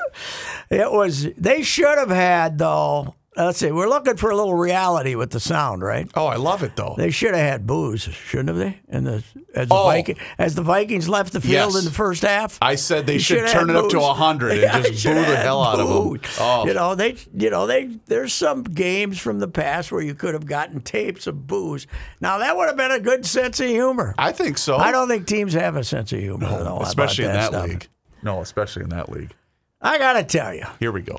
it 0.69 0.91
was. 0.91 1.33
They 1.33 1.63
should 1.63 1.97
have 1.97 2.11
had 2.11 2.59
though. 2.59 3.15
Uh, 3.37 3.45
let's 3.45 3.59
see. 3.59 3.71
We're 3.71 3.87
looking 3.87 4.17
for 4.17 4.31
a 4.31 4.35
little 4.35 4.55
reality 4.55 5.13
with 5.13 5.29
the 5.29 5.39
sound, 5.39 5.83
right? 5.83 6.09
Oh, 6.15 6.25
I 6.25 6.37
love 6.37 6.63
it 6.63 6.75
though. 6.75 6.95
They 6.97 7.11
should 7.11 7.35
have 7.35 7.45
had 7.45 7.67
booze, 7.67 8.01
shouldn't 8.01 8.49
have 8.49 8.57
they? 8.57 8.79
And 8.89 9.05
the 9.05 9.23
as 9.53 9.67
the 9.69 9.75
Oh. 9.75 9.85
Viking, 9.85 10.17
as 10.39 10.55
the 10.55 10.63
Vikings 10.63 11.07
left 11.07 11.33
the 11.33 11.41
field 11.41 11.73
Yes. 11.73 11.75
in 11.79 11.85
the 11.85 11.91
first 11.91 12.23
half, 12.23 12.57
I 12.61 12.75
said 12.75 13.05
they 13.05 13.19
should 13.19 13.47
turn 13.47 13.69
it 13.69 13.75
up 13.75 13.89
to 13.89 13.95
booze. 13.97 14.03
100 14.03 14.63
and 14.63 14.85
just 14.91 15.03
boo 15.05 15.13
the 15.13 15.35
hell 15.35 15.61
out 15.61 15.79
of 15.79 15.87
'em. 15.87 15.93
booze. 16.09 16.37
Oh. 16.39 16.65
You 16.65 16.73
know 16.73 16.95
they, 16.95 17.15
you 17.37 17.49
know 17.51 17.67
they. 17.67 17.85
There's 18.07 18.33
some 18.33 18.63
games 18.63 19.19
from 19.19 19.37
the 19.39 19.47
past 19.47 19.91
where 19.91 20.01
you 20.01 20.15
could 20.15 20.33
have 20.33 20.45
gotten 20.47 20.81
tapes 20.81 21.27
of 21.27 21.45
booze. 21.45 21.85
Now 22.19 22.39
that 22.39 22.57
would 22.57 22.67
have 22.67 22.77
been 22.77 22.91
a 22.91 22.99
good 22.99 23.25
sense 23.25 23.59
of 23.59 23.67
humor. 23.67 24.15
I 24.17 24.31
think 24.31 24.57
so. 24.57 24.77
I 24.77 24.91
don't 24.91 25.07
think 25.07 25.27
teams 25.27 25.53
have 25.53 25.75
a 25.75 25.83
sense 25.83 26.11
of 26.11 26.19
humor, 26.19 26.47
though, 26.49 26.77
about 26.77 26.87
especially 26.87 27.25
in 27.25 27.33
that 27.33 27.49
stuff. 27.49 27.67
league. 27.67 27.87
No, 28.23 28.41
especially 28.41 28.81
in 28.83 28.89
that 28.89 29.09
league. 29.09 29.31
I 29.79 29.99
gotta 29.99 30.23
tell 30.23 30.55
you, 30.55 30.65
Here 30.79 30.91
we 30.91 31.01
go. 31.03 31.17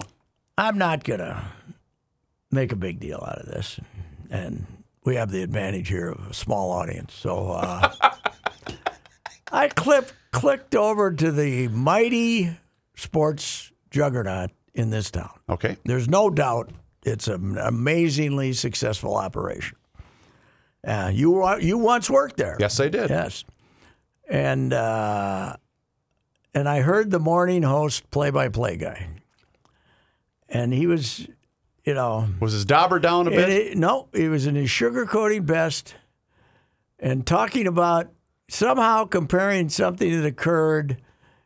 I'm 0.56 0.78
not 0.78 1.04
gonna 1.04 1.44
make 2.50 2.72
a 2.72 2.76
big 2.76 3.00
deal 3.00 3.22
out 3.26 3.38
of 3.38 3.46
this, 3.46 3.80
and 4.30 4.66
we 5.04 5.16
have 5.16 5.30
the 5.30 5.42
advantage 5.42 5.88
here 5.88 6.10
of 6.10 6.30
a 6.30 6.34
small 6.34 6.70
audience. 6.70 7.14
So 7.14 7.52
uh, 7.52 7.92
I 9.52 9.68
clip, 9.68 10.12
clicked 10.32 10.74
over 10.74 11.12
to 11.12 11.32
the 11.32 11.68
mighty 11.68 12.56
sports 12.94 13.72
juggernaut 13.90 14.50
in 14.74 14.90
this 14.90 15.10
town. 15.10 15.30
Okay. 15.48 15.76
There's 15.84 16.08
no 16.08 16.30
doubt 16.30 16.70
it's 17.04 17.28
an 17.28 17.58
amazingly 17.58 18.52
successful 18.52 19.16
operation. 19.16 19.76
Uh, 20.86 21.10
you 21.12 21.58
you 21.58 21.76
once 21.76 22.08
worked 22.08 22.36
there. 22.36 22.56
Yes, 22.60 22.78
I 22.78 22.88
did. 22.88 23.10
Yes. 23.10 23.44
And 24.28 24.72
uh, 24.72 25.56
and 26.54 26.68
I 26.68 26.80
heard 26.80 27.10
the 27.10 27.18
morning 27.18 27.62
host 27.62 28.10
play 28.10 28.30
by 28.30 28.48
play 28.48 28.76
guy. 28.76 29.08
And 30.48 30.72
he 30.72 30.86
was, 30.86 31.28
you 31.88 31.94
know, 31.94 32.28
Was 32.38 32.52
his 32.52 32.66
dauber 32.66 32.98
down 32.98 33.26
a 33.26 33.30
bit? 33.30 33.48
it- 33.48 33.78
no, 33.78 34.08
he 34.14 34.28
was 34.28 34.46
in 34.46 34.54
his 34.54 34.68
sugarcoating 34.68 35.46
best 35.46 35.94
and 36.98 37.26
talking 37.26 37.66
about 37.66 38.10
somehow 38.50 39.06
comparing 39.06 39.70
something 39.70 40.10
that 40.20 40.26
occurred 40.26 40.98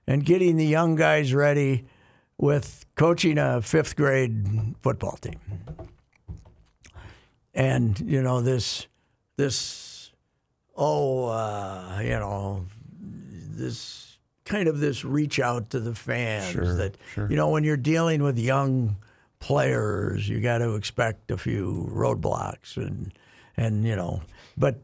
and 0.04 0.24
getting 0.24 0.56
the 0.56 0.66
young 0.66 0.96
guys 0.96 1.32
ready 1.32 1.84
with 2.38 2.84
coaching 2.96 3.38
a 3.38 3.62
fifth 3.62 3.94
grade 3.94 4.74
football 4.80 5.16
team. 5.16 5.38
And, 7.54 8.00
you 8.00 8.20
know, 8.22 8.40
this, 8.40 8.88
this, 9.36 10.10
oh, 10.76 11.26
uh, 11.26 12.00
you 12.02 12.10
know, 12.18 12.66
this 13.00 14.18
kind 14.44 14.66
of 14.68 14.80
this 14.80 15.04
reach 15.04 15.38
out 15.38 15.70
to 15.70 15.78
the 15.78 15.94
fans 15.94 16.76
that, 16.78 16.96
you 17.30 17.36
know, 17.36 17.50
when 17.50 17.62
you're 17.62 17.76
dealing 17.76 18.24
with 18.24 18.38
young 18.38 18.96
players, 19.42 20.28
you 20.28 20.40
got 20.40 20.58
to 20.58 20.76
expect 20.76 21.30
a 21.32 21.36
few 21.36 21.90
roadblocks 21.92 22.76
and, 22.76 23.12
and, 23.56 23.84
you 23.84 23.96
know, 23.96 24.22
but 24.56 24.76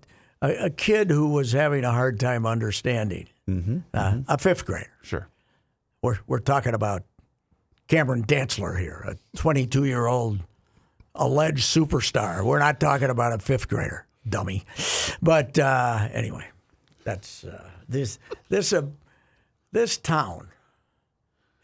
a, 0.42 0.66
a 0.66 0.70
kid 0.70 1.10
who 1.10 1.28
was 1.28 1.52
having 1.52 1.84
a 1.84 1.92
hard 1.92 2.18
time 2.18 2.44
understanding, 2.44 3.28
uh, 3.94 4.18
a 4.26 4.36
fifth 4.36 4.66
grader. 4.66 4.90
Sure. 5.02 5.28
We're, 6.02 6.18
we're 6.26 6.40
talking 6.40 6.74
about 6.74 7.04
Cameron 7.86 8.24
Dantzler 8.24 8.78
here, 8.78 9.04
a 9.06 9.38
22 9.38 9.84
year 9.84 10.06
old 10.06 10.40
alleged 11.14 11.64
superstar. 11.64 12.44
We're 12.44 12.58
not 12.58 12.80
talking 12.80 13.10
about 13.10 13.32
a 13.32 13.38
fifth 13.38 13.68
grader, 13.68 14.06
dummy. 14.28 14.64
But 15.22 15.56
uh, 15.58 16.08
anyway, 16.12 16.46
that's 17.04 17.44
uh, 17.44 17.70
this 17.88 18.18
this 18.48 18.72
uh, 18.72 18.82
this 19.72 19.96
town 19.96 20.48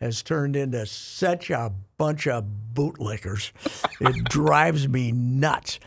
has 0.05 0.23
turned 0.23 0.55
into 0.55 0.85
such 0.85 1.49
a 1.49 1.73
bunch 1.97 2.27
of 2.27 2.45
bootlickers. 2.75 3.53
It 4.03 4.25
drives 4.29 4.87
me 4.87 5.13
nuts. 5.13 5.81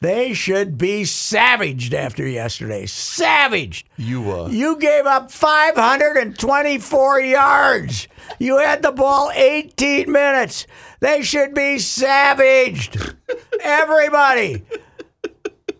They 0.00 0.32
should 0.32 0.78
be 0.78 1.04
savaged 1.04 1.92
after 1.92 2.26
yesterday. 2.26 2.86
Savaged. 2.86 3.86
You, 3.98 4.32
uh, 4.32 4.48
You 4.48 4.78
gave 4.78 5.04
up 5.04 5.30
524 5.30 7.20
yards. 7.20 8.08
You 8.38 8.56
had 8.56 8.80
the 8.80 8.92
ball 8.92 9.30
18 9.34 10.10
minutes. 10.10 10.66
They 11.00 11.20
should 11.20 11.52
be 11.52 11.78
savaged. 11.78 12.96
Everybody. 13.60 14.62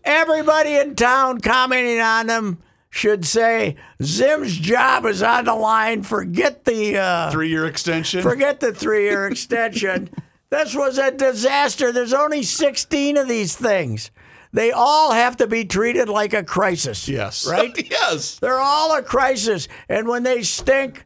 Everybody 0.05 0.77
in 0.77 0.95
town 0.95 1.41
commenting 1.41 2.01
on 2.01 2.27
them 2.27 2.59
should 2.91 3.25
say 3.27 3.77
Zim's 4.03 4.57
job 4.57 5.05
is 5.07 5.23
on 5.23 5.45
the 5.45 5.55
line. 5.55 6.03
Forget 6.03 6.65
the 6.65 6.97
uh, 6.99 7.31
Three 7.31 7.51
year 7.51 7.67
extension. 7.67 8.23
forget 8.23 8.61
the 8.61 8.73
three 8.73 9.05
year 9.05 9.27
extension. 9.31 10.11
This 10.51 10.75
was 10.75 10.97
a 10.99 11.11
disaster. 11.11 11.93
There's 11.93 12.15
only 12.15 12.43
16 12.43 13.17
of 13.19 13.29
these 13.29 13.55
things. 13.55 14.11
They 14.51 14.73
all 14.73 15.13
have 15.13 15.37
to 15.37 15.47
be 15.47 15.67
treated 15.67 16.09
like 16.09 16.33
a 16.33 16.43
crisis. 16.43 17.07
yes. 17.07 17.47
Right? 17.51 17.71
yes. 17.91 18.39
They're 18.39 18.59
all 18.59 18.97
a 18.97 19.03
crisis. 19.03 19.69
And 19.91 20.09
when 20.09 20.23
they 20.23 20.43
stink, 20.43 21.05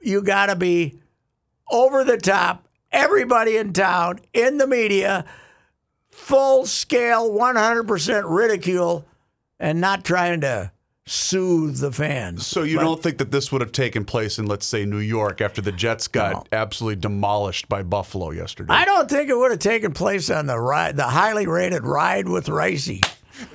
you 0.00 0.22
got 0.22 0.46
to 0.46 0.56
be 0.56 1.00
over 1.70 2.02
the 2.02 2.16
top. 2.18 2.66
Everybody 2.90 3.56
in 3.56 3.72
town, 3.72 4.18
in 4.32 4.58
the 4.58 4.66
media, 4.66 5.24
full 6.10 6.66
scale, 6.66 7.30
100% 7.30 8.22
ridicule, 8.26 9.06
and 9.60 9.80
not 9.80 10.04
trying 10.04 10.40
to 10.40 10.72
soothe 11.10 11.78
the 11.78 11.90
fans. 11.90 12.46
So 12.46 12.62
you 12.62 12.78
don't 12.78 13.02
think 13.02 13.18
that 13.18 13.32
this 13.32 13.50
would 13.50 13.60
have 13.60 13.72
taken 13.72 14.04
place 14.04 14.38
in, 14.38 14.46
let's 14.46 14.64
say, 14.64 14.84
New 14.84 14.98
York 14.98 15.40
after 15.40 15.60
the 15.60 15.72
Jets 15.72 16.06
got 16.06 16.48
absolutely 16.52 17.00
demolished 17.00 17.68
by 17.68 17.82
Buffalo 17.82 18.30
yesterday? 18.30 18.72
I 18.72 18.84
don't 18.84 19.10
think 19.10 19.28
it 19.28 19.36
would 19.36 19.50
have 19.50 19.58
taken 19.60 19.92
place 19.92 20.30
on 20.30 20.46
the 20.46 20.58
ride, 20.58 20.96
the 20.96 21.02
highly 21.08 21.48
rated 21.48 21.84
ride 21.84 22.28
with 22.28 22.46
Reusse. 22.46 23.04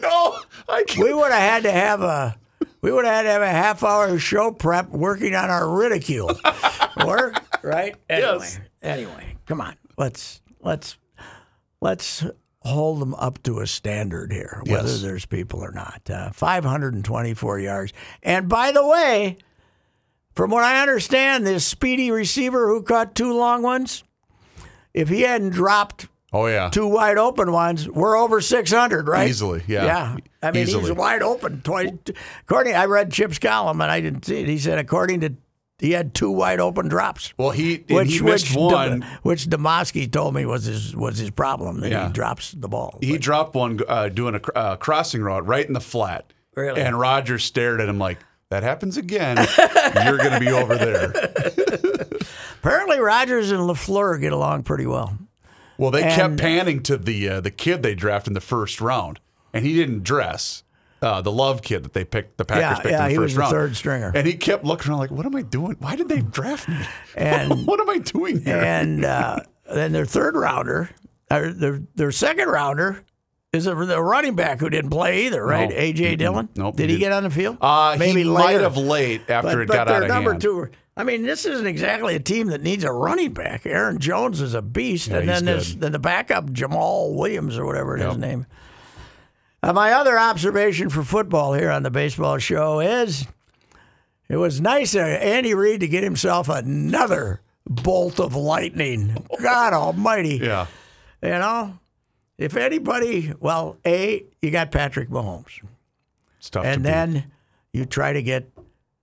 no, 0.02 0.38
I 0.68 0.84
can't. 0.84 1.08
We 1.08 1.14
would 1.14 1.32
have 1.32 1.42
had 1.42 1.64
to 1.64 1.72
have 1.72 2.02
a, 2.02 2.36
we 2.82 2.92
would 2.92 3.06
have 3.06 3.14
had 3.14 3.24
to 3.24 3.30
have 3.30 3.42
a 3.42 3.48
half 3.48 3.84
hour 3.84 4.20
show 4.20 4.52
prep 4.52 4.90
working 4.90 5.34
on 5.34 5.50
our 5.50 5.70
ridicule. 5.70 6.32
Work 7.06 7.42
right? 7.64 7.96
Anyway, 8.10 8.32
Yes. 8.32 8.60
anyway, 8.82 9.36
come 9.46 9.62
on. 9.62 9.76
Let's 9.98 10.42
let's 10.62 10.98
let's 11.82 12.26
hold 12.66 13.00
them 13.00 13.14
up 13.16 13.42
to 13.44 13.60
a 13.60 13.68
standard 13.68 14.32
here, 14.32 14.62
whether 14.66 14.88
Yes. 14.90 15.02
there's 15.02 15.26
people 15.26 15.62
or 15.64 15.72
not. 15.72 16.02
Uh, 16.10 16.32
524 16.32 17.60
yards, 17.60 17.94
and 18.24 18.50
by 18.50 18.72
the 18.72 18.86
way, 18.86 19.38
from 20.34 20.52
what 20.52 20.64
I 20.64 20.82
understand, 20.82 21.46
this 21.48 21.66
speedy 21.66 22.12
receiver 22.12 22.68
who 22.68 22.82
caught 22.84 23.16
two 23.16 23.34
long 23.34 23.62
ones, 23.62 24.04
if 24.94 25.08
he 25.10 25.22
hadn't 25.22 25.52
dropped 25.52 26.08
Oh, 26.34 26.48
yeah. 26.48 26.70
two 26.70 26.88
wide 26.88 27.18
open 27.18 27.52
ones, 27.54 27.88
we're 27.88 28.18
over 28.18 28.42
600, 28.42 29.08
right? 29.08 29.30
Easily, 29.30 29.64
yeah. 29.68 29.86
Yeah. 29.86 30.18
I 30.44 30.52
mean, 30.52 30.64
Easily. 30.64 30.84
he's 30.90 30.92
wide 30.92 31.22
open. 31.22 31.62
Twice. 31.62 31.92
According, 32.42 32.76
I 32.76 32.86
read 32.86 33.12
Chip's 33.12 33.40
column 33.40 33.80
and 33.80 33.90
I 33.90 34.02
didn't 34.02 34.26
see 34.26 34.42
it. 34.42 34.48
He 34.50 34.58
said, 34.58 34.78
according 34.78 35.22
to, 35.22 35.34
he 35.80 35.92
had 35.92 36.14
two 36.14 36.32
wide 36.32 36.60
open 36.60 36.88
drops. 36.88 37.34
Well, 37.38 37.52
he, 37.52 37.84
and 37.90 38.08
he 38.10 38.22
missed 38.22 38.52
which, 38.52 38.56
one. 38.56 39.00
Dem- 39.02 39.10
which 39.24 39.46
Demosky 39.48 40.12
told 40.12 40.34
me 40.34 40.46
was 40.46 40.66
his 40.66 40.96
was 40.96 41.18
his 41.18 41.32
problem 41.32 41.82
that 41.82 41.92
Yeah. 41.92 42.08
he 42.08 42.14
drops 42.14 42.52
the 42.52 42.68
ball. 42.70 42.98
He 43.02 43.18
dropped 43.18 43.56
one 43.56 43.80
uh, 43.88 44.10
doing 44.10 44.36
a 44.36 44.58
uh, 44.58 44.76
crossing 44.78 45.22
route 45.22 45.46
right 45.46 45.66
in 45.66 45.74
the 45.74 45.82
flat. 45.82 46.32
Really? 46.56 46.82
And 46.82 46.98
Roger 46.98 47.38
stared 47.38 47.82
at 47.82 47.90
him 47.90 48.00
like, 48.00 48.20
that 48.50 48.64
happens 48.64 48.96
again. 48.96 49.36
You're 50.06 50.18
going 50.18 50.32
to 50.32 50.40
be 50.40 50.50
over 50.50 50.76
there. 50.78 51.12
Apparently, 52.60 53.00
Rodgers 53.00 53.52
and 53.52 53.62
LaFleur 53.62 54.20
get 54.20 54.32
along 54.34 54.64
pretty 54.64 54.86
well. 54.86 55.18
Well, 55.78 55.92
they 55.92 56.04
And- 56.04 56.14
kept 56.14 56.38
panning 56.38 56.82
to 56.84 56.98
the 56.98 57.28
uh, 57.30 57.42
the 57.42 57.52
kid 57.52 57.84
they 57.84 57.96
drafted 57.96 58.30
in 58.32 58.34
the 58.34 58.42
first 58.42 58.80
round. 58.82 59.20
and 59.54 59.66
he 59.66 59.74
didn't 59.76 60.04
dress. 60.04 60.64
Uh, 61.02 61.22
the 61.22 61.32
Love 61.32 61.62
kid 61.62 61.84
that 61.84 61.94
they 61.94 62.06
picked, 62.06 62.38
the 62.38 62.46
Packers 62.46 62.62
Yeah, 62.62 62.76
picked 62.76 62.86
yeah, 62.92 62.98
in 63.00 63.04
the 63.04 63.10
he 63.10 63.16
first 63.18 63.24
was 63.24 63.34
the 63.36 63.40
round, 63.42 63.52
third 63.52 63.76
stringer. 63.76 64.12
and 64.16 64.26
he 64.26 64.34
kept 64.34 64.64
looking 64.64 64.90
around 64.92 65.00
like, 65.00 65.12
"What 65.12 65.26
am 65.26 65.36
I 65.36 65.42
doing? 65.44 65.76
Why 65.80 65.96
did 65.96 66.08
they 66.10 66.22
draft 66.22 66.68
me? 66.70 66.78
And- 67.16 67.68
what 67.68 67.80
am 67.80 67.90
I 67.90 67.98
doing 68.00 68.42
here?" 68.44 68.58
and 68.58 69.04
uh, 69.06 69.40
then 69.72 69.92
their 69.92 70.06
third 70.06 70.36
rounder, 70.36 70.90
or 71.30 71.52
their 71.52 71.82
their 71.96 72.12
second 72.12 72.48
rounder, 72.48 73.04
is 73.54 73.68
a, 73.68 73.76
the 73.76 74.02
running 74.02 74.36
back 74.36 74.60
who 74.62 74.70
didn't 74.70 74.90
play 74.90 75.26
either, 75.26 75.46
right? 75.46 75.70
No. 75.70 75.76
AJ 75.76 76.18
Dillon. 76.18 76.50
Nope, 76.56 76.76
Did 76.78 76.90
he 76.90 76.98
get 76.98 77.12
on 77.12 77.24
the 77.24 77.30
field? 77.30 77.58
uh, 77.62 77.96
Maybe 78.00 78.24
he 78.24 78.30
might 78.30 78.48
later. 78.48 78.62
have 78.62 78.78
late 78.78 79.30
after 79.30 79.50
but, 79.50 79.60
it 79.60 79.68
but 79.68 79.74
got 79.74 79.88
out 79.90 80.04
of 80.04 80.08
number 80.10 80.32
hand. 80.32 80.42
two. 80.42 80.70
I 80.98 81.04
mean, 81.04 81.24
this 81.24 81.46
isn't 81.46 81.68
exactly 81.68 82.16
a 82.16 82.20
team 82.20 82.48
that 82.48 82.62
needs 82.64 82.86
a 82.86 82.92
running 82.92 83.34
back. 83.34 83.66
Aaron 83.66 84.00
Jones 84.00 84.40
is 84.40 84.54
a 84.54 84.62
beast, 84.62 85.10
Yeah, 85.10 85.18
and 85.18 85.28
then 85.30 85.44
this, 85.46 85.76
then 85.76 85.92
the 85.92 86.00
backup 86.00 86.46
Jamaal 86.52 87.14
Williams 87.16 87.58
or 87.58 87.66
whatever 87.66 87.98
his 87.98 88.16
name. 88.18 88.46
Uh, 89.66 89.74
my 89.74 89.94
other 89.94 90.20
observation 90.20 90.90
for 90.90 91.04
football 91.04 91.54
here 91.54 91.72
on 91.72 91.82
the 91.82 91.90
baseball 91.90 92.38
show 92.38 92.80
is 92.80 93.26
it 94.30 94.38
was 94.38 94.62
nice 94.62 94.94
of 94.94 95.02
Andy 95.02 95.56
Reid 95.56 95.80
to 95.80 95.88
get 95.88 96.04
himself 96.04 96.50
another 96.50 97.42
bolt 97.66 98.20
of 98.20 98.36
lightning. 98.36 99.18
God 99.42 99.74
Almighty! 99.74 100.38
Yeah, 100.44 100.68
You 101.24 101.30
know, 101.30 101.80
if 102.38 102.56
anybody, 102.56 103.34
well, 103.40 103.78
a 103.84 104.24
you 104.40 104.52
got 104.52 104.70
Patrick 104.70 105.10
Mahomes 105.10 105.60
it's 106.38 106.52
tough. 106.52 106.64
to 106.64 106.70
and 106.70 106.84
beat. 106.84 106.90
then 106.90 107.32
you 107.74 107.86
try 107.86 108.14
to 108.14 108.22
get 108.22 108.52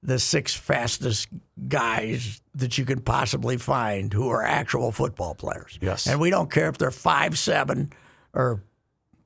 the 0.04 0.20
six 0.20 0.54
fastest 0.54 1.26
guys 1.68 2.40
that 2.54 2.78
you 2.78 2.84
can 2.84 3.00
possibly 3.00 3.56
find 3.56 4.12
who 4.12 4.28
are 4.28 4.44
actual 4.44 4.92
football 4.92 5.34
players. 5.34 5.76
Yes. 5.82 6.06
and 6.06 6.20
we 6.20 6.30
don't 6.30 6.52
care 6.52 6.68
if 6.68 6.78
they're 6.78 6.92
five 6.92 7.36
seven 7.36 7.92
or 8.32 8.62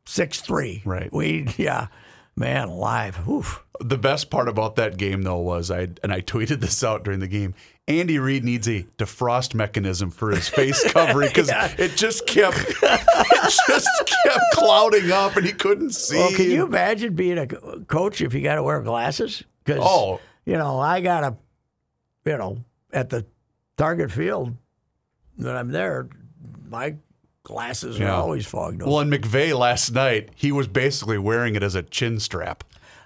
six 0.06 0.40
three. 0.40 0.82
Right. 0.84 1.12
We 1.12 1.48
yeah, 1.56 1.88
man, 2.36 2.68
alive. 2.68 3.28
Oof. 3.28 3.62
The 3.78 3.98
best 3.98 4.30
part 4.30 4.48
about 4.48 4.76
that 4.76 4.96
game, 4.96 5.20
though, 5.22 5.38
was 5.38 5.70
I 5.70 5.88
and 6.02 6.10
I 6.12 6.22
tweeted 6.22 6.60
this 6.60 6.82
out 6.82 7.04
during 7.04 7.20
the 7.20 7.28
game. 7.28 7.54
Andy 7.88 8.18
Reid 8.18 8.42
needs 8.42 8.66
a 8.68 8.84
defrost 8.98 9.54
mechanism 9.54 10.10
for 10.10 10.30
his 10.30 10.48
face 10.48 10.82
covering 10.92 11.28
because 11.28 11.50
it 11.78 11.94
just 11.96 12.26
kept 12.26 12.56
it 12.82 13.52
just 13.68 14.12
kept 14.24 14.40
clouding 14.54 15.12
up 15.12 15.36
and 15.36 15.46
he 15.46 15.52
couldn't 15.52 15.90
see. 15.90 16.16
Well, 16.16 16.32
can 16.32 16.50
you 16.50 16.64
imagine 16.64 17.14
being 17.14 17.38
a 17.38 17.46
coach 17.46 18.20
if 18.22 18.34
you 18.34 18.40
got 18.42 18.56
to 18.56 18.62
wear 18.62 18.80
glasses? 18.80 19.44
Because 19.62 19.82
Oh. 19.84 20.20
you 20.44 20.56
know, 20.56 20.80
I 20.80 21.00
got 21.00 21.20
to, 21.20 21.36
you 22.30 22.38
know, 22.38 22.64
at 22.92 23.10
the 23.10 23.26
target 23.76 24.10
field 24.10 24.56
when 25.36 25.54
I'm 25.54 25.70
there, 25.70 26.08
my 26.68 26.96
glasses 27.46 27.98
Yeah. 27.98 28.10
are 28.10 28.20
always 28.22 28.44
fogged 28.46 28.82
over. 28.82 28.90
Well, 28.90 29.00
in 29.00 29.10
McVay 29.10 29.56
last 29.58 29.92
night, 29.92 30.30
he 30.34 30.52
was 30.52 30.66
basically 30.68 31.16
wearing 31.18 31.54
it 31.54 31.62
as 31.62 31.74
a 31.74 31.82
chin 31.82 32.20
strap. 32.20 32.64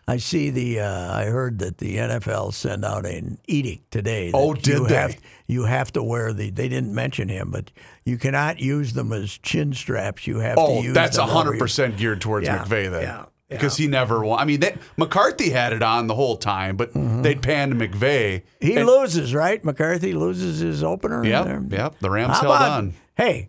I 0.09 0.17
see 0.17 0.51
the. 0.51 0.81
Uh, 0.81 1.13
I 1.17 1.27
heard 1.27 1.61
that 1.61 1.79
the 1.79 1.97
NFL 1.99 2.53
sent 2.53 2.85
out 2.85 3.07
an 3.07 3.39
edict 3.47 3.93
today. 3.93 4.31
that 4.33 4.37
Oh, 4.37 4.55
did 4.55 4.67
you 4.67 4.87
they? 4.89 4.95
Have, 4.97 5.17
you 5.47 5.65
have 5.65 5.93
to 5.93 6.03
wear 6.03 6.33
the. 6.33 6.51
They 6.51 6.69
didn't 6.69 6.93
mention 6.93 7.29
him, 7.29 7.51
but 7.53 7.71
you 8.05 8.19
cannot 8.19 8.59
use 8.59 8.95
them 8.95 9.13
as 9.13 9.39
chin 9.39 9.73
straps. 9.73 10.27
You 10.27 10.39
have 10.39 10.57
to 10.57 10.63
Oh, 10.63 10.83
use. 10.83 10.95
that's 10.95 11.17
them 11.17 11.29
hundred 11.29 11.61
percent 11.61 11.97
geared 11.97 12.21
towards 12.21 12.47
Yeah, 12.49 12.65
McVay 12.65 12.91
then, 12.91 13.03
yeah, 13.03 13.17
yeah. 13.19 13.25
because 13.51 13.77
he 13.77 13.87
never. 13.87 14.25
Won. 14.25 14.41
I 14.41 14.47
mean, 14.47 14.59
they, 14.59 14.75
McCarthy 14.97 15.51
had 15.51 15.73
it 15.73 15.83
on 15.83 16.09
the 16.09 16.15
whole 16.17 16.39
time, 16.39 16.77
but 16.77 16.91
they'd 17.23 17.41
pan 17.43 17.71
to 17.71 17.77
McVay. 17.77 18.43
Mm-hmm. 18.43 18.67
He 18.67 18.77
and- 18.79 18.87
loses, 18.89 19.33
right? 19.33 19.65
McCarthy 19.65 20.13
loses 20.13 20.59
his 20.59 20.83
opener. 20.83 21.25
Yep, 21.25 21.65
yep. 21.71 22.01
The 22.01 22.11
Rams 22.11 22.33
How 22.39 22.41
held 22.41 22.57
about- 22.57 22.71
on. 22.79 22.95
Hey, 23.17 23.49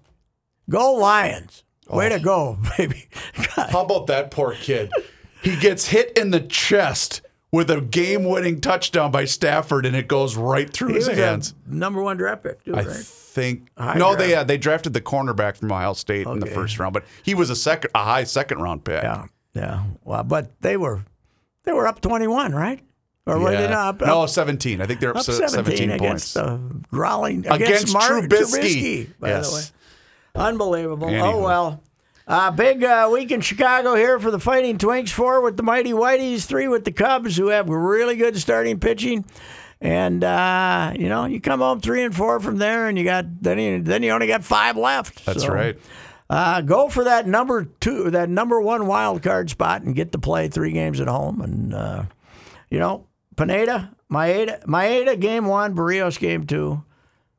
go 0.72 0.94
Lions! 0.94 1.64
Way 1.90 2.08
Oh. 2.08 2.10
to 2.18 2.20
go, 2.20 2.58
baby! 2.78 3.08
God. 3.56 3.70
How 3.70 3.82
about 3.84 4.08
that 4.08 4.32
poor 4.32 4.54
kid? 4.54 4.92
He 5.44 5.56
gets 5.58 5.88
hit 5.88 6.18
in 6.18 6.32
the 6.32 6.40
chest 6.40 7.22
with 7.52 7.70
a 7.70 7.82
game-winning 7.82 8.62
touchdown 8.62 9.12
by 9.12 9.26
Stafford, 9.26 9.86
and 9.86 9.94
it 9.96 10.08
goes 10.08 10.38
right 10.38 10.72
through 10.72 10.90
He 10.90 10.94
his 10.96 11.10
was 11.10 11.18
a 11.18 11.22
hands. 11.22 11.54
number 11.68 12.02
one 12.02 12.16
draft 12.16 12.44
pick, 12.44 12.64
too, 12.64 12.74
I 12.76 12.84
right? 12.84 12.96
think 12.96 13.68
High 13.78 13.98
no, 13.98 14.16
they 14.16 14.36
uh, 14.36 14.44
they 14.46 14.58
drafted 14.58 14.94
the 14.94 15.02
cornerback 15.02 15.58
from 15.58 15.72
Ohio 15.72 15.94
State 15.94 16.28
in 16.28 16.40
the 16.40 16.46
Okay. 16.46 16.56
first 16.56 16.80
round, 16.80 16.94
but 16.94 17.04
he 17.24 17.34
was 17.36 17.50
a 17.50 17.56
second, 17.56 17.92
a 17.96 18.04
high 18.04 18.24
second 18.24 18.60
round 18.62 18.84
pick. 18.86 19.04
yeah, 19.04 19.26
yeah. 19.54 19.84
Well, 20.04 20.24
but 20.24 20.60
they 20.62 20.78
were 20.78 21.04
they 21.64 21.74
were 21.74 21.88
up 21.88 22.00
twenty-one, 22.02 22.54
right? 22.54 22.80
Or 23.26 23.38
were 23.40 23.52
they 23.52 23.64
Yeah. 23.64 23.70
not? 23.70 24.02
Up, 24.02 24.08
no, 24.08 24.22
up, 24.24 24.30
seventeen. 24.30 24.82
I 24.82 24.86
think 24.86 25.00
they're 25.00 25.12
up, 25.12 25.18
up 25.18 25.24
se- 25.26 25.34
17, 25.34 25.50
seventeen 25.50 25.92
against 25.92 26.34
points 26.34 26.34
the 26.34 26.86
growling 26.90 27.40
against, 27.46 27.62
against 27.62 27.94
Mark 27.94 28.24
Trubisky. 28.26 29.10
by 29.20 29.34
the 29.40 29.50
way. 29.52 29.62
Unbelievable. 30.36 31.08
Anywho. 31.08 31.34
Oh 31.34 31.42
well. 31.44 31.84
Uh, 32.28 32.52
big 32.52 32.84
uh, 32.84 33.10
week 33.12 33.32
in 33.32 33.42
Chicago 33.42 33.96
here 33.96 34.20
for 34.20 34.32
the 34.32 34.40
Fighting 34.40 34.78
Twinks. 34.78 35.10
Four 35.10 35.42
with 35.42 35.58
the 35.58 35.64
Mighty 35.64 35.92
Whiteys, 35.92 36.46
three 36.46 36.68
with 36.68 36.86
the 36.86 36.92
Cubs, 36.92 37.36
who 37.36 37.48
have 37.48 37.68
really 37.68 38.16
good 38.16 38.38
starting 38.38 38.80
pitching. 38.80 39.26
And 39.82 40.24
uh, 40.24 40.94
you 40.98 41.10
know, 41.10 41.26
you 41.26 41.42
come 41.42 41.60
home 41.60 41.82
three 41.82 42.04
and 42.04 42.16
four 42.16 42.40
from 42.40 42.58
there, 42.58 42.88
and 42.88 42.98
you 42.98 43.04
got 43.04 43.26
then 43.42 43.58
you 43.60 43.82
then 43.82 44.04
you 44.04 44.12
only 44.12 44.28
got 44.28 44.44
five 44.44 44.78
left. 44.78 45.26
That's 45.26 45.44
So, 45.44 45.50
right. 45.52 45.78
Uh, 46.30 46.62
go 46.62 46.88
for 46.88 47.04
that 47.04 47.28
number 47.28 47.66
two, 47.82 48.10
that 48.12 48.30
number 48.30 48.62
one 48.62 48.88
wild 48.88 49.22
card 49.22 49.50
spot, 49.50 49.82
and 49.82 49.94
get 49.96 50.14
to 50.14 50.18
play 50.20 50.48
three 50.48 50.72
games 50.72 51.02
at 51.02 51.08
home. 51.08 51.42
And 51.42 51.74
uh, 51.74 52.04
you 52.70 52.80
know, 52.80 53.08
Pineda, 53.36 53.94
Maeda, 54.10 54.64
Maeda 54.66 55.20
game 55.20 55.46
one, 55.46 55.76
Berrios 55.76 56.18
game 56.18 56.46
two, 56.46 56.84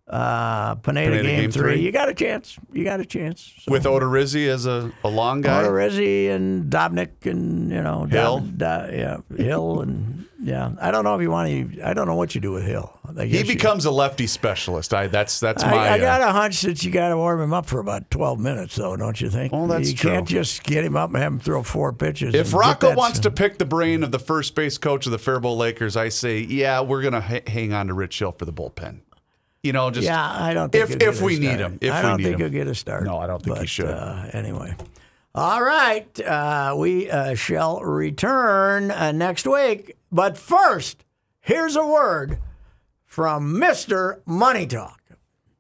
uh, 0.09 0.75
Pineda, 0.77 1.11
Pineda 1.11 1.23
game, 1.23 1.41
game 1.43 1.51
three. 1.51 1.75
three. 1.75 1.81
You 1.83 1.93
got 1.93 2.09
a 2.09 2.15
chance. 2.15 2.59
You 2.73 2.85
got 2.85 3.01
a 3.01 3.05
chance. 3.05 3.53
So, 3.61 3.71
With 3.73 3.85
Odorizzi 3.85 4.49
as 4.49 4.67
a, 4.67 4.93
a 5.05 5.09
long 5.09 5.41
guy. 5.41 5.63
Odorizzi 5.63 6.29
and 6.29 6.71
Dobnak 6.71 7.25
and 7.25 7.71
you 7.71 7.81
know 7.83 8.05
Hill? 8.05 8.41
Dob- 8.41 8.59
Do- 8.59 8.97
yeah, 8.97 9.19
Hill 9.37 9.81
and 9.81 10.27
yeah. 10.43 10.73
I 10.81 10.91
don't 10.91 11.05
know 11.05 11.15
if 11.15 11.23
you 11.23 11.31
want 11.31 11.49
to. 11.75 11.83
I 11.87 11.95
don't 11.95 12.07
know 12.09 12.17
what 12.17 12.35
you 12.35 12.41
do 12.41 12.51
with 12.51 12.65
Hill. 12.65 12.99
He 13.17 13.29
guess 13.29 13.47
you- 13.49 13.55
becomes 13.55 13.85
a 13.85 13.91
lefty 13.93 14.27
specialist. 14.27 14.93
I 14.93 15.07
that's 15.07 15.39
that's 15.39 15.63
my. 15.63 15.73
I, 15.73 15.93
I 15.95 15.99
got 15.99 16.21
uh, 16.21 16.27
a 16.29 16.33
hunch 16.33 16.63
that 16.63 16.83
you 16.85 16.91
got 16.91 17.11
to 17.11 17.17
warm 17.17 17.41
him 17.41 17.53
up 17.55 17.67
for 17.67 17.79
about 17.79 18.11
twelve 18.11 18.41
minutes, 18.41 18.75
though, 18.75 18.97
don't 18.97 19.21
you 19.21 19.31
think? 19.31 19.53
Well, 19.53 19.67
that's 19.69 19.91
you 19.91 19.97
true. 19.97 20.11
can't 20.11 20.29
just 20.29 20.65
get 20.65 20.85
him 20.85 20.97
up 20.97 21.11
and 21.11 21.23
have 21.23 21.33
him 21.33 21.41
throw 21.41 21.63
four 21.63 21.93
pitches. 21.93 22.35
if 22.35 22.53
Rocco 22.53 22.95
wants 22.97 23.21
to 23.21 23.31
pick 23.31 23.59
the 23.59 23.65
brain 23.67 24.03
of 24.03 24.11
the 24.11 24.19
first 24.19 24.55
base 24.57 24.79
coach 24.79 25.07
of 25.07 25.13
the 25.13 25.19
Faribault 25.19 25.57
Lakers, 25.59 25.97
I 25.97 26.09
say, 26.09 26.41
yeah, 26.41 26.81
we're 26.81 27.03
gonna 27.03 27.21
ha- 27.21 27.41
hang 27.47 27.73
on 27.73 27.87
to 27.87 27.95
Rich 27.95 28.19
Hill 28.19 28.33
for 28.33 28.45
the 28.45 28.53
bullpen. 28.53 29.01
You 29.63 29.73
know, 29.73 29.91
just 29.91 30.07
yeah, 30.07 30.21
I 30.21 30.55
don't 30.55 30.73
think 30.73 30.83
if 30.85 30.89
he'll 30.91 30.99
get 30.99 31.09
if 31.09 31.21
a 31.21 31.25
we 31.25 31.39
need 31.39 31.59
him. 31.61 31.79
If 31.81 31.93
I 31.93 32.03
don't 32.03 32.21
think 32.21 32.35
him. 32.35 32.41
he'll 32.41 32.49
get 32.51 32.67
a 32.67 32.75
start. 32.75 33.05
No, 33.05 33.19
I 33.19 33.27
don't 33.27 33.43
think 33.43 33.59
he 33.59 33.67
should. 33.67 33.87
Uh, 33.87 34.27
anyway, 34.33 34.75
all 35.35 35.63
right, 35.63 36.21
uh, 36.21 36.75
we 36.77 37.09
uh, 37.11 37.35
shall 37.35 37.81
return 37.81 38.91
uh, 38.91 39.13
next 39.13 39.47
week. 39.47 39.97
But 40.11 40.37
first, 40.37 41.05
here's 41.41 41.77
a 41.77 41.87
word 41.87 42.39
from 43.05 43.59
Mister 43.59 44.21
Money 44.27 44.67
Talk. 44.67 45.01